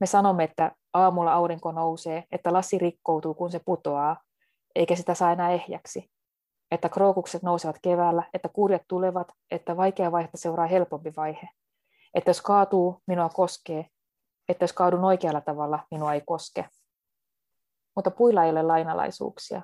Me 0.00 0.06
sanomme, 0.06 0.44
että 0.44 0.72
aamulla 0.94 1.32
aurinko 1.32 1.72
nousee, 1.72 2.24
että 2.32 2.52
lassi 2.52 2.78
rikkoutuu, 2.78 3.34
kun 3.34 3.50
se 3.50 3.60
putoaa, 3.64 4.16
eikä 4.74 4.96
sitä 4.96 5.14
saa 5.14 5.32
enää 5.32 5.50
ehjäksi. 5.50 6.10
Että 6.70 6.88
krookukset 6.88 7.42
nousevat 7.42 7.78
keväällä, 7.82 8.22
että 8.34 8.48
kurjat 8.48 8.82
tulevat, 8.88 9.32
että 9.50 9.76
vaikea 9.76 10.12
vaihe 10.12 10.28
seuraa 10.34 10.66
helpompi 10.66 11.12
vaihe. 11.16 11.48
Että 12.14 12.30
jos 12.30 12.42
kaatuu, 12.42 13.02
minua 13.06 13.28
koskee. 13.28 13.86
Että 14.48 14.62
jos 14.62 14.72
kaadun 14.72 15.04
oikealla 15.04 15.40
tavalla, 15.40 15.78
minua 15.90 16.14
ei 16.14 16.22
koske. 16.26 16.68
Mutta 17.96 18.10
puilla 18.10 18.44
ei 18.44 18.50
ole 18.50 18.62
lainalaisuuksia. 18.62 19.62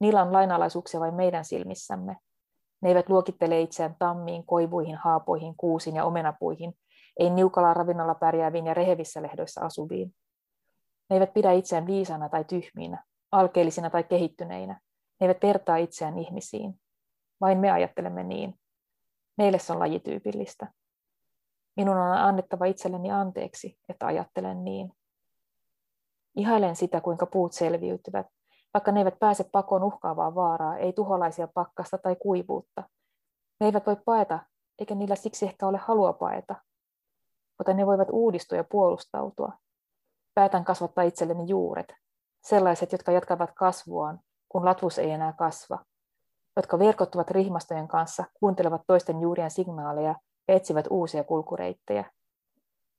Niillä 0.00 0.22
on 0.22 0.32
lainalaisuuksia 0.32 1.00
vain 1.00 1.14
meidän 1.14 1.44
silmissämme. 1.44 2.16
Ne 2.80 2.88
eivät 2.88 3.08
luokittele 3.08 3.60
itseään 3.60 3.96
tammiin, 3.98 4.46
koivuihin, 4.46 4.96
haapoihin, 4.96 5.54
kuusiin 5.56 5.96
ja 5.96 6.04
omenapuihin, 6.04 6.74
ei 7.18 7.30
niukalla 7.30 7.74
ravinnolla 7.74 8.14
pärjääviin 8.14 8.66
ja 8.66 8.74
rehevissä 8.74 9.22
lehdoissa 9.22 9.60
asuviin. 9.60 10.14
Ne 11.10 11.16
eivät 11.16 11.34
pidä 11.34 11.52
itseään 11.52 11.86
viisana 11.86 12.28
tai 12.28 12.44
tyhmiinä, 12.44 13.04
alkeellisina 13.32 13.90
tai 13.90 14.04
kehittyneinä. 14.04 14.80
Ne 15.20 15.26
eivät 15.26 15.42
vertaa 15.42 15.76
itseään 15.76 16.18
ihmisiin. 16.18 16.80
Vain 17.40 17.58
me 17.58 17.70
ajattelemme 17.70 18.24
niin. 18.24 18.54
Meille 19.38 19.58
se 19.58 19.72
on 19.72 19.78
lajityypillistä. 19.78 20.72
Minun 21.76 21.96
on 21.96 22.12
annettava 22.12 22.64
itselleni 22.64 23.10
anteeksi, 23.10 23.78
että 23.88 24.06
ajattelen 24.06 24.64
niin. 24.64 24.92
Ihailen 26.36 26.76
sitä, 26.76 27.00
kuinka 27.00 27.26
puut 27.26 27.52
selviytyvät, 27.52 28.26
vaikka 28.76 28.92
ne 28.92 29.00
eivät 29.00 29.18
pääse 29.18 29.44
pakoon 29.52 29.84
uhkaavaa 29.84 30.34
vaaraa, 30.34 30.76
ei 30.76 30.92
tuholaisia 30.92 31.48
pakkasta 31.54 31.98
tai 31.98 32.16
kuivuutta. 32.16 32.82
Ne 33.60 33.66
eivät 33.66 33.86
voi 33.86 33.96
paeta, 34.04 34.38
eikä 34.78 34.94
niillä 34.94 35.14
siksi 35.14 35.44
ehkä 35.44 35.66
ole 35.66 35.78
halua 35.78 36.12
paeta. 36.12 36.54
Mutta 37.58 37.74
ne 37.74 37.86
voivat 37.86 38.08
uudistua 38.10 38.58
ja 38.58 38.64
puolustautua. 38.64 39.52
Päätän 40.34 40.64
kasvattaa 40.64 41.04
itselleni 41.04 41.48
juuret, 41.48 41.94
sellaiset, 42.44 42.92
jotka 42.92 43.12
jatkavat 43.12 43.50
kasvuaan, 43.54 44.20
kun 44.48 44.64
latvus 44.64 44.98
ei 44.98 45.10
enää 45.10 45.32
kasva, 45.32 45.84
jotka 46.56 46.78
verkottuvat 46.78 47.30
rihmastojen 47.30 47.88
kanssa, 47.88 48.24
kuuntelevat 48.40 48.82
toisten 48.86 49.20
juurien 49.20 49.50
signaaleja 49.50 50.14
ja 50.48 50.54
etsivät 50.54 50.86
uusia 50.90 51.24
kulkureittejä. 51.24 52.10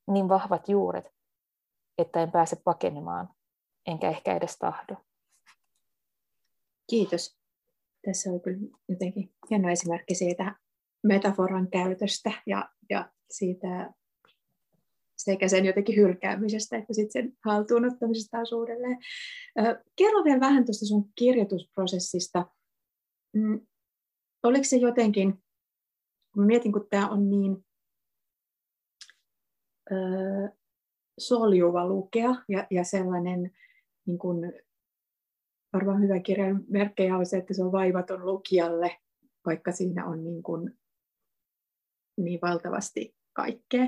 Niin 0.08 0.30
vahvat 0.30 0.70
juuret, 0.70 1.12
että 1.98 2.24
en 2.24 2.32
pääse 2.32 2.58
pakenemaan, 2.64 3.30
enkä 3.88 4.10
ehkä 4.10 4.36
edes 4.36 4.58
tahdo. 4.58 4.96
Kiitos. 6.90 7.38
Tässä 8.06 8.30
on 8.30 8.42
kyllä 8.42 8.60
jotenkin 8.90 9.34
hieno 9.50 9.70
esimerkki 9.70 10.16
siitä 10.16 10.56
metaforan 11.04 11.70
käytöstä 11.70 12.32
ja, 12.46 12.70
ja 12.90 13.12
siitä 13.30 13.94
sekä 15.18 15.48
sen 15.48 15.66
jotenkin 15.66 15.96
hylkäämisestä 15.96 16.78
että 16.78 16.94
sitten 16.94 17.24
sen 17.24 17.38
haltuunottamisesta 17.46 18.38
taas 18.38 18.52
uudelleen. 18.52 18.98
Kerro 19.96 20.24
vielä 20.24 20.40
vähän 20.40 20.66
tuosta 20.66 20.86
sun 20.86 21.12
kirjoitusprosessista. 21.16 22.46
Mm, 23.34 23.68
oliko 24.44 24.64
se 24.64 24.76
jotenkin, 24.76 25.44
kun 26.34 26.46
mietin, 26.46 26.72
kun 26.72 26.88
tämä 26.90 27.10
on 27.10 27.30
niin 27.30 27.66
soljuva 31.20 31.88
lukea 31.88 32.36
ja, 32.50 32.68
ja 32.72 32.84
sellainen, 32.84 33.52
niin 34.06 34.18
kun, 34.18 34.54
varmaan 35.78 36.04
hyvä 36.04 36.20
kirjan 36.20 36.64
merkkejä 36.68 37.18
on 37.18 37.26
se, 37.26 37.38
että 37.38 37.54
se 37.54 37.64
on 37.64 37.72
vaivaton 37.72 38.26
lukijalle, 38.26 38.98
vaikka 39.46 39.72
siinä 39.72 40.06
on 40.06 40.24
niin, 40.24 40.44
kun, 40.44 40.78
niin 42.18 42.40
valtavasti 42.42 43.16
kaikkea. 43.34 43.88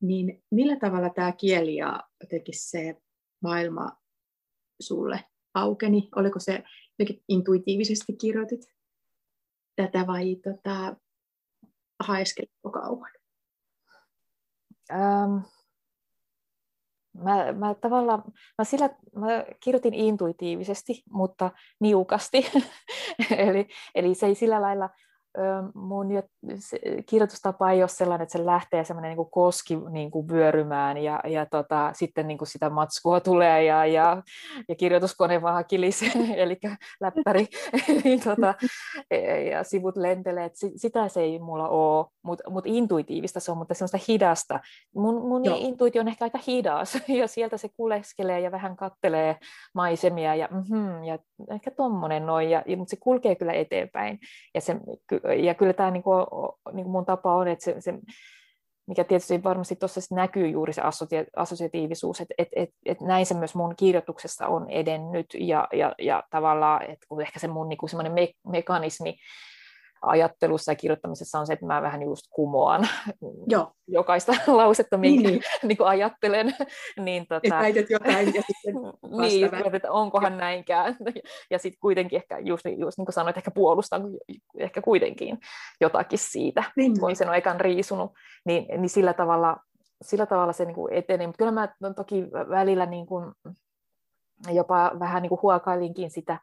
Niin 0.00 0.44
millä 0.50 0.76
tavalla 0.76 1.10
tämä 1.10 1.32
kieli 1.32 1.76
ja 1.76 2.00
jotenkin 2.20 2.54
se 2.58 3.02
maailma 3.42 3.90
sulle 4.80 5.24
aukeni? 5.54 6.08
Oliko 6.16 6.40
se 6.40 6.62
jotenkin 6.98 7.24
intuitiivisesti 7.28 8.16
kirjoitit 8.16 8.60
tätä 9.76 10.06
vai 10.06 10.36
tota, 10.36 10.96
haeskelitko 12.00 12.70
kauan? 12.70 13.10
Ähm, 14.90 15.36
mä, 17.22 17.52
mä 17.52 17.74
tavallaan, 17.74 18.22
mä, 18.58 18.64
sillä, 18.64 18.90
mä 19.16 19.44
kirjoitin 19.60 19.94
intuitiivisesti, 19.94 21.02
mutta 21.10 21.50
niukasti. 21.80 22.46
eli, 23.36 23.68
eli 23.94 24.14
se 24.14 24.26
ei 24.26 24.34
sillä 24.34 24.62
lailla 24.62 24.90
mun 25.74 26.08
kirjoitustapa 27.06 27.70
ei 27.70 27.82
ole 27.82 27.88
sellainen, 27.88 28.22
että 28.22 28.38
se 28.38 28.46
lähtee 28.46 28.84
semmoinen 28.84 29.16
niin 29.16 29.30
koski 29.30 29.76
niin 29.90 30.10
kuin 30.10 30.28
vyörymään 30.28 30.98
ja, 30.98 31.20
ja 31.28 31.46
tota, 31.46 31.90
sitten 31.92 32.28
niin 32.28 32.38
kuin 32.38 32.48
sitä 32.48 32.70
matskua 32.70 33.20
tulee 33.20 33.64
ja, 33.64 33.86
ja, 33.86 34.22
ja 34.68 34.74
kirjoituskone 34.74 35.42
vaan 35.42 35.64
kilisee, 35.68 36.12
eli 36.36 36.58
läppäri, 37.00 37.46
niin, 38.04 38.20
tota, 38.20 38.54
e, 39.10 39.42
ja 39.42 39.64
sivut 39.64 39.96
lentelee. 39.96 40.50
Sitä 40.76 41.08
se 41.08 41.20
ei 41.20 41.38
mulla 41.38 41.68
ole, 41.68 42.06
mutta 42.22 42.50
mut 42.50 42.66
intuitiivista 42.66 43.40
se 43.40 43.50
on, 43.50 43.58
mutta 43.58 43.74
semmoista 43.74 43.98
hidasta. 44.08 44.60
Mun, 44.94 45.28
mun 45.28 45.44
intuitio 45.44 46.00
on 46.00 46.08
ehkä 46.08 46.24
aika 46.24 46.38
hidas 46.46 46.98
ja 47.08 47.28
sieltä 47.28 47.56
se 47.56 47.68
kuleskelee 47.76 48.40
ja 48.40 48.52
vähän 48.52 48.76
kattelee 48.76 49.36
maisemia 49.74 50.34
ja, 50.34 50.48
mm-hmm, 50.50 51.04
ja 51.04 51.18
ehkä 51.50 51.70
tommonen 51.70 52.26
noin, 52.26 52.50
ja, 52.50 52.62
ja, 52.66 52.76
mutta 52.76 52.90
se 52.90 52.96
kulkee 53.00 53.34
kyllä 53.34 53.52
eteenpäin. 53.52 54.18
Ja 54.54 54.60
se, 54.60 54.76
ja 55.32 55.54
kyllä 55.54 55.72
tämä 55.72 55.90
niin 55.90 56.02
kuin, 56.02 56.26
niin 56.72 56.84
kuin 56.84 56.92
mun 56.92 57.06
tapa 57.06 57.36
on, 57.36 57.48
että 57.48 57.64
se, 57.64 57.74
se 57.78 57.94
mikä 58.86 59.04
tietysti 59.04 59.44
varmasti 59.44 59.76
tuossa 59.76 60.14
näkyy 60.14 60.48
juuri 60.48 60.72
se 60.72 60.82
assosiatiivisuus, 61.36 62.20
että 62.20 62.34
et, 62.38 62.48
et, 62.56 62.70
et 62.86 63.00
näin 63.00 63.26
se 63.26 63.34
myös 63.34 63.54
mun 63.54 63.74
kirjoituksessa 63.76 64.46
on 64.46 64.70
edennyt 64.70 65.26
ja, 65.38 65.68
ja, 65.72 65.94
ja 65.98 66.22
tavallaan, 66.30 66.82
että 66.82 67.06
ehkä 67.22 67.38
se 67.38 67.48
mun 67.48 67.68
niin 67.68 67.88
semmoinen 67.88 68.12
me, 68.12 68.28
mekanismi, 68.48 69.16
ajattelussa 70.06 70.72
ja 70.72 70.76
kirjoittamisessa 70.76 71.38
on 71.38 71.46
se, 71.46 71.52
että 71.52 71.66
mä 71.66 71.82
vähän 71.82 72.02
just 72.02 72.22
kumoan 72.30 72.88
Joo. 73.46 73.72
jokaista 73.88 74.32
lausetta, 74.46 74.96
minkä 74.96 75.28
niin. 75.28 75.42
niin 75.68 75.76
kuin 75.76 75.86
ajattelen. 75.86 76.54
niin, 77.04 77.26
tota... 77.26 77.40
Että 77.42 77.58
väität 77.58 77.90
jotain 77.90 78.34
ja 78.34 78.42
sitten 78.42 78.74
niin, 79.18 79.74
että 79.74 79.92
onkohan 79.92 80.38
näinkään. 80.38 80.96
Ja 81.50 81.58
sitten 81.58 81.80
kuitenkin 81.80 82.16
ehkä 82.16 82.38
just, 82.38 82.64
just 82.78 82.98
niin 82.98 83.06
kuin 83.06 83.14
sanoit, 83.14 83.36
ehkä 83.36 83.50
puolustan 83.50 84.02
ehkä 84.58 84.82
kuitenkin 84.82 85.38
jotakin 85.80 86.18
siitä, 86.18 86.64
niin. 86.76 87.00
kun 87.00 87.16
sen 87.16 87.28
on 87.28 87.34
ekan 87.34 87.60
riisunut. 87.60 88.12
Niin, 88.46 88.80
niin 88.80 88.90
sillä 88.90 89.12
tavalla 89.12 89.56
sillä 90.02 90.26
tavalla 90.26 90.52
se 90.52 90.64
niin 90.64 90.74
kuin 90.74 90.92
etenee, 90.92 91.26
mutta 91.26 91.38
kyllä 91.38 91.52
mä 91.52 91.68
toki 91.96 92.22
välillä 92.50 92.86
niin 92.86 93.06
kuin 93.06 93.32
jopa 94.52 94.92
vähän 94.98 95.22
niin 95.22 95.28
kuin 95.28 95.42
huokailinkin 95.42 96.10
sitä, 96.10 96.38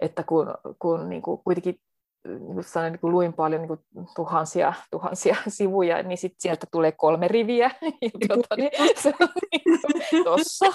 että 0.00 0.22
kun, 0.22 0.54
kun 0.78 1.08
niin 1.08 1.22
kuin 1.22 1.40
kuitenkin 1.44 1.80
niin 2.26 2.64
sanoin, 2.64 2.92
niin 2.92 3.12
luin 3.12 3.32
paljon 3.32 3.60
niin 3.60 3.68
kuin 3.68 3.80
tuhansia, 4.16 4.72
tuhansia 4.90 5.36
sivuja, 5.48 6.02
niin 6.02 6.18
sit 6.18 6.34
sieltä 6.38 6.66
tulee 6.70 6.92
kolme 6.92 7.28
riviä. 7.28 7.70
Ja 8.02 8.10
tuota, 8.28 8.56
niin 8.56 8.70
se 9.02 9.14
on 9.20 9.28
niin 9.52 10.24
tossa. 10.24 10.66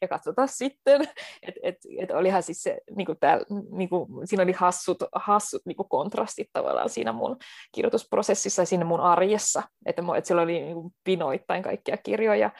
ja 0.00 0.08
katsotaan 0.08 0.48
sitten. 0.48 1.08
Et, 1.42 1.54
et, 1.62 1.76
et 1.98 2.10
olihan 2.10 2.42
siis 2.42 2.62
se, 2.62 2.80
niin 2.96 3.06
kuin 3.06 3.18
täällä, 3.20 3.44
niin 3.70 3.88
kuin, 3.88 4.26
siinä 4.26 4.42
oli 4.42 4.52
hassut, 4.52 4.98
hassut 5.14 5.62
niin 5.66 5.76
kuin 5.76 5.88
kontrastit 5.88 6.48
tavallaan 6.52 6.88
siinä 6.88 7.12
mun 7.12 7.36
kirjoitusprosessissa 7.72 8.62
ja 8.62 8.66
siinä 8.66 8.84
mun 8.84 9.00
arjessa. 9.00 9.62
Että, 9.86 10.02
että 10.16 10.26
siellä 10.26 10.42
oli 10.42 10.60
niin 10.60 10.74
kuin 10.74 10.94
pinoittain 11.04 11.62
kaikkia 11.62 11.96
kirjoja. 11.96 12.50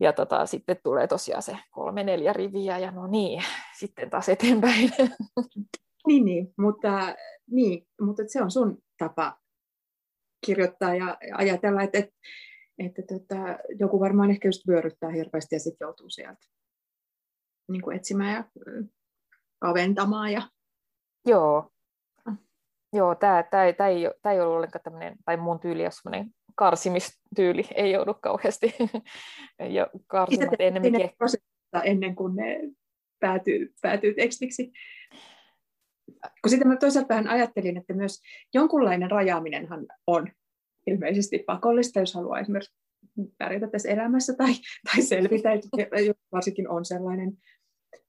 Ja 0.00 0.12
tota, 0.12 0.46
sitten 0.46 0.76
tulee 0.82 1.06
tosiaan 1.06 1.42
se 1.42 1.58
kolme, 1.70 2.04
neljä 2.04 2.32
riviä 2.32 2.78
ja 2.78 2.90
no 2.90 3.06
niin, 3.06 3.44
sitten 3.78 4.10
taas 4.10 4.28
eteenpäin. 4.28 4.92
Niin, 6.06 6.24
niin 6.24 6.54
mutta, 6.58 7.16
niin, 7.50 7.86
mutta 8.00 8.22
se 8.26 8.42
on 8.42 8.50
sun 8.50 8.78
tapa 8.98 9.38
kirjoittaa 10.46 10.94
ja 10.94 11.18
ajatella, 11.34 11.82
että, 11.82 11.98
että, 11.98 12.12
että 12.78 13.02
tota, 13.02 13.58
joku 13.80 14.00
varmaan 14.00 14.30
ehkä 14.30 14.48
just 14.48 14.68
vyöryttää 14.68 15.10
hirveästi 15.10 15.54
ja 15.54 15.60
sitten 15.60 15.86
joutuu 15.86 16.10
sieltä 16.10 16.46
niin 17.70 17.82
kuin 17.82 17.96
etsimään 17.96 18.34
ja 18.34 18.44
kaventamaan. 19.58 20.32
Ja... 20.32 20.42
Joo, 21.26 21.70
ah. 22.26 22.36
Joo, 22.92 23.14
tämä, 23.14 23.42
tämä, 23.42 23.72
tämä, 23.72 23.88
ei, 23.88 24.10
tämä 24.22 24.32
ei 24.32 24.40
ollut 24.40 24.56
ollenkaan 24.56 24.82
tämmöinen, 24.82 25.16
tai 25.24 25.36
mun 25.36 25.60
tyyli 25.60 25.86
on 25.86 25.92
semmoinen 25.92 26.30
karsimistyyli, 26.54 27.62
ei 27.74 27.92
joudu 27.92 28.14
kauheasti 28.14 28.74
ja 29.70 29.86
karsimaan 30.06 30.56
enemmänkin. 30.58 31.10
Ennen 31.84 32.16
kuin 32.16 32.36
ne 32.36 32.60
päätyy, 33.20 33.74
päätyy 33.82 34.14
tekstiksi 34.14 34.72
kun 36.42 36.50
sitten 36.50 36.68
mä 36.68 36.76
toisaalta 36.76 37.08
vähän 37.08 37.28
ajattelin, 37.28 37.76
että 37.76 37.94
myös 37.94 38.20
jonkunlainen 38.54 39.10
rajaaminenhan 39.10 39.86
on 40.06 40.28
ilmeisesti 40.86 41.38
pakollista, 41.38 42.00
jos 42.00 42.14
haluaa 42.14 42.40
esimerkiksi 42.40 42.74
pärjätä 43.38 43.66
tässä 43.66 43.88
elämässä 43.88 44.34
tai, 44.36 44.52
tai 44.84 45.02
selvitä, 45.02 45.52
että 45.52 45.68
varsinkin 46.32 46.68
on 46.68 46.84
sellainen 46.84 47.32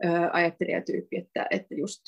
ö, 0.05 0.07
ajattelijatyyppi, 0.33 1.17
että, 1.17 1.47
että 1.49 1.75
just 1.75 2.01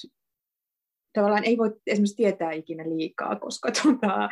tavallaan 1.13 1.43
ei 1.43 1.57
voi 1.57 1.75
esimerkiksi 1.87 2.15
tietää 2.15 2.51
ikinä 2.51 2.83
liikaa, 2.89 3.35
koska 3.35 3.71
tuota, 3.71 4.29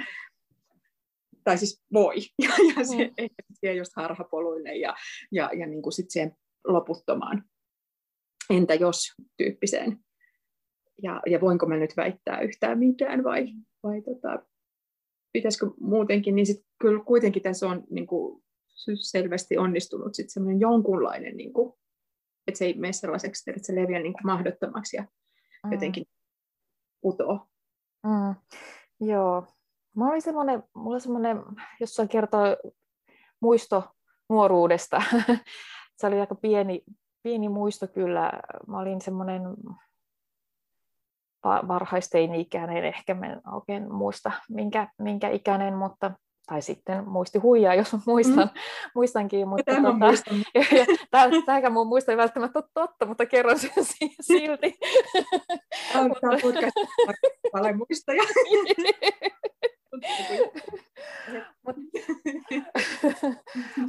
tai 1.43 1.57
siis 1.57 1.83
voi, 1.93 2.15
ja, 2.43 2.49
ja 2.77 2.85
se 2.85 2.95
mm. 2.95 3.27
ei 3.63 3.77
just 3.77 3.91
harhapoluille 3.95 4.75
ja, 4.75 4.95
ja, 5.31 5.49
ja 5.53 5.67
niin 5.67 5.81
kuin 5.81 5.93
sit 5.93 6.11
siihen 6.11 6.35
loputtomaan. 6.67 7.43
Entä 8.49 8.73
jos 8.73 9.13
tyyppiseen 9.37 10.04
ja, 11.03 11.21
ja 11.25 11.41
voinko 11.41 11.65
mä 11.65 11.77
nyt 11.77 11.97
väittää 11.97 12.41
yhtään 12.41 12.79
mitään 12.79 13.23
vai, 13.23 13.47
vai 13.83 14.01
tota, 14.01 14.39
pitäisikö 15.33 15.71
muutenkin, 15.79 16.35
niin 16.35 16.45
sitten 16.45 16.65
kyllä 16.81 17.03
kuitenkin 17.03 17.41
tässä 17.41 17.67
on 17.67 17.83
niin 17.89 18.07
kuin, 18.07 18.43
selvästi 19.01 19.57
onnistunut 19.57 20.15
sitten 20.15 20.33
semmoinen 20.33 20.59
jonkunlainen, 20.59 21.37
niin 21.37 21.53
kuin, 21.53 21.73
että 22.47 22.57
se 22.57 22.65
ei 22.65 22.73
mene 22.73 22.93
sellaiseksi, 22.93 23.51
että 23.51 23.65
se 23.65 23.75
leviää 23.75 24.01
niin 24.01 24.13
kuin 24.13 24.25
mahdottomaksi 24.25 24.97
ja 24.97 25.05
mm. 25.63 25.71
jotenkin 25.71 26.05
putoo. 27.01 27.47
Mm. 28.03 28.35
Joo. 29.07 29.47
Mulla 29.95 30.11
oli 30.11 30.21
semmoinen, 30.21 30.63
mulla 30.73 30.95
oli 30.95 31.01
semmoinen 31.01 31.37
jossain 31.79 32.09
kertoo 32.09 32.57
muisto 33.41 33.83
nuoruudesta. 34.29 35.01
se 35.97 36.07
oli 36.07 36.19
aika 36.19 36.35
pieni, 36.35 36.83
pieni 37.23 37.49
muisto 37.49 37.87
kyllä. 37.87 38.31
Mä 38.67 38.79
olin 38.79 39.01
semmoinen 39.01 39.41
varhaisteini-ikäinen, 41.45 42.85
ehkä 42.85 43.15
en 43.23 43.41
oikein 43.53 43.93
muista 43.93 44.31
minkä, 44.49 44.87
minkä 44.99 45.29
ikäinen, 45.29 45.73
mutta 45.73 46.11
tai 46.47 46.61
sitten 46.61 47.09
muisti 47.09 47.39
huijaa, 47.39 47.75
jos 47.75 47.95
muistan, 48.05 48.49
mm. 48.53 48.59
muistankin. 48.95 49.47
Mutta 49.47 49.73
Tämä 49.73 49.91
tota, 49.91 50.05
muistan. 50.05 50.37
Tämäkään 51.45 51.73
mun 51.73 51.87
muista 51.87 52.11
ei 52.11 52.17
välttämättä 52.17 52.59
ole 52.59 52.69
totta, 52.73 53.05
mutta 53.05 53.25
kerron 53.25 53.59
sen 53.59 53.71
silti. 54.21 54.77
Tämä 55.93 56.05
on 56.05 56.11
podcast 56.41 56.75
muistoja. 57.77 58.23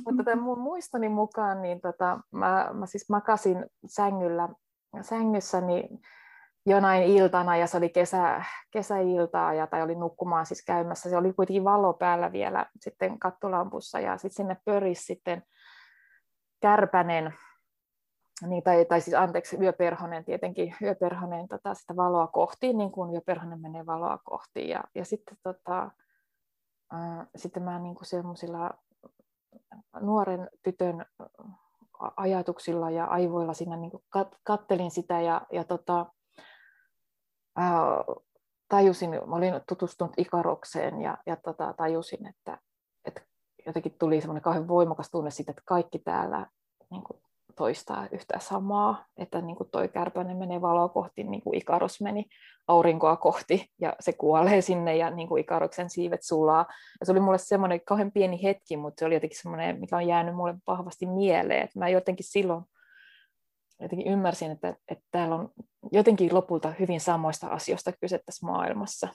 mutta 0.07 0.25
tämän 0.25 0.45
mun 0.45 0.61
muistoni 0.61 1.09
mukaan, 1.09 1.63
niin 1.63 1.81
tota, 1.81 2.21
mä, 2.31 2.71
mä 2.73 2.87
siis 2.87 3.09
makasin 3.09 3.67
sängyllä, 3.87 4.49
sängyssäni 5.03 5.89
jonain 6.67 7.03
iltana 7.03 7.57
ja 7.57 7.67
se 7.67 7.77
oli 7.77 7.89
kesä, 7.89 8.45
kesäiltaa 8.71 9.55
ja, 9.55 9.67
tai 9.67 9.83
oli 9.83 9.95
nukkumaan 9.95 10.47
siis 10.47 10.65
käymässä. 10.65 11.11
Se 11.11 11.17
oli 11.17 11.33
kuitenkin 11.33 11.65
valo 11.65 11.93
päällä 11.95 12.33
vielä 12.33 12.67
sitten 12.81 13.19
kattolampussa 13.19 14.01
ja 14.01 14.17
sitten 14.17 14.37
sinne 14.37 14.57
pörisi 14.65 15.05
sitten 15.05 15.43
kärpänen, 16.61 17.35
niin, 18.47 18.63
tai, 18.63 18.85
tai 18.85 19.01
siis 19.01 19.17
anteeksi, 19.17 19.57
yöperhonen 19.61 20.25
tietenkin, 20.25 20.75
yöperhonen 20.83 21.49
tota, 21.49 21.75
sitä 21.75 21.97
valoa 21.97 22.27
kohti, 22.27 22.73
niin 22.73 22.93
kuin 22.93 23.13
yöperhonen 23.13 23.61
menee 23.61 23.87
valoa 23.87 24.19
kohti. 24.25 24.69
Ja, 24.69 24.85
ja 24.95 25.05
sitten, 25.05 25.37
tota, 25.43 25.91
äh, 26.95 27.27
sitten 27.37 27.63
mä 27.63 27.79
niin 27.79 27.95
kuin 27.95 28.07
semmoisilla 28.07 28.71
nuoren 30.01 30.49
tytön 30.63 31.07
ajatuksilla 32.17 32.91
ja 32.91 33.05
aivoilla 33.05 33.55
siinä 33.55 33.77
niin 33.77 33.91
kuin 33.91 34.03
kat, 34.09 34.37
kattelin 34.43 34.91
sitä 34.91 35.21
ja, 35.21 35.43
ja 35.53 35.65
tota, 35.65 36.07
tajusin, 38.69 39.11
mä 39.11 39.37
olin 39.37 39.55
tutustunut 39.69 40.19
Ikarokseen 40.19 41.01
ja, 41.01 41.19
ja 41.27 41.37
tota, 41.37 41.75
tajusin, 41.77 42.27
että, 42.27 42.59
että 43.05 43.23
jotenkin 43.67 43.97
tuli 43.99 44.21
semmoinen 44.21 44.43
kauhean 44.43 44.69
voimakas 44.69 45.11
tunne 45.11 45.31
siitä, 45.31 45.51
että 45.51 45.63
kaikki 45.67 45.99
täällä 45.99 46.47
niin 46.91 47.03
kuin, 47.03 47.21
toistaa 47.57 48.07
yhtä 48.13 48.39
samaa, 48.39 49.05
että 49.17 49.41
niin 49.41 49.57
kuin 49.57 49.71
toi 49.71 49.89
kärpänen 49.89 50.37
menee 50.37 50.61
valoa 50.61 50.89
kohti, 50.89 51.25
niin 51.25 51.43
kuin 51.43 51.59
Ikaros 51.59 52.01
meni 52.01 52.27
aurinkoa 52.69 53.17
kohti, 53.17 53.71
ja 53.81 53.97
se 54.01 54.13
kuolee 54.13 54.61
sinne, 54.61 54.97
ja 54.97 55.11
niin 55.11 55.29
kuin 55.29 55.41
Ikaroksen 55.41 55.91
siivet 55.91 56.23
sulaa. 56.23 56.67
Ja 57.01 57.07
se 57.07 57.13
oli 57.13 57.21
mulle 57.21 57.39
semmoinen 57.39 57.81
kauhean 57.81 58.13
pieni 58.13 58.43
hetki, 58.43 58.77
mutta 58.77 59.01
se 59.01 59.05
oli 59.05 59.15
jotenkin 59.15 59.39
semmoinen, 59.39 59.81
mikä 59.81 59.97
on 59.97 60.07
jäänyt 60.07 60.37
mulle 60.37 60.55
vahvasti 60.67 61.07
mieleen, 61.07 61.63
että 61.63 61.79
mä 61.79 61.89
jotenkin 61.89 62.27
silloin 62.29 62.65
jotenkin 63.81 64.13
ymmärsin, 64.13 64.51
että, 64.51 64.69
että 64.69 65.05
täällä 65.11 65.35
on 65.35 65.51
jotenkin 65.93 66.35
lopulta 66.35 66.73
hyvin 66.81 67.01
samoista 67.01 67.47
asioista 67.47 67.93
kyse 68.01 68.21
tässä 68.27 68.47
maailmassa. 68.47 69.09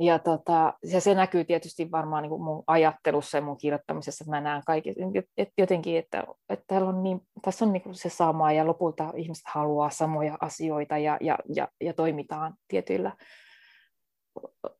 Ja, 0.00 0.18
tota, 0.18 0.74
ja 0.92 1.00
se 1.00 1.14
näkyy 1.14 1.44
tietysti 1.44 1.90
varmaan 1.90 2.22
niin 2.22 2.42
mun 2.42 2.64
ajattelussa 2.66 3.38
ja 3.38 3.42
mun 3.42 3.56
kirjoittamisessa, 3.56 4.22
että 4.24 4.30
mä 4.30 4.40
näen 4.40 4.62
kaikki, 4.66 4.94
että 5.36 5.54
jotenkin, 5.58 5.98
että, 5.98 6.24
että 6.48 6.64
täällä 6.66 6.88
on 6.88 7.02
niin, 7.02 7.20
tässä 7.42 7.64
on 7.64 7.72
niin 7.72 7.82
kuin 7.82 7.94
se 7.94 8.08
sama 8.08 8.52
ja 8.52 8.66
lopulta 8.66 9.12
ihmiset 9.16 9.44
haluaa 9.46 9.90
samoja 9.90 10.38
asioita 10.40 10.98
ja, 10.98 11.18
ja, 11.20 11.38
ja, 11.54 11.68
ja 11.80 11.94
toimitaan 11.94 12.54
tietyillä 12.68 13.16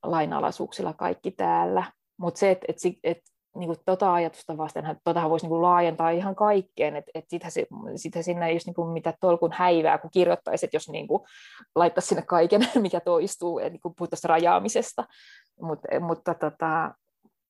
lainalaisuuksilla 0.03 0.93
kaikki 0.93 1.31
täällä. 1.31 1.93
Mutta 2.17 2.39
se, 2.39 2.51
että 2.51 2.67
et, 2.69 2.77
et, 3.05 3.19
niin 3.57 3.67
kuin 3.67 3.79
tota 3.87 4.15
ajatusta 4.15 4.57
vasten, 4.57 5.01
totahan 5.05 5.31
voisi 5.31 5.45
niin 5.45 5.51
kuin 5.51 5.63
laajentaa 5.63 6.11
ihan 6.11 6.35
kaikkeen, 6.35 6.97
että 6.97 7.11
et 7.15 7.25
sittenhän, 7.29 7.53
se, 7.53 7.67
sittenhän 7.97 8.25
siinä 8.25 8.47
ei 8.47 8.59
niin 8.67 8.89
mitä 8.93 9.15
tolkun 9.21 9.53
häivää, 9.53 9.99
kun 9.99 10.11
kirjoittaisit, 10.11 10.73
jos 10.73 10.89
niin 10.89 11.09
kuin 11.09 11.23
laittaisi 11.75 12.09
sinne 12.09 12.23
kaiken, 12.23 12.69
mikä 12.81 13.01
toistuu, 13.01 13.59
niin 13.59 13.81
kuin 13.81 13.95
puhuttaisiin 13.95 14.31
rajaamisesta. 14.31 15.05
Mut, 15.61 15.79
mutta 16.01 16.35
tota, 16.35 16.95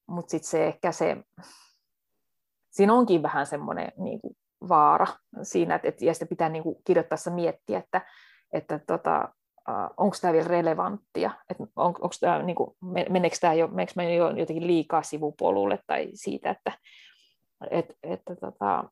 mut 0.07 0.29
sitten 0.29 0.51
se 0.51 0.67
ehkä 0.67 0.93
se, 0.93 1.17
siinä 2.71 2.95
onkin 2.95 3.23
vähän 3.23 3.47
semmoinen 3.47 3.93
niin 3.97 4.21
vaara 4.69 5.07
siinä, 5.43 5.75
että, 5.75 5.89
että 5.89 6.05
ja 6.05 6.15
sitä 6.15 6.27
pitää 6.27 6.49
niin 6.49 6.63
kuin 6.63 6.77
kirjoittaessa 6.85 7.31
miettiä, 7.31 7.79
että, 7.79 8.07
että 8.53 8.81
tota, 8.87 9.29
onko 9.97 10.17
tämä 10.21 10.33
vielä 10.33 10.49
relevanttia, 10.49 11.31
että 11.51 11.65
on, 11.77 11.87
onko 11.87 12.09
tämä, 12.21 12.43
niin 12.43 12.57
kuin, 12.57 12.77
meneekö 13.11 13.37
tämä 13.41 13.55
jo, 13.55 13.69
meneekö 13.69 13.93
me 13.97 14.15
jo 14.15 14.31
jotenkin 14.31 14.67
liikaa 14.67 15.03
sivupolulle 15.03 15.79
tai 15.87 16.11
siitä, 16.15 16.51
että 16.51 16.73
et, 17.71 17.97
että 18.03 18.37
tota, 18.37 18.85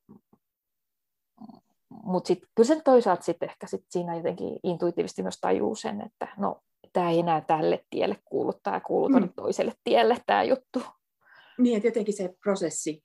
mutta 1.89 2.29
sitten 2.29 2.49
kyllä 2.55 2.67
sen 2.67 2.83
toisaalta 2.83 3.23
sitten 3.23 3.51
ehkä 3.51 3.67
sit 3.67 3.85
siinä 3.91 4.17
jotenkin 4.17 4.59
intuitiivisesti 4.63 5.23
myös 5.23 5.39
tajuu 5.41 5.75
sen, 5.75 6.01
että 6.07 6.29
no 6.39 6.61
tämä 6.93 7.11
ei 7.11 7.19
enää 7.19 7.41
tälle 7.41 7.85
tielle 7.91 8.17
kuulu, 8.25 8.53
tämä 8.63 8.81
kuuluu 8.81 9.09
mm. 9.09 9.29
toiselle 9.37 9.73
tielle 9.85 10.17
tämä 10.27 10.43
juttu. 10.43 10.83
Niin, 11.59 11.77
että 11.77 11.89
jotenkin 11.89 12.17
se 12.17 12.35
prosessi 12.43 13.05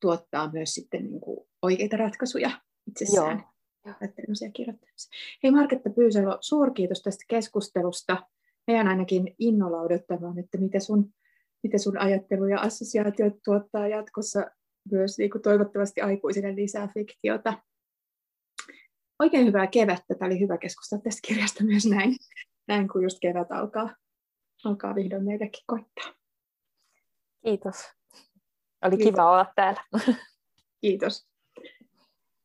tuottaa 0.00 0.52
myös 0.52 0.74
sitten 0.74 1.04
niin 1.04 1.20
kuin 1.20 1.48
oikeita 1.62 1.96
ratkaisuja 1.96 2.50
itsessään. 2.86 3.38
Joo 3.38 3.55
ajattelemisen 4.00 4.52
kirjoittamisen. 4.52 5.12
Hei 5.42 5.50
Marketta 5.50 5.90
Pyyselo, 5.90 6.38
suurkiitos 6.40 7.02
tästä 7.02 7.24
keskustelusta. 7.28 8.26
Meidän 8.66 8.88
ainakin 8.88 9.34
innolla 9.38 9.80
odottamaan, 9.80 10.38
että 10.38 10.58
mitä 10.58 10.80
sun, 10.80 11.14
mitä 11.62 11.78
sun 11.78 11.98
ajattelu 11.98 12.44
ja 12.44 12.60
assosiaatiot 12.60 13.34
tuottaa 13.44 13.88
jatkossa 13.88 14.50
myös 14.90 15.18
niin 15.18 15.30
kuin 15.30 15.42
toivottavasti 15.42 16.00
aikuisille 16.00 16.54
lisää 16.54 16.88
fiktiota. 16.94 17.58
Oikein 19.18 19.46
hyvää 19.46 19.66
kevättä. 19.66 20.14
Tämä 20.14 20.26
oli 20.26 20.40
hyvä 20.40 20.58
keskustella 20.58 21.02
tästä 21.02 21.20
kirjasta 21.28 21.64
myös 21.64 21.86
näin, 21.86 22.16
näin 22.68 22.88
kun 22.88 23.02
just 23.02 23.18
kevät 23.20 23.52
alkaa, 23.52 23.94
alkaa 24.64 24.94
vihdoin 24.94 25.24
meillekin 25.24 25.64
koittaa. 25.66 26.14
Kiitos. 27.44 27.76
Oli 28.84 28.96
Kiitos. 28.96 29.12
kiva 29.14 29.30
olla 29.30 29.46
täällä. 29.56 29.80
Kiitos. 30.80 31.35